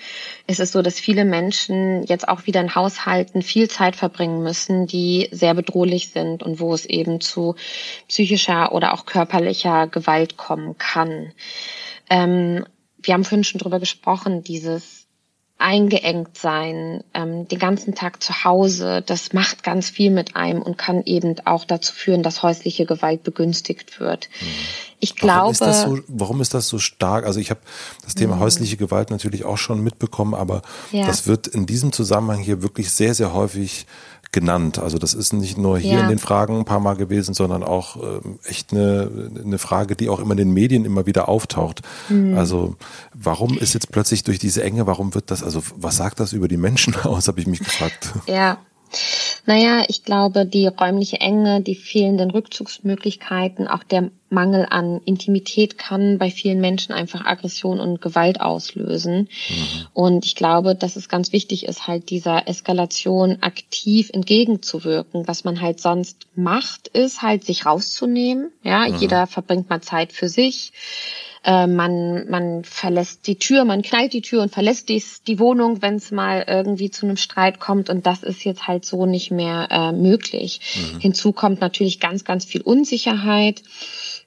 ist 0.46 0.58
es 0.58 0.72
so, 0.72 0.82
dass 0.82 0.98
viele 0.98 1.24
Menschen 1.24 2.02
jetzt 2.04 2.26
auch 2.26 2.46
wieder 2.46 2.60
in 2.60 2.74
Haushalten 2.74 3.42
viel 3.42 3.68
Zeit 3.68 3.94
verbringen 3.94 4.42
müssen, 4.42 4.86
die 4.86 5.28
sehr 5.30 5.54
bedrohlich 5.54 6.10
sind 6.10 6.42
und 6.42 6.58
wo 6.58 6.72
es 6.72 6.86
eben 6.86 7.20
zu 7.20 7.54
psychischer 8.08 8.72
oder 8.72 8.94
auch 8.94 9.04
körperlicher 9.04 9.86
Gewalt 9.86 10.36
kommen 10.36 10.78
kann. 10.78 11.32
Ähm, 12.08 12.64
wir 13.02 13.14
haben 13.14 13.24
vorhin 13.24 13.44
schon 13.44 13.60
drüber 13.60 13.78
gesprochen, 13.78 14.42
dieses 14.42 14.97
eingeengt 15.58 16.38
sein, 16.38 17.02
ähm, 17.14 17.48
den 17.48 17.58
ganzen 17.58 17.96
Tag 17.96 18.22
zu 18.22 18.44
Hause, 18.44 19.02
das 19.04 19.32
macht 19.32 19.64
ganz 19.64 19.90
viel 19.90 20.10
mit 20.10 20.36
einem 20.36 20.62
und 20.62 20.78
kann 20.78 21.02
eben 21.04 21.34
auch 21.44 21.64
dazu 21.64 21.92
führen, 21.92 22.22
dass 22.22 22.44
häusliche 22.44 22.86
Gewalt 22.86 23.24
begünstigt 23.24 23.98
wird. 23.98 24.28
Mhm. 24.40 24.46
Ich 25.00 25.16
glaube. 25.16 25.38
Warum 25.38 25.52
ist, 25.52 25.60
das 25.60 25.82
so, 25.82 25.98
warum 26.06 26.40
ist 26.40 26.54
das 26.54 26.68
so 26.68 26.78
stark? 26.78 27.26
Also 27.26 27.40
ich 27.40 27.50
habe 27.50 27.60
das 28.04 28.14
Thema 28.14 28.36
mhm. 28.36 28.40
häusliche 28.40 28.76
Gewalt 28.76 29.10
natürlich 29.10 29.44
auch 29.44 29.58
schon 29.58 29.82
mitbekommen, 29.82 30.34
aber 30.34 30.62
ja. 30.92 31.06
das 31.06 31.26
wird 31.26 31.48
in 31.48 31.66
diesem 31.66 31.92
Zusammenhang 31.92 32.38
hier 32.38 32.62
wirklich 32.62 32.90
sehr, 32.90 33.14
sehr 33.14 33.32
häufig 33.32 33.86
genannt. 34.32 34.78
Also 34.78 34.98
das 34.98 35.14
ist 35.14 35.32
nicht 35.32 35.56
nur 35.56 35.78
hier 35.78 35.94
ja. 35.94 36.00
in 36.00 36.08
den 36.08 36.18
Fragen 36.18 36.58
ein 36.58 36.64
paar 36.64 36.80
Mal 36.80 36.96
gewesen, 36.96 37.34
sondern 37.34 37.62
auch 37.62 37.96
ähm, 37.96 38.38
echt 38.44 38.72
eine, 38.72 39.30
eine 39.42 39.58
Frage, 39.58 39.96
die 39.96 40.08
auch 40.08 40.20
immer 40.20 40.32
in 40.32 40.38
den 40.38 40.52
Medien 40.52 40.84
immer 40.84 41.06
wieder 41.06 41.28
auftaucht. 41.28 41.82
Mhm. 42.08 42.36
Also 42.36 42.76
warum 43.14 43.56
ist 43.58 43.74
jetzt 43.74 43.90
plötzlich 43.90 44.24
durch 44.24 44.38
diese 44.38 44.62
Enge, 44.62 44.86
warum 44.86 45.14
wird 45.14 45.30
das, 45.30 45.42
also 45.42 45.62
was 45.76 45.96
sagt 45.96 46.20
das 46.20 46.32
über 46.32 46.48
die 46.48 46.56
Menschen 46.56 46.94
aus, 47.04 47.28
habe 47.28 47.40
ich 47.40 47.46
mich 47.46 47.60
gefragt. 47.60 48.12
Ja, 48.26 48.58
naja, 49.48 49.82
ich 49.88 50.04
glaube, 50.04 50.44
die 50.44 50.66
räumliche 50.66 51.22
Enge, 51.22 51.62
die 51.62 51.74
fehlenden 51.74 52.30
Rückzugsmöglichkeiten, 52.30 53.66
auch 53.66 53.82
der 53.82 54.10
Mangel 54.28 54.66
an 54.68 55.00
Intimität 55.06 55.78
kann 55.78 56.18
bei 56.18 56.30
vielen 56.30 56.60
Menschen 56.60 56.92
einfach 56.92 57.24
Aggression 57.24 57.80
und 57.80 58.02
Gewalt 58.02 58.42
auslösen. 58.42 59.20
Mhm. 59.48 59.86
Und 59.94 60.26
ich 60.26 60.34
glaube, 60.34 60.74
dass 60.74 60.96
es 60.96 61.08
ganz 61.08 61.32
wichtig 61.32 61.64
ist, 61.64 61.86
halt 61.86 62.10
dieser 62.10 62.46
Eskalation 62.46 63.38
aktiv 63.40 64.10
entgegenzuwirken. 64.12 65.26
Was 65.26 65.44
man 65.44 65.62
halt 65.62 65.80
sonst 65.80 66.26
macht, 66.34 66.88
ist 66.88 67.22
halt 67.22 67.42
sich 67.42 67.64
rauszunehmen. 67.64 68.50
Ja, 68.62 68.86
mhm. 68.86 68.96
jeder 68.96 69.26
verbringt 69.26 69.70
mal 69.70 69.80
Zeit 69.80 70.12
für 70.12 70.28
sich 70.28 70.72
Äh, 71.48 71.66
man, 71.66 72.28
man 72.28 72.62
verlässt 72.62 73.26
die 73.26 73.38
Tür, 73.38 73.64
man 73.64 73.80
knallt 73.80 74.12
die 74.12 74.20
Tür 74.20 74.42
und 74.42 74.52
verlässt 74.52 74.90
die, 74.90 75.02
die 75.26 75.38
Wohnung, 75.38 75.80
wenn 75.80 75.94
es 75.94 76.10
mal 76.10 76.44
irgendwie 76.46 76.90
zu 76.90 77.06
einem 77.06 77.16
Streit 77.16 77.58
kommt. 77.58 77.88
Und 77.88 78.04
das 78.04 78.22
ist 78.22 78.44
jetzt 78.44 78.66
halt 78.66 78.84
so 78.84 79.06
nicht 79.06 79.30
mehr 79.30 79.66
äh, 79.70 79.92
möglich. 79.92 80.60
Mhm. 80.74 81.00
Hinzu 81.00 81.32
kommt 81.32 81.62
natürlich 81.62 82.00
ganz, 82.00 82.24
ganz 82.24 82.44
viel 82.44 82.60
Unsicherheit. 82.60 83.62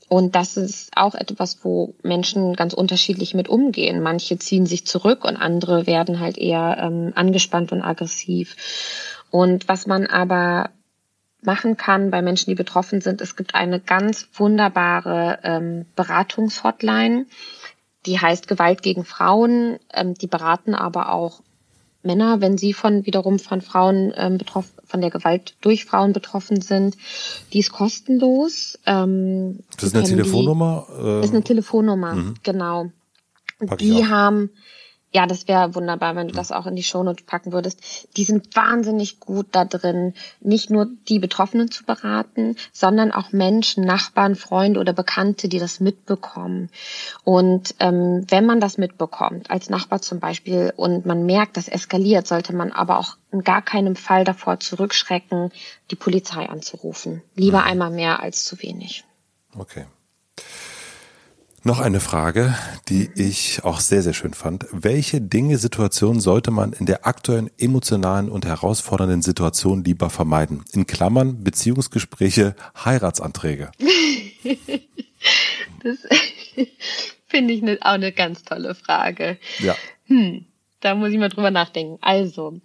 Und 0.09 0.33
das 0.33 0.57
ist 0.57 0.89
auch 0.95 1.13
etwas, 1.13 1.59
wo 1.61 1.93
Menschen 2.01 2.55
ganz 2.55 2.73
unterschiedlich 2.73 3.35
mit 3.35 3.49
umgehen. 3.49 4.01
Manche 4.01 4.39
ziehen 4.39 4.65
sich 4.65 4.87
zurück 4.87 5.23
und 5.23 5.37
andere 5.37 5.85
werden 5.85 6.19
halt 6.19 6.39
eher 6.39 6.77
ähm, 6.81 7.11
angespannt 7.13 7.71
und 7.71 7.83
aggressiv. 7.83 8.55
Und 9.29 9.67
was 9.67 9.85
man 9.85 10.07
aber 10.07 10.71
machen 11.41 11.77
kann 11.77 12.11
bei 12.11 12.21
Menschen, 12.21 12.49
die 12.49 12.55
betroffen 12.55 13.01
sind, 13.01 13.21
es 13.21 13.35
gibt 13.35 13.55
eine 13.55 13.79
ganz 13.79 14.27
wunderbare 14.33 15.39
ähm, 15.43 15.85
Beratungshotline, 15.95 17.25
die 18.05 18.19
heißt 18.19 18.47
Gewalt 18.47 18.81
gegen 18.81 19.05
Frauen. 19.05 19.79
Ähm, 19.93 20.13
die 20.13 20.27
beraten 20.27 20.75
aber 20.75 21.11
auch 21.11 21.41
Männer, 22.03 22.41
wenn 22.41 22.57
sie 22.57 22.73
von 22.73 23.05
wiederum 23.05 23.39
von 23.39 23.61
Frauen 23.61 24.11
ähm, 24.15 24.37
betroffen, 24.37 24.71
von 24.85 25.01
der 25.01 25.11
Gewalt 25.11 25.55
durch 25.61 25.85
Frauen 25.85 26.13
betroffen 26.13 26.61
sind. 26.61 26.97
Die 27.53 27.59
ist 27.59 27.71
kostenlos. 27.71 28.79
Ähm, 28.85 29.59
das 29.75 29.85
ist 29.85 29.95
eine 29.95 30.05
Telefonnummer? 30.05 30.87
Die, 30.89 31.05
äh, 31.05 31.23
ist 31.23 31.33
eine 31.33 31.43
Telefonnummer, 31.43 32.15
mhm. 32.15 32.33
genau. 32.43 32.91
Die 33.79 34.07
haben 34.07 34.49
ja, 35.13 35.25
das 35.27 35.47
wäre 35.47 35.75
wunderbar, 35.75 36.15
wenn 36.15 36.29
du 36.29 36.33
das 36.33 36.53
auch 36.53 36.65
in 36.65 36.75
die 36.75 36.83
Shownotes 36.83 37.25
packen 37.25 37.51
würdest. 37.51 38.07
Die 38.15 38.23
sind 38.23 38.55
wahnsinnig 38.55 39.19
gut 39.19 39.47
da 39.51 39.65
drin, 39.65 40.13
nicht 40.39 40.69
nur 40.69 40.87
die 41.09 41.19
Betroffenen 41.19 41.69
zu 41.69 41.83
beraten, 41.83 42.55
sondern 42.71 43.11
auch 43.11 43.33
Menschen, 43.33 43.83
Nachbarn, 43.83 44.35
Freunde 44.35 44.79
oder 44.79 44.93
Bekannte, 44.93 45.49
die 45.49 45.59
das 45.59 45.81
mitbekommen. 45.81 46.69
Und 47.25 47.75
ähm, 47.79 48.25
wenn 48.29 48.45
man 48.45 48.61
das 48.61 48.77
mitbekommt, 48.77 49.51
als 49.51 49.69
Nachbar 49.69 50.01
zum 50.01 50.19
Beispiel, 50.19 50.71
und 50.77 51.05
man 51.05 51.25
merkt, 51.25 51.57
das 51.57 51.67
eskaliert, 51.67 52.25
sollte 52.25 52.55
man 52.55 52.71
aber 52.71 52.97
auch 52.97 53.17
in 53.31 53.43
gar 53.43 53.61
keinem 53.61 53.97
Fall 53.97 54.23
davor 54.23 54.61
zurückschrecken, 54.61 55.51
die 55.91 55.95
Polizei 55.95 56.47
anzurufen. 56.47 57.21
Lieber 57.35 57.61
mhm. 57.61 57.67
einmal 57.67 57.91
mehr 57.91 58.21
als 58.21 58.45
zu 58.45 58.61
wenig. 58.61 59.03
Okay. 59.57 59.85
Noch 61.63 61.79
eine 61.79 61.99
Frage, 61.99 62.55
die 62.89 63.11
ich 63.15 63.63
auch 63.63 63.81
sehr, 63.81 64.01
sehr 64.01 64.13
schön 64.13 64.33
fand. 64.33 64.65
Welche 64.71 65.21
Dinge, 65.21 65.59
Situationen 65.59 66.19
sollte 66.19 66.49
man 66.49 66.73
in 66.73 66.87
der 66.87 67.05
aktuellen 67.05 67.51
emotionalen 67.59 68.29
und 68.29 68.47
herausfordernden 68.47 69.21
Situation 69.21 69.83
lieber 69.83 70.09
vermeiden? 70.09 70.63
In 70.71 70.87
Klammern 70.87 71.43
Beziehungsgespräche, 71.43 72.55
Heiratsanträge. 72.83 73.71
das 75.83 75.97
finde 77.27 77.53
ich 77.53 77.61
ne, 77.61 77.77
auch 77.81 77.91
eine 77.91 78.11
ganz 78.11 78.43
tolle 78.43 78.73
Frage. 78.73 79.37
Ja. 79.59 79.75
Hm, 80.05 80.45
da 80.79 80.95
muss 80.95 81.11
ich 81.11 81.19
mal 81.19 81.29
drüber 81.29 81.51
nachdenken. 81.51 81.99
Also, 82.01 82.59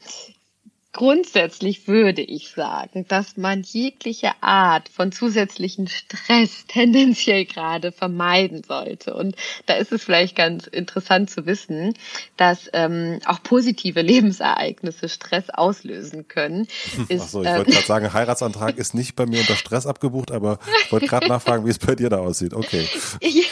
Grundsätzlich 0.96 1.88
würde 1.88 2.22
ich 2.22 2.52
sagen, 2.52 3.04
dass 3.06 3.36
man 3.36 3.60
jegliche 3.60 4.30
Art 4.40 4.88
von 4.88 5.12
zusätzlichen 5.12 5.88
Stress 5.88 6.64
tendenziell 6.68 7.44
gerade 7.44 7.92
vermeiden 7.92 8.62
sollte. 8.66 9.12
Und 9.12 9.36
da 9.66 9.74
ist 9.74 9.92
es 9.92 10.02
vielleicht 10.02 10.34
ganz 10.36 10.66
interessant 10.66 11.28
zu 11.28 11.44
wissen, 11.44 11.92
dass 12.38 12.70
ähm, 12.72 13.20
auch 13.26 13.42
positive 13.42 14.00
Lebensereignisse 14.06 15.10
Stress 15.10 15.50
auslösen 15.50 16.28
können. 16.28 16.66
Ist, 17.10 17.24
Ach 17.24 17.28
so, 17.28 17.42
ich 17.42 17.50
wollte 17.50 17.68
ähm, 17.68 17.74
gerade 17.74 17.86
sagen, 17.86 18.12
Heiratsantrag 18.14 18.78
ist 18.78 18.94
nicht 18.94 19.16
bei 19.16 19.26
mir 19.26 19.40
unter 19.40 19.56
Stress 19.56 19.86
abgebucht, 19.86 20.30
aber 20.30 20.60
ich 20.82 20.92
wollte 20.92 21.08
gerade 21.08 21.28
nachfragen, 21.28 21.66
wie 21.66 21.70
es 21.70 21.78
bei 21.78 21.94
dir 21.94 22.08
da 22.08 22.20
aussieht. 22.20 22.54
Okay. 22.54 22.88
Ja. 23.20 23.44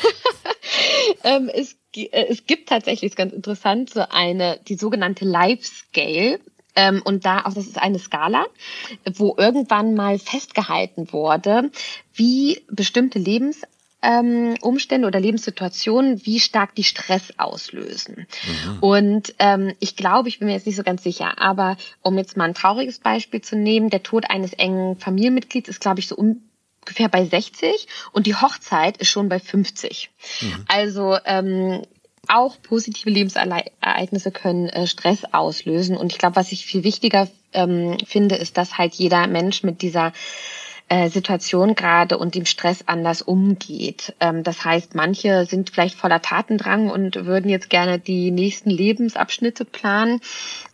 Ähm, 1.25 1.51
es, 1.53 1.77
äh, 1.95 2.27
es 2.29 2.47
gibt 2.47 2.71
tatsächlich, 2.71 3.13
ist 3.13 3.17
ganz 3.17 3.35
interessant, 3.35 3.91
so 3.91 4.01
eine, 4.09 4.61
die 4.67 4.77
sogenannte 4.77 5.27
Life 5.27 5.65
Scale. 5.65 6.41
Ähm, 6.77 7.03
und 7.05 7.25
da, 7.25 7.41
auch 7.41 7.55
das 7.55 7.67
ist 7.67 7.81
eine 7.81 7.99
Skala, 7.99 8.47
wo 9.15 9.35
irgendwann 9.39 9.95
mal 9.95 10.19
festgehalten 10.19 11.13
wurde, 11.13 11.71
wie 12.15 12.63
bestimmte 12.69 13.19
Lebens 13.19 13.63
ähm, 14.05 14.55
Umstände 14.61 15.07
oder 15.07 15.19
Lebenssituationen, 15.19 16.25
wie 16.27 16.39
stark 16.39 16.75
die 16.75 16.85
Stress 16.85 17.33
auslösen. 17.39 18.27
Mhm. 18.47 18.79
Und 18.81 19.35
ähm, 19.39 19.73
ich 19.81 19.97
glaube, 19.97 20.29
ich 20.29 20.39
bin 20.39 20.49
mir 20.49 20.55
jetzt 20.55 20.67
nicht 20.67 20.77
so 20.77 20.83
ganz 20.83 21.03
sicher, 21.03 21.41
aber 21.41 21.77
um 22.03 22.19
jetzt 22.19 22.37
mal 22.37 22.45
ein 22.45 22.55
trauriges 22.55 22.99
Beispiel 22.99 23.41
zu 23.41 23.57
nehmen, 23.57 23.91
der 23.91 24.03
Tod 24.03 24.29
eines 24.29 24.53
engen 24.53 24.97
Familienmitglieds 24.99 25.69
ist, 25.69 25.81
glaube 25.81 26.01
ich, 26.01 26.09
so 26.09 26.17
ungefähr 26.17 27.09
bei 27.09 27.25
60 27.25 27.89
und 28.13 28.27
die 28.27 28.35
Hochzeit 28.35 28.99
ist 28.99 29.09
schon 29.09 29.31
bei 29.31 29.41
50. 29.41 30.11
Mhm. 30.43 30.65
Also 30.69 31.17
ähm, 31.25 31.83
auch 32.29 32.61
positive 32.63 33.11
Lebensereignisse 33.11 34.31
können 34.31 34.69
äh, 34.69 34.87
Stress 34.87 35.25
auslösen. 35.33 35.97
Und 35.97 36.13
ich 36.13 36.19
glaube, 36.19 36.37
was 36.37 36.53
ich 36.53 36.67
viel 36.67 36.85
wichtiger 36.85 37.29
ähm, 37.53 37.97
finde, 38.07 38.37
ist, 38.37 38.57
dass 38.59 38.79
halt 38.79 38.95
jeder 38.95 39.27
Mensch 39.27 39.63
mit 39.63 39.83
dieser 39.83 40.13
äh, 40.89 41.09
Situation 41.09 41.75
gerade 41.75 42.19
und 42.19 42.35
dem 42.35 42.45
Stress 42.45 42.85
anders 42.87 43.23
umgeht. 43.23 44.15
Ähm, 44.21 44.43
das 44.43 44.65
heißt, 44.65 44.95
manche 44.95 45.47
sind 45.47 45.71
vielleicht 45.71 45.97
voller 45.97 46.21
Tatendrang 46.21 46.91
und 46.91 47.25
würden 47.25 47.49
jetzt 47.49 47.71
gerne 47.71 47.99
die 47.99 48.31
nächsten 48.31 48.71
Lebensabschnitte 48.71 49.65
planen. 49.65 50.21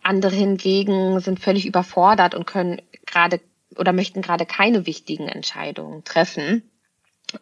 Andere 0.03 0.35
hingegen 0.35 1.19
sind 1.21 1.39
völlig 1.39 1.65
überfordert 1.65 2.35
und 2.35 2.45
können 2.45 2.81
gerade 3.05 3.39
oder 3.77 3.93
möchten 3.93 4.21
gerade 4.21 4.45
keine 4.45 4.85
wichtigen 4.85 5.29
Entscheidungen 5.29 6.03
treffen. 6.03 6.69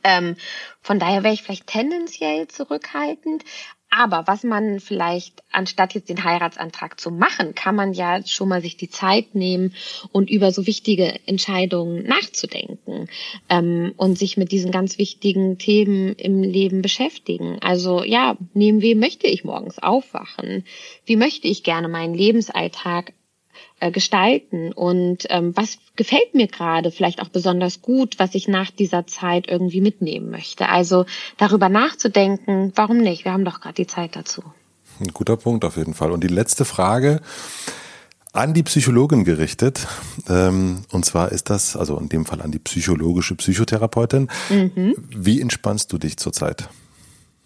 Ähm, 0.03 0.36
von 0.82 0.99
daher 0.99 1.24
wäre 1.24 1.34
ich 1.34 1.41
vielleicht 1.41 1.66
tendenziell 1.66 2.47
zurückhaltend, 2.47 3.43
aber 3.90 4.28
was 4.28 4.44
man 4.44 4.80
vielleicht, 4.80 5.44
anstatt 5.52 5.94
jetzt 5.96 6.10
den 6.10 6.24
Heiratsantrag 6.24 7.00
zu 7.00 7.10
machen, 7.12 7.56
kann 7.56 7.76
man 7.76 7.94
ja 7.94 8.26
schon 8.26 8.50
mal 8.50 8.62
sich 8.62 8.78
die 8.78 8.90
Zeit 8.90 9.34
nehmen 9.34 9.74
und 10.12 10.30
über 10.30 10.52
so 10.52 10.68
wichtige 10.68 11.20
Entscheidungen 11.26 12.04
nachzudenken 12.04 13.10
ähm, 13.50 13.94
und 13.98 14.18
sich 14.18 14.38
mit 14.38 14.52
diesen 14.52 14.72
ganz 14.72 14.98
wichtigen 14.98 15.58
Themen 15.58 16.14
im 16.14 16.44
Leben 16.44 16.82
beschäftigen. 16.82 17.58
Also 17.62 18.04
ja, 18.04 18.38
neben 18.54 18.82
wem 18.82 19.00
möchte 19.00 19.28
ich 19.28 19.44
morgens 19.44 19.80
aufwachen? 19.80 20.66
Wie 21.06 21.16
möchte 21.16 21.48
ich 21.48 21.64
gerne 21.64 21.88
meinen 21.88 22.14
Lebensalltag 22.14 23.14
äh, 23.80 23.92
gestalten 23.92 24.72
und 24.72 25.26
ähm, 25.30 25.56
was 25.56 25.78
gefällt 25.96 26.34
mir 26.34 26.48
gerade 26.48 26.92
vielleicht 26.92 27.22
auch 27.22 27.30
besonders 27.30 27.82
gut, 27.82 28.20
was 28.20 28.36
ich 28.36 28.48
nach 28.48 28.72
dieser 28.72 29.08
Zeit 29.08 29.48
irgendwie 29.48 29.82
mitnehmen 29.82 30.30
möchte. 30.30 30.70
Also 30.70 31.06
darüber 31.38 31.70
nachzudenken, 31.70 32.72
warum 32.76 32.98
nicht? 32.98 33.26
Wir 33.26 33.34
haben 33.34 33.46
doch 33.46 33.62
gerade 33.62 33.76
die 33.76 33.88
Zeit 33.88 34.16
dazu. 34.16 34.44
Ein 35.00 35.14
guter 35.14 35.38
Punkt 35.38 35.64
auf 35.66 35.78
jeden 35.78 35.94
Fall. 35.94 36.12
Und 36.12 36.24
die 36.24 36.28
letzte 36.28 36.66
Frage 36.66 37.22
an 38.34 38.54
die 38.54 38.64
Psychologin 38.64 39.24
gerichtet. 39.24 39.88
Ähm, 40.28 40.84
und 40.92 41.06
zwar 41.06 41.32
ist 41.32 41.50
das, 41.50 41.76
also 41.76 41.98
in 41.98 42.10
dem 42.10 42.26
Fall 42.26 42.42
an 42.42 42.52
die 42.52 42.60
psychologische 42.60 43.36
Psychotherapeutin. 43.36 44.30
Mhm. 44.50 44.96
Wie 45.10 45.42
entspannst 45.42 45.92
du 45.92 45.98
dich 45.98 46.18
zurzeit? 46.18 46.70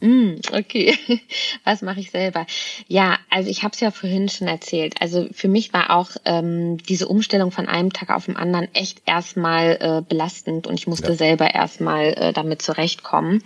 Mm, 0.04 0.42
okay, 0.52 0.98
was 1.64 1.82
mache 1.82 2.02
ich 2.02 2.12
selber? 2.12 2.46
Ja, 2.90 3.18
also 3.30 3.50
ich 3.50 3.64
habe 3.64 3.74
es 3.74 3.80
ja 3.80 3.90
vorhin 3.90 4.28
schon 4.28 4.50
erzählt. 4.50 4.96
Also 5.00 5.30
für 5.32 5.48
mich 5.48 5.72
war 5.72 5.92
auch 5.92 6.10
ähm, 6.26 6.78
diese 6.78 7.08
Umstellung 7.08 7.52
von 7.52 7.70
einem 7.70 7.94
Tag 7.94 8.10
auf 8.10 8.26
den 8.26 8.36
anderen 8.36 8.68
echt 8.76 9.02
erstmal 9.06 9.78
äh, 9.80 10.02
belastend 10.02 10.68
und 10.68 10.78
ich 10.78 10.88
musste 10.88 11.12
ja. 11.12 11.16
selber 11.16 11.56
erstmal 11.56 12.08
äh, 12.16 12.34
damit 12.34 12.62
zurechtkommen. 12.62 13.44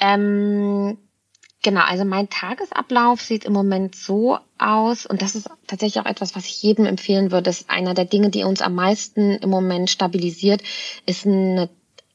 Ähm, 0.00 0.98
Genau, 1.62 1.82
also 1.82 2.06
mein 2.06 2.30
Tagesablauf 2.30 3.20
sieht 3.20 3.44
im 3.44 3.52
Moment 3.52 3.94
so 3.94 4.38
aus 4.56 5.04
und 5.04 5.20
das 5.20 5.34
ist 5.34 5.50
tatsächlich 5.66 6.02
auch 6.02 6.08
etwas, 6.08 6.34
was 6.34 6.46
ich 6.46 6.62
jedem 6.62 6.86
empfehlen 6.86 7.32
würde. 7.32 7.42
Das 7.42 7.60
ist 7.60 7.68
einer 7.68 7.92
der 7.92 8.06
Dinge, 8.06 8.30
die 8.30 8.44
uns 8.44 8.62
am 8.62 8.74
meisten 8.74 9.32
im 9.32 9.50
Moment 9.50 9.90
stabilisiert, 9.90 10.62
ist 11.04 11.26
eine 11.26 11.68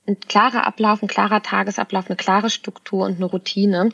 ein 0.08 0.20
klarer 0.20 0.68
Ablauf, 0.68 1.02
ein 1.02 1.08
klarer 1.08 1.42
Tagesablauf, 1.42 2.08
eine 2.08 2.16
klare 2.16 2.50
Struktur 2.50 3.06
und 3.06 3.16
eine 3.16 3.26
Routine. 3.26 3.90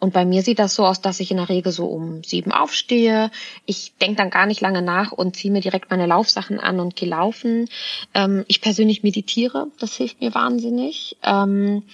Und 0.00 0.12
bei 0.12 0.24
mir 0.24 0.42
sieht 0.42 0.58
das 0.58 0.74
so 0.74 0.84
aus, 0.84 1.00
dass 1.00 1.20
ich 1.20 1.30
in 1.30 1.36
der 1.36 1.48
Regel 1.48 1.72
so 1.72 1.86
um 1.86 2.24
sieben 2.24 2.52
aufstehe. 2.52 3.30
Ich 3.64 3.94
denke 4.00 4.16
dann 4.16 4.30
gar 4.30 4.46
nicht 4.46 4.60
lange 4.60 4.82
nach 4.82 5.12
und 5.12 5.36
ziehe 5.36 5.52
mir 5.52 5.60
direkt 5.60 5.90
meine 5.90 6.06
Laufsachen 6.06 6.58
an 6.58 6.80
und 6.80 6.96
gehe 6.96 7.08
laufen. 7.08 7.68
Ähm, 8.14 8.44
ich 8.48 8.60
persönlich 8.60 9.02
meditiere, 9.02 9.68
das 9.78 9.94
hilft 9.94 10.20
mir 10.20 10.34
wahnsinnig. 10.34 11.16
Ähm, 11.22 11.84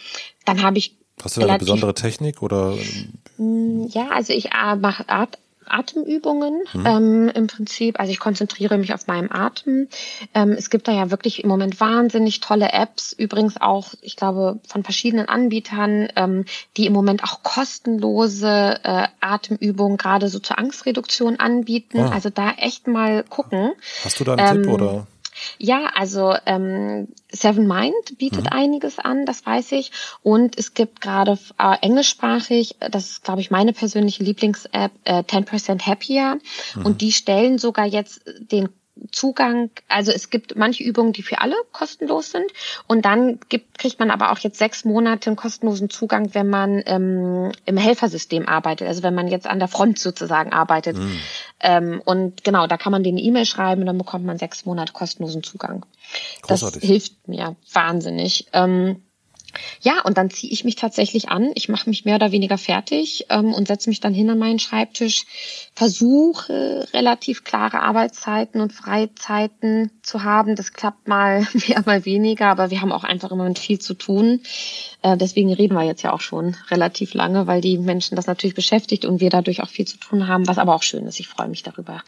dann 0.44 0.62
habe 0.62 0.78
ich 0.78 0.96
Hast 1.22 1.36
du 1.36 1.42
da 1.42 1.48
eine 1.48 1.58
besondere 1.58 1.92
Technik 1.92 2.42
oder? 2.42 2.76
Mm, 3.36 3.86
ja, 3.88 4.08
also 4.08 4.32
ich 4.32 4.46
äh, 4.46 4.76
mache 4.76 5.08
Art 5.08 5.38
Atemübungen 5.70 6.62
mhm. 6.72 6.86
ähm, 6.86 7.28
im 7.34 7.46
Prinzip. 7.46 7.98
Also 7.98 8.12
ich 8.12 8.18
konzentriere 8.18 8.78
mich 8.78 8.94
auf 8.94 9.06
meinen 9.06 9.30
Atem. 9.30 9.88
Ähm, 10.34 10.52
es 10.52 10.70
gibt 10.70 10.88
da 10.88 10.92
ja 10.92 11.10
wirklich 11.10 11.42
im 11.42 11.48
Moment 11.48 11.80
wahnsinnig 11.80 12.40
tolle 12.40 12.72
Apps, 12.72 13.12
übrigens 13.12 13.60
auch, 13.60 13.94
ich 14.00 14.16
glaube, 14.16 14.60
von 14.66 14.84
verschiedenen 14.84 15.28
Anbietern, 15.28 16.08
ähm, 16.16 16.44
die 16.76 16.86
im 16.86 16.92
Moment 16.92 17.24
auch 17.24 17.42
kostenlose 17.42 18.80
äh, 18.82 19.08
Atemübungen 19.20 19.96
gerade 19.96 20.28
so 20.28 20.38
zur 20.38 20.58
Angstreduktion 20.58 21.38
anbieten. 21.38 22.00
Ah. 22.00 22.10
Also 22.10 22.30
da 22.30 22.52
echt 22.52 22.86
mal 22.86 23.24
gucken. 23.24 23.72
Hast 24.04 24.20
du 24.20 24.24
da 24.24 24.34
einen 24.34 24.62
Tipp 24.62 24.66
ähm, 24.66 24.74
oder? 24.74 25.06
Ja, 25.58 25.90
also 25.94 26.34
ähm, 26.46 27.08
Seven 27.30 27.66
Mind 27.66 28.18
bietet 28.18 28.44
mhm. 28.44 28.50
einiges 28.52 28.98
an, 28.98 29.26
das 29.26 29.44
weiß 29.44 29.72
ich. 29.72 29.92
Und 30.22 30.58
es 30.58 30.74
gibt 30.74 31.00
gerade 31.00 31.38
äh, 31.58 31.76
englischsprachig, 31.80 32.76
das 32.78 33.10
ist, 33.10 33.24
glaube 33.24 33.40
ich, 33.40 33.50
meine 33.50 33.72
persönliche 33.72 34.22
Lieblings-App, 34.22 34.92
äh, 35.04 35.22
10% 35.22 35.86
Happier. 35.86 36.38
Mhm. 36.74 36.86
Und 36.86 37.00
die 37.00 37.12
stellen 37.12 37.58
sogar 37.58 37.86
jetzt 37.86 38.22
den 38.38 38.68
Zugang, 39.12 39.70
also 39.88 40.12
es 40.12 40.30
gibt 40.30 40.56
manche 40.56 40.82
Übungen, 40.82 41.12
die 41.12 41.22
für 41.22 41.40
alle 41.40 41.54
kostenlos 41.72 42.30
sind 42.30 42.46
und 42.86 43.04
dann 43.04 43.40
gibt, 43.48 43.78
kriegt 43.78 43.98
man 43.98 44.10
aber 44.10 44.30
auch 44.30 44.38
jetzt 44.38 44.58
sechs 44.58 44.84
Monate 44.84 45.30
einen 45.30 45.36
kostenlosen 45.36 45.90
Zugang, 45.90 46.34
wenn 46.34 46.48
man 46.48 46.82
ähm, 46.86 47.52
im 47.64 47.76
Helfersystem 47.76 48.46
arbeitet, 48.46 48.88
also 48.88 49.02
wenn 49.02 49.14
man 49.14 49.28
jetzt 49.28 49.46
an 49.46 49.58
der 49.58 49.68
Front 49.68 49.98
sozusagen 49.98 50.52
arbeitet. 50.52 50.96
Mhm. 50.96 51.20
Ähm, 51.60 52.02
und 52.04 52.44
genau, 52.44 52.66
da 52.66 52.76
kann 52.76 52.92
man 52.92 53.02
den 53.02 53.16
E-Mail 53.16 53.46
schreiben 53.46 53.82
und 53.82 53.86
dann 53.86 53.98
bekommt 53.98 54.26
man 54.26 54.38
sechs 54.38 54.66
Monate 54.66 54.92
kostenlosen 54.92 55.42
Zugang. 55.42 55.86
Großartig. 56.42 56.80
Das 56.80 56.88
hilft 56.88 57.28
mir 57.28 57.56
wahnsinnig. 57.72 58.48
Ähm, 58.52 59.02
ja, 59.80 60.00
und 60.02 60.18
dann 60.18 60.30
ziehe 60.30 60.52
ich 60.52 60.64
mich 60.64 60.76
tatsächlich 60.76 61.28
an. 61.28 61.50
Ich 61.54 61.68
mache 61.68 61.88
mich 61.88 62.04
mehr 62.04 62.16
oder 62.16 62.32
weniger 62.32 62.58
fertig 62.58 63.26
ähm, 63.30 63.52
und 63.52 63.68
setze 63.68 63.88
mich 63.88 64.00
dann 64.00 64.14
hin 64.14 64.30
an 64.30 64.38
meinen 64.38 64.58
Schreibtisch, 64.58 65.24
versuche 65.74 66.86
relativ 66.92 67.44
klare 67.44 67.80
Arbeitszeiten 67.80 68.60
und 68.60 68.72
Freizeiten 68.72 69.90
zu 70.02 70.24
haben. 70.24 70.56
Das 70.56 70.72
klappt 70.72 71.08
mal 71.08 71.46
mehr, 71.68 71.82
mal 71.86 72.04
weniger, 72.04 72.46
aber 72.46 72.70
wir 72.70 72.80
haben 72.80 72.92
auch 72.92 73.04
einfach 73.04 73.30
immer 73.30 73.54
viel 73.54 73.78
zu 73.78 73.94
tun. 73.94 74.40
Äh, 75.02 75.16
deswegen 75.16 75.52
reden 75.52 75.74
wir 75.74 75.84
jetzt 75.84 76.02
ja 76.02 76.12
auch 76.12 76.20
schon 76.20 76.56
relativ 76.70 77.14
lange, 77.14 77.46
weil 77.46 77.60
die 77.60 77.78
Menschen 77.78 78.16
das 78.16 78.26
natürlich 78.26 78.54
beschäftigt 78.54 79.04
und 79.04 79.20
wir 79.20 79.30
dadurch 79.30 79.62
auch 79.62 79.68
viel 79.68 79.86
zu 79.86 79.98
tun 79.98 80.28
haben, 80.28 80.46
was 80.46 80.58
aber 80.58 80.74
auch 80.74 80.82
schön 80.82 81.06
ist. 81.06 81.20
Ich 81.20 81.28
freue 81.28 81.48
mich 81.48 81.62
darüber. 81.62 82.02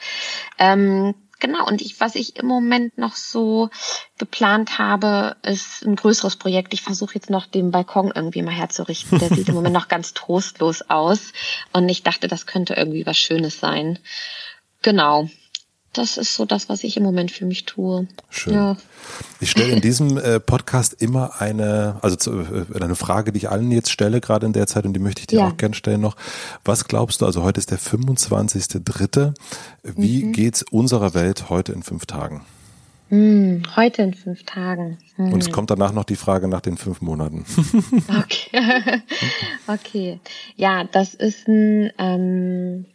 Ähm, 0.59 1.15
Genau, 1.43 1.67
und 1.67 1.83
ich, 1.83 1.99
was 1.99 2.15
ich 2.15 2.37
im 2.37 2.47
Moment 2.47 2.99
noch 2.99 3.17
so 3.17 3.69
geplant 4.17 4.79
habe, 4.79 5.35
ist 5.43 5.83
ein 5.85 5.97
größeres 5.97 6.37
Projekt. 6.37 6.73
Ich 6.73 6.83
versuche 6.83 7.17
jetzt 7.17 7.31
noch 7.31 7.47
den 7.47 7.73
Balkon 7.73 8.13
irgendwie 8.15 8.43
mal 8.43 8.55
herzurichten. 8.55 9.19
Der 9.19 9.29
sieht 9.29 9.49
im 9.49 9.57
Moment 9.57 9.75
noch 9.75 9.89
ganz 9.89 10.15
trostlos 10.15 10.83
aus. 10.83 11.33
Und 11.73 11.89
ich 11.89 12.05
dachte, 12.05 12.29
das 12.29 12.47
könnte 12.47 12.75
irgendwie 12.75 13.05
was 13.07 13.19
Schönes 13.19 13.59
sein. 13.59 13.99
Genau 14.83 15.29
das 15.93 16.17
ist 16.17 16.35
so 16.35 16.45
das, 16.45 16.69
was 16.69 16.85
ich 16.85 16.97
im 16.97 17.03
Moment 17.03 17.31
für 17.31 17.45
mich 17.45 17.65
tue. 17.65 18.07
Schön. 18.31 18.55
Ja. 18.55 18.77
Ich 19.41 19.51
stelle 19.51 19.73
in 19.73 19.81
diesem 19.81 20.17
äh, 20.17 20.41
Podcast 20.41 21.01
immer 21.03 21.41
eine, 21.41 21.99
also 22.01 22.17
zu, 22.17 22.41
äh, 22.41 22.65
eine 22.81 22.95
Frage, 22.95 23.33
die 23.33 23.39
ich 23.39 23.51
allen 23.51 23.71
jetzt 23.71 23.91
stelle, 23.91 24.21
gerade 24.21 24.47
in 24.47 24.53
der 24.53 24.67
Zeit, 24.67 24.87
und 24.87 24.95
die 24.95 25.01
möchte 25.01 25.21
ich 25.21 25.27
dir 25.27 25.41
ja. 25.41 25.49
auch 25.49 25.57
gerne 25.57 25.75
stellen 25.75 26.01
noch. 26.01 26.17
Was 26.65 26.87
glaubst 26.87 27.21
du, 27.21 27.27
also 27.27 27.43
heute 27.43 27.59
ist 27.59 27.71
der 27.71 27.79
25.3. 27.79 29.35
Wie 29.83 30.25
mhm. 30.25 30.33
geht's 30.33 30.63
unserer 30.63 31.15
Welt 31.15 31.51
heute 31.51 31.73
in 31.73 31.83
fünf 31.83 32.07
Tagen? 32.07 32.43
Hm, 33.11 33.65
heute 33.77 34.01
in 34.01 34.15
fünf 34.15 34.45
Tagen. 34.45 34.97
Hm. 35.17 35.35
Und 35.35 35.43
es 35.43 35.53
kommt 35.53 35.71
danach 35.71 35.93
noch 35.93 36.05
die 36.05 36.17
Frage 36.17 36.49
nach 36.49 36.63
den 36.63 36.79
fünf 36.79 37.03
Monaten. 37.03 37.45
okay. 38.09 39.03
okay. 39.67 40.21
Ja, 40.57 40.85
das 40.85 41.13
ist 41.13 41.47
ein 41.47 41.93
ähm, 41.99 42.87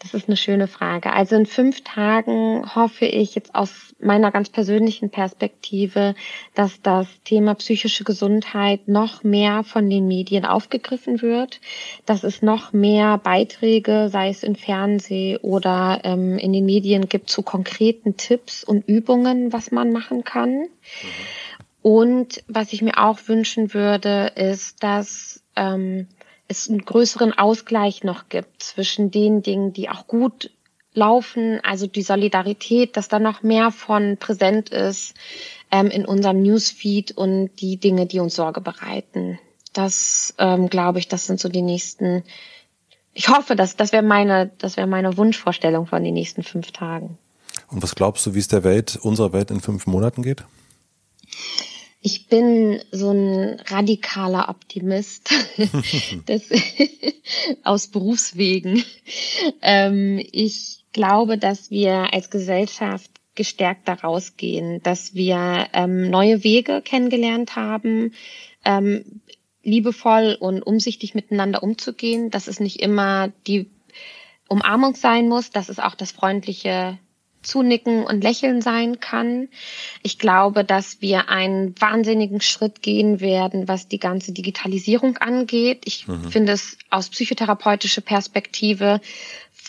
das 0.00 0.14
ist 0.14 0.28
eine 0.28 0.36
schöne 0.36 0.68
Frage. 0.68 1.12
Also 1.12 1.34
in 1.34 1.46
fünf 1.46 1.82
Tagen 1.82 2.64
hoffe 2.74 3.04
ich 3.04 3.34
jetzt 3.34 3.54
aus 3.54 3.94
meiner 4.00 4.30
ganz 4.30 4.48
persönlichen 4.48 5.10
Perspektive, 5.10 6.14
dass 6.54 6.80
das 6.82 7.08
Thema 7.24 7.54
psychische 7.54 8.04
Gesundheit 8.04 8.86
noch 8.86 9.24
mehr 9.24 9.64
von 9.64 9.90
den 9.90 10.06
Medien 10.06 10.44
aufgegriffen 10.44 11.20
wird, 11.20 11.60
dass 12.06 12.22
es 12.22 12.42
noch 12.42 12.72
mehr 12.72 13.18
Beiträge, 13.18 14.08
sei 14.10 14.28
es 14.28 14.44
im 14.44 14.54
Fernsehen 14.54 15.38
oder 15.38 16.00
ähm, 16.04 16.38
in 16.38 16.52
den 16.52 16.64
Medien 16.64 17.08
gibt 17.08 17.28
zu 17.28 17.42
konkreten 17.42 18.16
Tipps 18.16 18.62
und 18.62 18.86
Übungen, 18.86 19.52
was 19.52 19.72
man 19.72 19.90
machen 19.92 20.22
kann. 20.22 20.60
Mhm. 20.60 20.68
Und 21.82 22.44
was 22.48 22.72
ich 22.72 22.82
mir 22.82 22.98
auch 22.98 23.18
wünschen 23.26 23.72
würde, 23.72 24.32
ist, 24.34 24.82
dass 24.82 25.42
ähm, 25.56 26.06
es 26.48 26.68
einen 26.68 26.84
größeren 26.84 27.36
Ausgleich 27.36 28.02
noch 28.04 28.28
gibt 28.28 28.62
zwischen 28.62 29.10
den 29.10 29.42
Dingen, 29.42 29.72
die 29.72 29.88
auch 29.90 30.06
gut 30.06 30.50
laufen, 30.94 31.60
also 31.62 31.86
die 31.86 32.02
Solidarität, 32.02 32.96
dass 32.96 33.08
da 33.08 33.18
noch 33.18 33.42
mehr 33.42 33.70
von 33.70 34.16
präsent 34.16 34.70
ist 34.70 35.14
ähm, 35.70 35.88
in 35.88 36.04
unserem 36.04 36.42
Newsfeed 36.42 37.12
und 37.12 37.50
die 37.60 37.76
Dinge, 37.76 38.06
die 38.06 38.18
uns 38.18 38.34
Sorge 38.34 38.60
bereiten. 38.60 39.38
Das 39.72 40.34
ähm, 40.38 40.68
glaube 40.68 40.98
ich, 40.98 41.08
das 41.08 41.26
sind 41.26 41.38
so 41.38 41.48
die 41.48 41.62
nächsten. 41.62 42.24
Ich 43.12 43.28
hoffe, 43.28 43.54
dass 43.54 43.76
das 43.76 43.92
wäre 43.92 44.02
meine, 44.02 44.50
das 44.58 44.76
wäre 44.76 44.86
meine 44.86 45.16
Wunschvorstellung 45.16 45.86
von 45.86 46.02
den 46.02 46.14
nächsten 46.14 46.42
fünf 46.42 46.72
Tagen. 46.72 47.18
Und 47.70 47.82
was 47.82 47.94
glaubst 47.94 48.24
du, 48.26 48.34
wie 48.34 48.38
es 48.38 48.48
der 48.48 48.64
Welt, 48.64 48.98
unserer 49.00 49.32
Welt 49.32 49.50
in 49.50 49.60
fünf 49.60 49.86
Monaten 49.86 50.22
geht? 50.22 50.44
Ich 52.00 52.28
bin 52.28 52.80
so 52.92 53.10
ein 53.10 53.60
radikaler 53.66 54.48
Optimist 54.48 55.30
das, 56.26 56.42
aus 57.64 57.88
Berufswegen. 57.88 58.84
Ähm, 59.62 60.24
ich 60.32 60.84
glaube, 60.92 61.38
dass 61.38 61.70
wir 61.70 62.12
als 62.12 62.30
Gesellschaft 62.30 63.10
gestärkt 63.34 63.86
daraus 63.86 64.36
gehen, 64.36 64.82
dass 64.82 65.14
wir 65.14 65.68
ähm, 65.72 66.10
neue 66.10 66.44
Wege 66.44 66.82
kennengelernt 66.82 67.56
haben, 67.56 68.14
ähm, 68.64 69.20
liebevoll 69.62 70.36
und 70.38 70.62
umsichtig 70.62 71.14
miteinander 71.14 71.62
umzugehen, 71.62 72.30
dass 72.30 72.48
es 72.48 72.58
nicht 72.58 72.80
immer 72.80 73.32
die 73.46 73.70
Umarmung 74.48 74.94
sein 74.94 75.28
muss, 75.28 75.50
dass 75.50 75.68
es 75.68 75.78
auch 75.78 75.94
das 75.94 76.10
freundliche 76.10 76.98
Zunicken 77.42 78.04
und 78.04 78.22
Lächeln 78.22 78.60
sein 78.60 79.00
kann. 79.00 79.48
Ich 80.02 80.18
glaube, 80.18 80.64
dass 80.64 81.00
wir 81.00 81.28
einen 81.28 81.74
wahnsinnigen 81.80 82.40
Schritt 82.40 82.82
gehen 82.82 83.20
werden, 83.20 83.68
was 83.68 83.88
die 83.88 83.98
ganze 83.98 84.32
Digitalisierung 84.32 85.18
angeht. 85.18 85.82
Ich 85.84 86.08
mhm. 86.08 86.30
finde 86.30 86.52
es 86.52 86.76
aus 86.90 87.08
psychotherapeutischer 87.08 88.00
Perspektive 88.00 89.00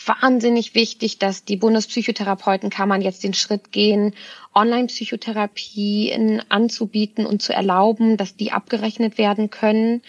wahnsinnig 0.06 0.74
wichtig, 0.74 1.18
dass 1.18 1.44
die 1.44 1.56
Bundespsychotherapeutenkammern 1.56 3.02
jetzt 3.02 3.22
den 3.22 3.34
Schritt 3.34 3.72
gehen, 3.72 4.14
Online-Psychotherapie 4.54 6.40
anzubieten 6.48 7.26
und 7.26 7.42
zu 7.42 7.52
erlauben, 7.52 8.16
dass 8.16 8.36
die 8.36 8.52
abgerechnet 8.52 9.18
werden 9.18 9.50
können. 9.50 10.02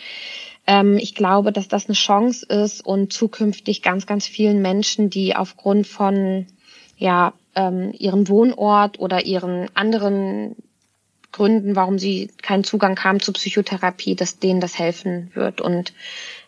Ähm, 0.67 0.97
ich 0.97 1.15
glaube, 1.15 1.51
dass 1.51 1.67
das 1.67 1.87
eine 1.87 1.95
Chance 1.95 2.45
ist 2.45 2.85
und 2.85 3.13
zukünftig 3.13 3.81
ganz, 3.81 4.05
ganz 4.05 4.27
vielen 4.27 4.61
Menschen, 4.61 5.09
die 5.09 5.35
aufgrund 5.35 5.87
von 5.87 6.47
ja, 6.97 7.33
ähm, 7.55 7.93
ihren 7.97 8.27
Wohnort 8.27 8.99
oder 8.99 9.25
ihren 9.25 9.67
anderen 9.75 10.55
Gründen, 11.31 11.75
warum 11.75 11.97
sie 11.97 12.29
keinen 12.41 12.63
Zugang 12.63 12.99
haben 13.03 13.19
zur 13.19 13.33
Psychotherapie, 13.33 14.15
dass 14.15 14.39
denen 14.39 14.59
das 14.59 14.77
helfen 14.77 15.31
wird. 15.33 15.61
Und 15.61 15.93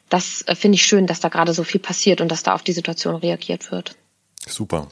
das 0.10 0.43
äh, 0.47 0.56
finde 0.56 0.76
ich 0.76 0.86
schön, 0.86 1.08
dass 1.08 1.20
da 1.20 1.30
gerade 1.30 1.54
so 1.54 1.64
viel 1.64 1.80
passiert 1.80 2.22
und 2.22 2.30
dass 2.30 2.43
da 2.43 2.54
auf 2.54 2.64
die 2.64 2.74
Situation 2.74 3.16
reagiert 3.16 3.72
wird. 3.72 3.95
Super. 4.45 4.88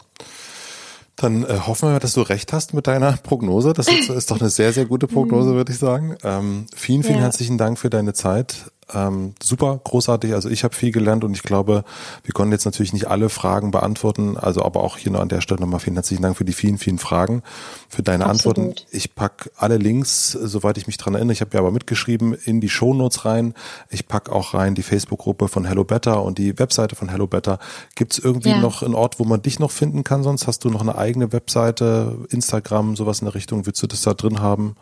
Dann 1.17 1.43
äh, 1.43 1.59
hoffen 1.67 1.91
wir, 1.91 1.99
dass 1.99 2.13
du 2.13 2.21
recht 2.21 2.53
hast 2.53 2.73
mit 2.73 2.87
deiner 2.87 3.13
Prognose. 3.17 3.73
Das 3.73 3.87
ist, 3.87 4.09
ist 4.09 4.31
doch 4.31 4.39
eine 4.39 4.49
sehr, 4.49 4.73
sehr 4.73 4.85
gute 4.85 5.07
Prognose, 5.07 5.49
würde 5.53 5.71
ich 5.71 5.77
sagen. 5.77 6.17
Ähm, 6.23 6.65
vielen, 6.75 7.03
vielen 7.03 7.17
ja. 7.17 7.23
herzlichen 7.23 7.57
Dank 7.57 7.77
für 7.77 7.89
deine 7.89 8.13
Zeit. 8.13 8.71
Ähm, 8.93 9.33
super, 9.41 9.79
großartig. 9.83 10.33
Also 10.33 10.49
ich 10.49 10.63
habe 10.63 10.75
viel 10.75 10.91
gelernt 10.91 11.23
und 11.23 11.33
ich 11.33 11.43
glaube, 11.43 11.83
wir 12.23 12.33
konnten 12.33 12.51
jetzt 12.51 12.65
natürlich 12.65 12.93
nicht 12.93 13.07
alle 13.07 13.29
Fragen 13.29 13.71
beantworten. 13.71 14.37
Also 14.37 14.63
aber 14.63 14.83
auch 14.83 14.97
hier 14.97 15.11
noch 15.11 15.21
an 15.21 15.29
der 15.29 15.41
Stelle 15.41 15.61
nochmal 15.61 15.79
vielen 15.79 15.95
herzlichen 15.95 16.23
Dank 16.23 16.37
für 16.37 16.45
die 16.45 16.53
vielen, 16.53 16.77
vielen 16.77 16.99
Fragen, 16.99 17.43
für 17.89 18.03
deine 18.03 18.25
Absolut. 18.25 18.57
Antworten. 18.57 18.85
Ich 18.91 19.15
pack 19.15 19.51
alle 19.55 19.77
Links, 19.77 20.31
soweit 20.31 20.77
ich 20.77 20.87
mich 20.87 20.97
dran 20.97 21.15
erinnere. 21.15 21.33
Ich 21.33 21.41
habe 21.41 21.51
ja 21.53 21.59
aber 21.59 21.71
mitgeschrieben, 21.71 22.33
in 22.33 22.61
die 22.61 22.69
Shownotes 22.69 23.25
rein. 23.25 23.53
Ich 23.89 24.07
pack 24.07 24.29
auch 24.29 24.53
rein 24.53 24.75
die 24.75 24.83
Facebook-Gruppe 24.83 25.47
von 25.47 25.65
Hello 25.65 25.83
Better 25.83 26.23
und 26.23 26.37
die 26.37 26.57
Webseite 26.59 26.95
von 26.95 27.09
Hello 27.09 27.27
Better. 27.27 27.59
Gibt 27.95 28.13
es 28.13 28.19
irgendwie 28.19 28.49
ja. 28.49 28.59
noch 28.59 28.83
einen 28.83 28.95
Ort, 28.95 29.19
wo 29.19 29.23
man 29.23 29.41
dich 29.41 29.59
noch 29.59 29.71
finden 29.71 30.03
kann? 30.03 30.23
Sonst 30.23 30.47
hast 30.47 30.63
du 30.63 30.69
noch 30.69 30.81
eine 30.81 30.97
eigene 30.97 31.31
Webseite, 31.31 32.17
Instagram, 32.29 32.95
sowas 32.95 33.19
in 33.19 33.25
der 33.25 33.35
Richtung. 33.35 33.65
Willst 33.65 33.81
du 33.81 33.87
das 33.87 34.01
da 34.01 34.13
drin 34.13 34.39
haben? 34.41 34.75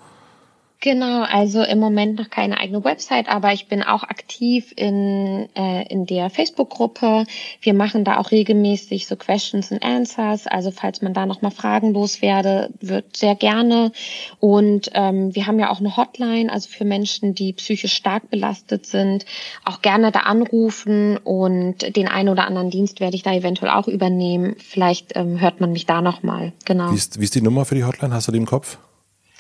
Genau, 0.82 1.24
also 1.24 1.62
im 1.62 1.80
Moment 1.80 2.18
noch 2.18 2.30
keine 2.30 2.58
eigene 2.58 2.86
Website, 2.86 3.28
aber 3.28 3.52
ich 3.52 3.68
bin 3.68 3.84
auch 3.84 4.04
aktiv 4.04 4.72
in, 4.78 5.50
äh, 5.54 5.86
in 5.90 6.06
der 6.06 6.30
Facebook-Gruppe. 6.30 7.26
Wir 7.62 7.74
machen 7.74 8.06
da 8.06 8.18
auch 8.18 8.32
regelmäßig 8.32 9.06
so 9.06 9.18
Questions 9.18 9.74
and 9.74 9.84
Answers. 9.84 10.48
Also 10.48 10.72
falls 10.72 11.02
man 11.02 11.14
da 11.14 11.26
nochmal 11.26 11.52
Fragen 11.52 11.92
loswerde, 11.92 12.70
wird 12.80 13.18
sehr 13.18 13.36
gerne. 13.36 13.92
Und 14.40 14.90
ähm, 14.94 15.36
wir 15.36 15.48
haben 15.48 15.60
ja 15.60 15.70
auch 15.70 15.80
eine 15.80 15.98
Hotline, 15.98 16.50
also 16.50 16.70
für 16.70 16.86
Menschen, 16.86 17.36
die 17.36 17.52
psychisch 17.52 17.94
stark 17.94 18.30
belastet 18.30 18.86
sind, 18.86 19.26
auch 19.66 19.82
gerne 19.82 20.14
da 20.14 20.20
anrufen 20.20 21.18
und 21.18 21.94
den 21.98 22.08
einen 22.08 22.30
oder 22.30 22.48
anderen 22.48 22.70
Dienst 22.70 23.02
werde 23.02 23.18
ich 23.18 23.24
da 23.24 23.34
eventuell 23.34 23.72
auch 23.72 23.90
übernehmen. 23.90 24.56
Vielleicht 24.60 25.18
ähm, 25.18 25.42
hört 25.42 25.60
man 25.60 25.74
mich 25.74 25.86
da 25.86 26.02
nochmal. 26.02 26.54
Genau. 26.64 26.92
Wie 26.92 26.96
ist, 26.96 27.20
wie 27.20 27.26
ist 27.26 27.36
die 27.36 27.42
Nummer 27.42 27.66
für 27.66 27.76
die 27.76 27.84
Hotline? 27.84 28.14
Hast 28.14 28.30
du 28.30 28.32
die 28.32 28.38
im 28.38 28.46
Kopf? 28.46 28.78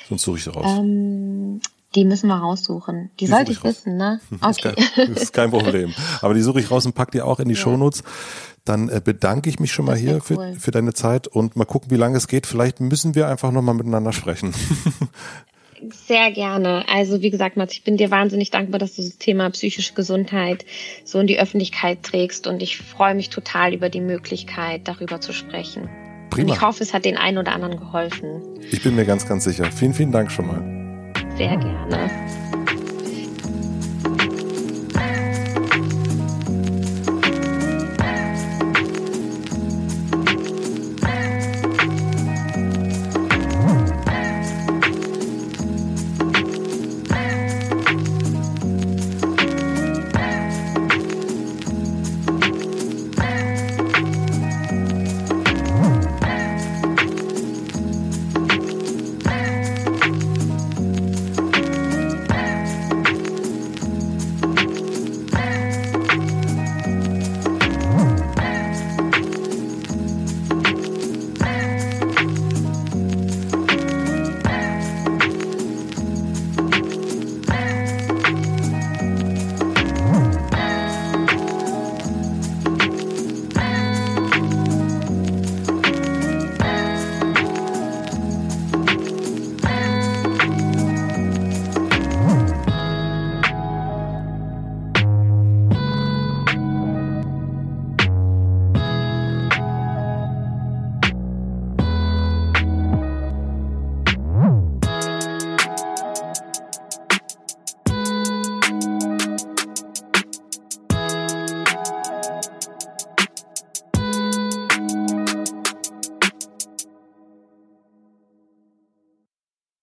Sonst 0.09 0.23
suche 0.23 0.37
ich 0.37 0.43
sie 0.43 0.51
raus. 0.51 0.65
Ähm, 0.79 1.61
die 1.95 2.05
müssen 2.05 2.27
wir 2.27 2.35
raussuchen. 2.35 3.09
Die, 3.19 3.25
die 3.25 3.31
sollte 3.31 3.51
ich, 3.51 3.59
ich 3.59 3.63
wissen, 3.63 3.97
ne? 3.97 4.19
Okay. 4.41 4.73
Das 4.75 4.77
ist, 4.77 4.95
kein, 4.95 5.13
ist 5.13 5.33
kein 5.33 5.51
Problem. 5.51 5.93
Aber 6.21 6.33
die 6.33 6.41
suche 6.41 6.59
ich 6.59 6.69
raus 6.69 6.85
und 6.85 6.93
pack 6.93 7.11
die 7.11 7.21
auch 7.21 7.39
in 7.39 7.47
die 7.47 7.55
ja. 7.55 7.59
Shownotes. 7.59 8.03
Dann 8.65 8.89
äh, 8.89 9.01
bedanke 9.03 9.49
ich 9.49 9.59
mich 9.59 9.71
schon 9.71 9.85
mal 9.85 9.95
hier 9.95 10.15
cool. 10.29 10.53
für, 10.53 10.59
für 10.59 10.71
deine 10.71 10.93
Zeit 10.93 11.27
und 11.27 11.55
mal 11.55 11.65
gucken, 11.65 11.89
wie 11.91 11.95
lange 11.95 12.17
es 12.17 12.27
geht. 12.27 12.45
Vielleicht 12.45 12.79
müssen 12.79 13.15
wir 13.15 13.27
einfach 13.27 13.51
nochmal 13.51 13.75
miteinander 13.75 14.13
sprechen. 14.13 14.53
Sehr 15.91 16.31
gerne. 16.31 16.85
Also 16.89 17.21
wie 17.21 17.29
gesagt, 17.29 17.55
Mats, 17.55 17.73
ich 17.73 17.83
bin 17.83 17.97
dir 17.97 18.11
wahnsinnig 18.11 18.51
dankbar, 18.51 18.79
dass 18.79 18.95
du 18.95 19.01
das 19.01 19.17
Thema 19.17 19.49
psychische 19.51 19.93
Gesundheit 19.93 20.65
so 21.05 21.19
in 21.19 21.27
die 21.27 21.39
Öffentlichkeit 21.39 22.03
trägst 22.03 22.47
und 22.47 22.61
ich 22.61 22.77
freue 22.77 23.15
mich 23.15 23.29
total 23.29 23.73
über 23.73 23.89
die 23.89 24.01
Möglichkeit, 24.01 24.87
darüber 24.87 25.21
zu 25.21 25.31
sprechen. 25.31 25.89
Prima. 26.29 26.49
Und 26.49 26.55
ich 26.55 26.61
hoffe, 26.61 26.83
es 26.83 26.93
hat 26.93 27.05
den 27.05 27.17
einen 27.17 27.37
oder 27.37 27.53
anderen 27.53 27.79
geholfen. 27.79 28.41
Ich 28.71 28.83
bin 28.83 28.95
mir 28.95 29.05
ganz, 29.05 29.27
ganz 29.27 29.43
sicher. 29.43 29.65
Vielen, 29.71 29.93
vielen 29.93 30.11
Dank 30.11 30.31
schon 30.31 30.47
mal. 30.47 30.61
Sehr 31.37 31.57
gerne. 31.57 32.09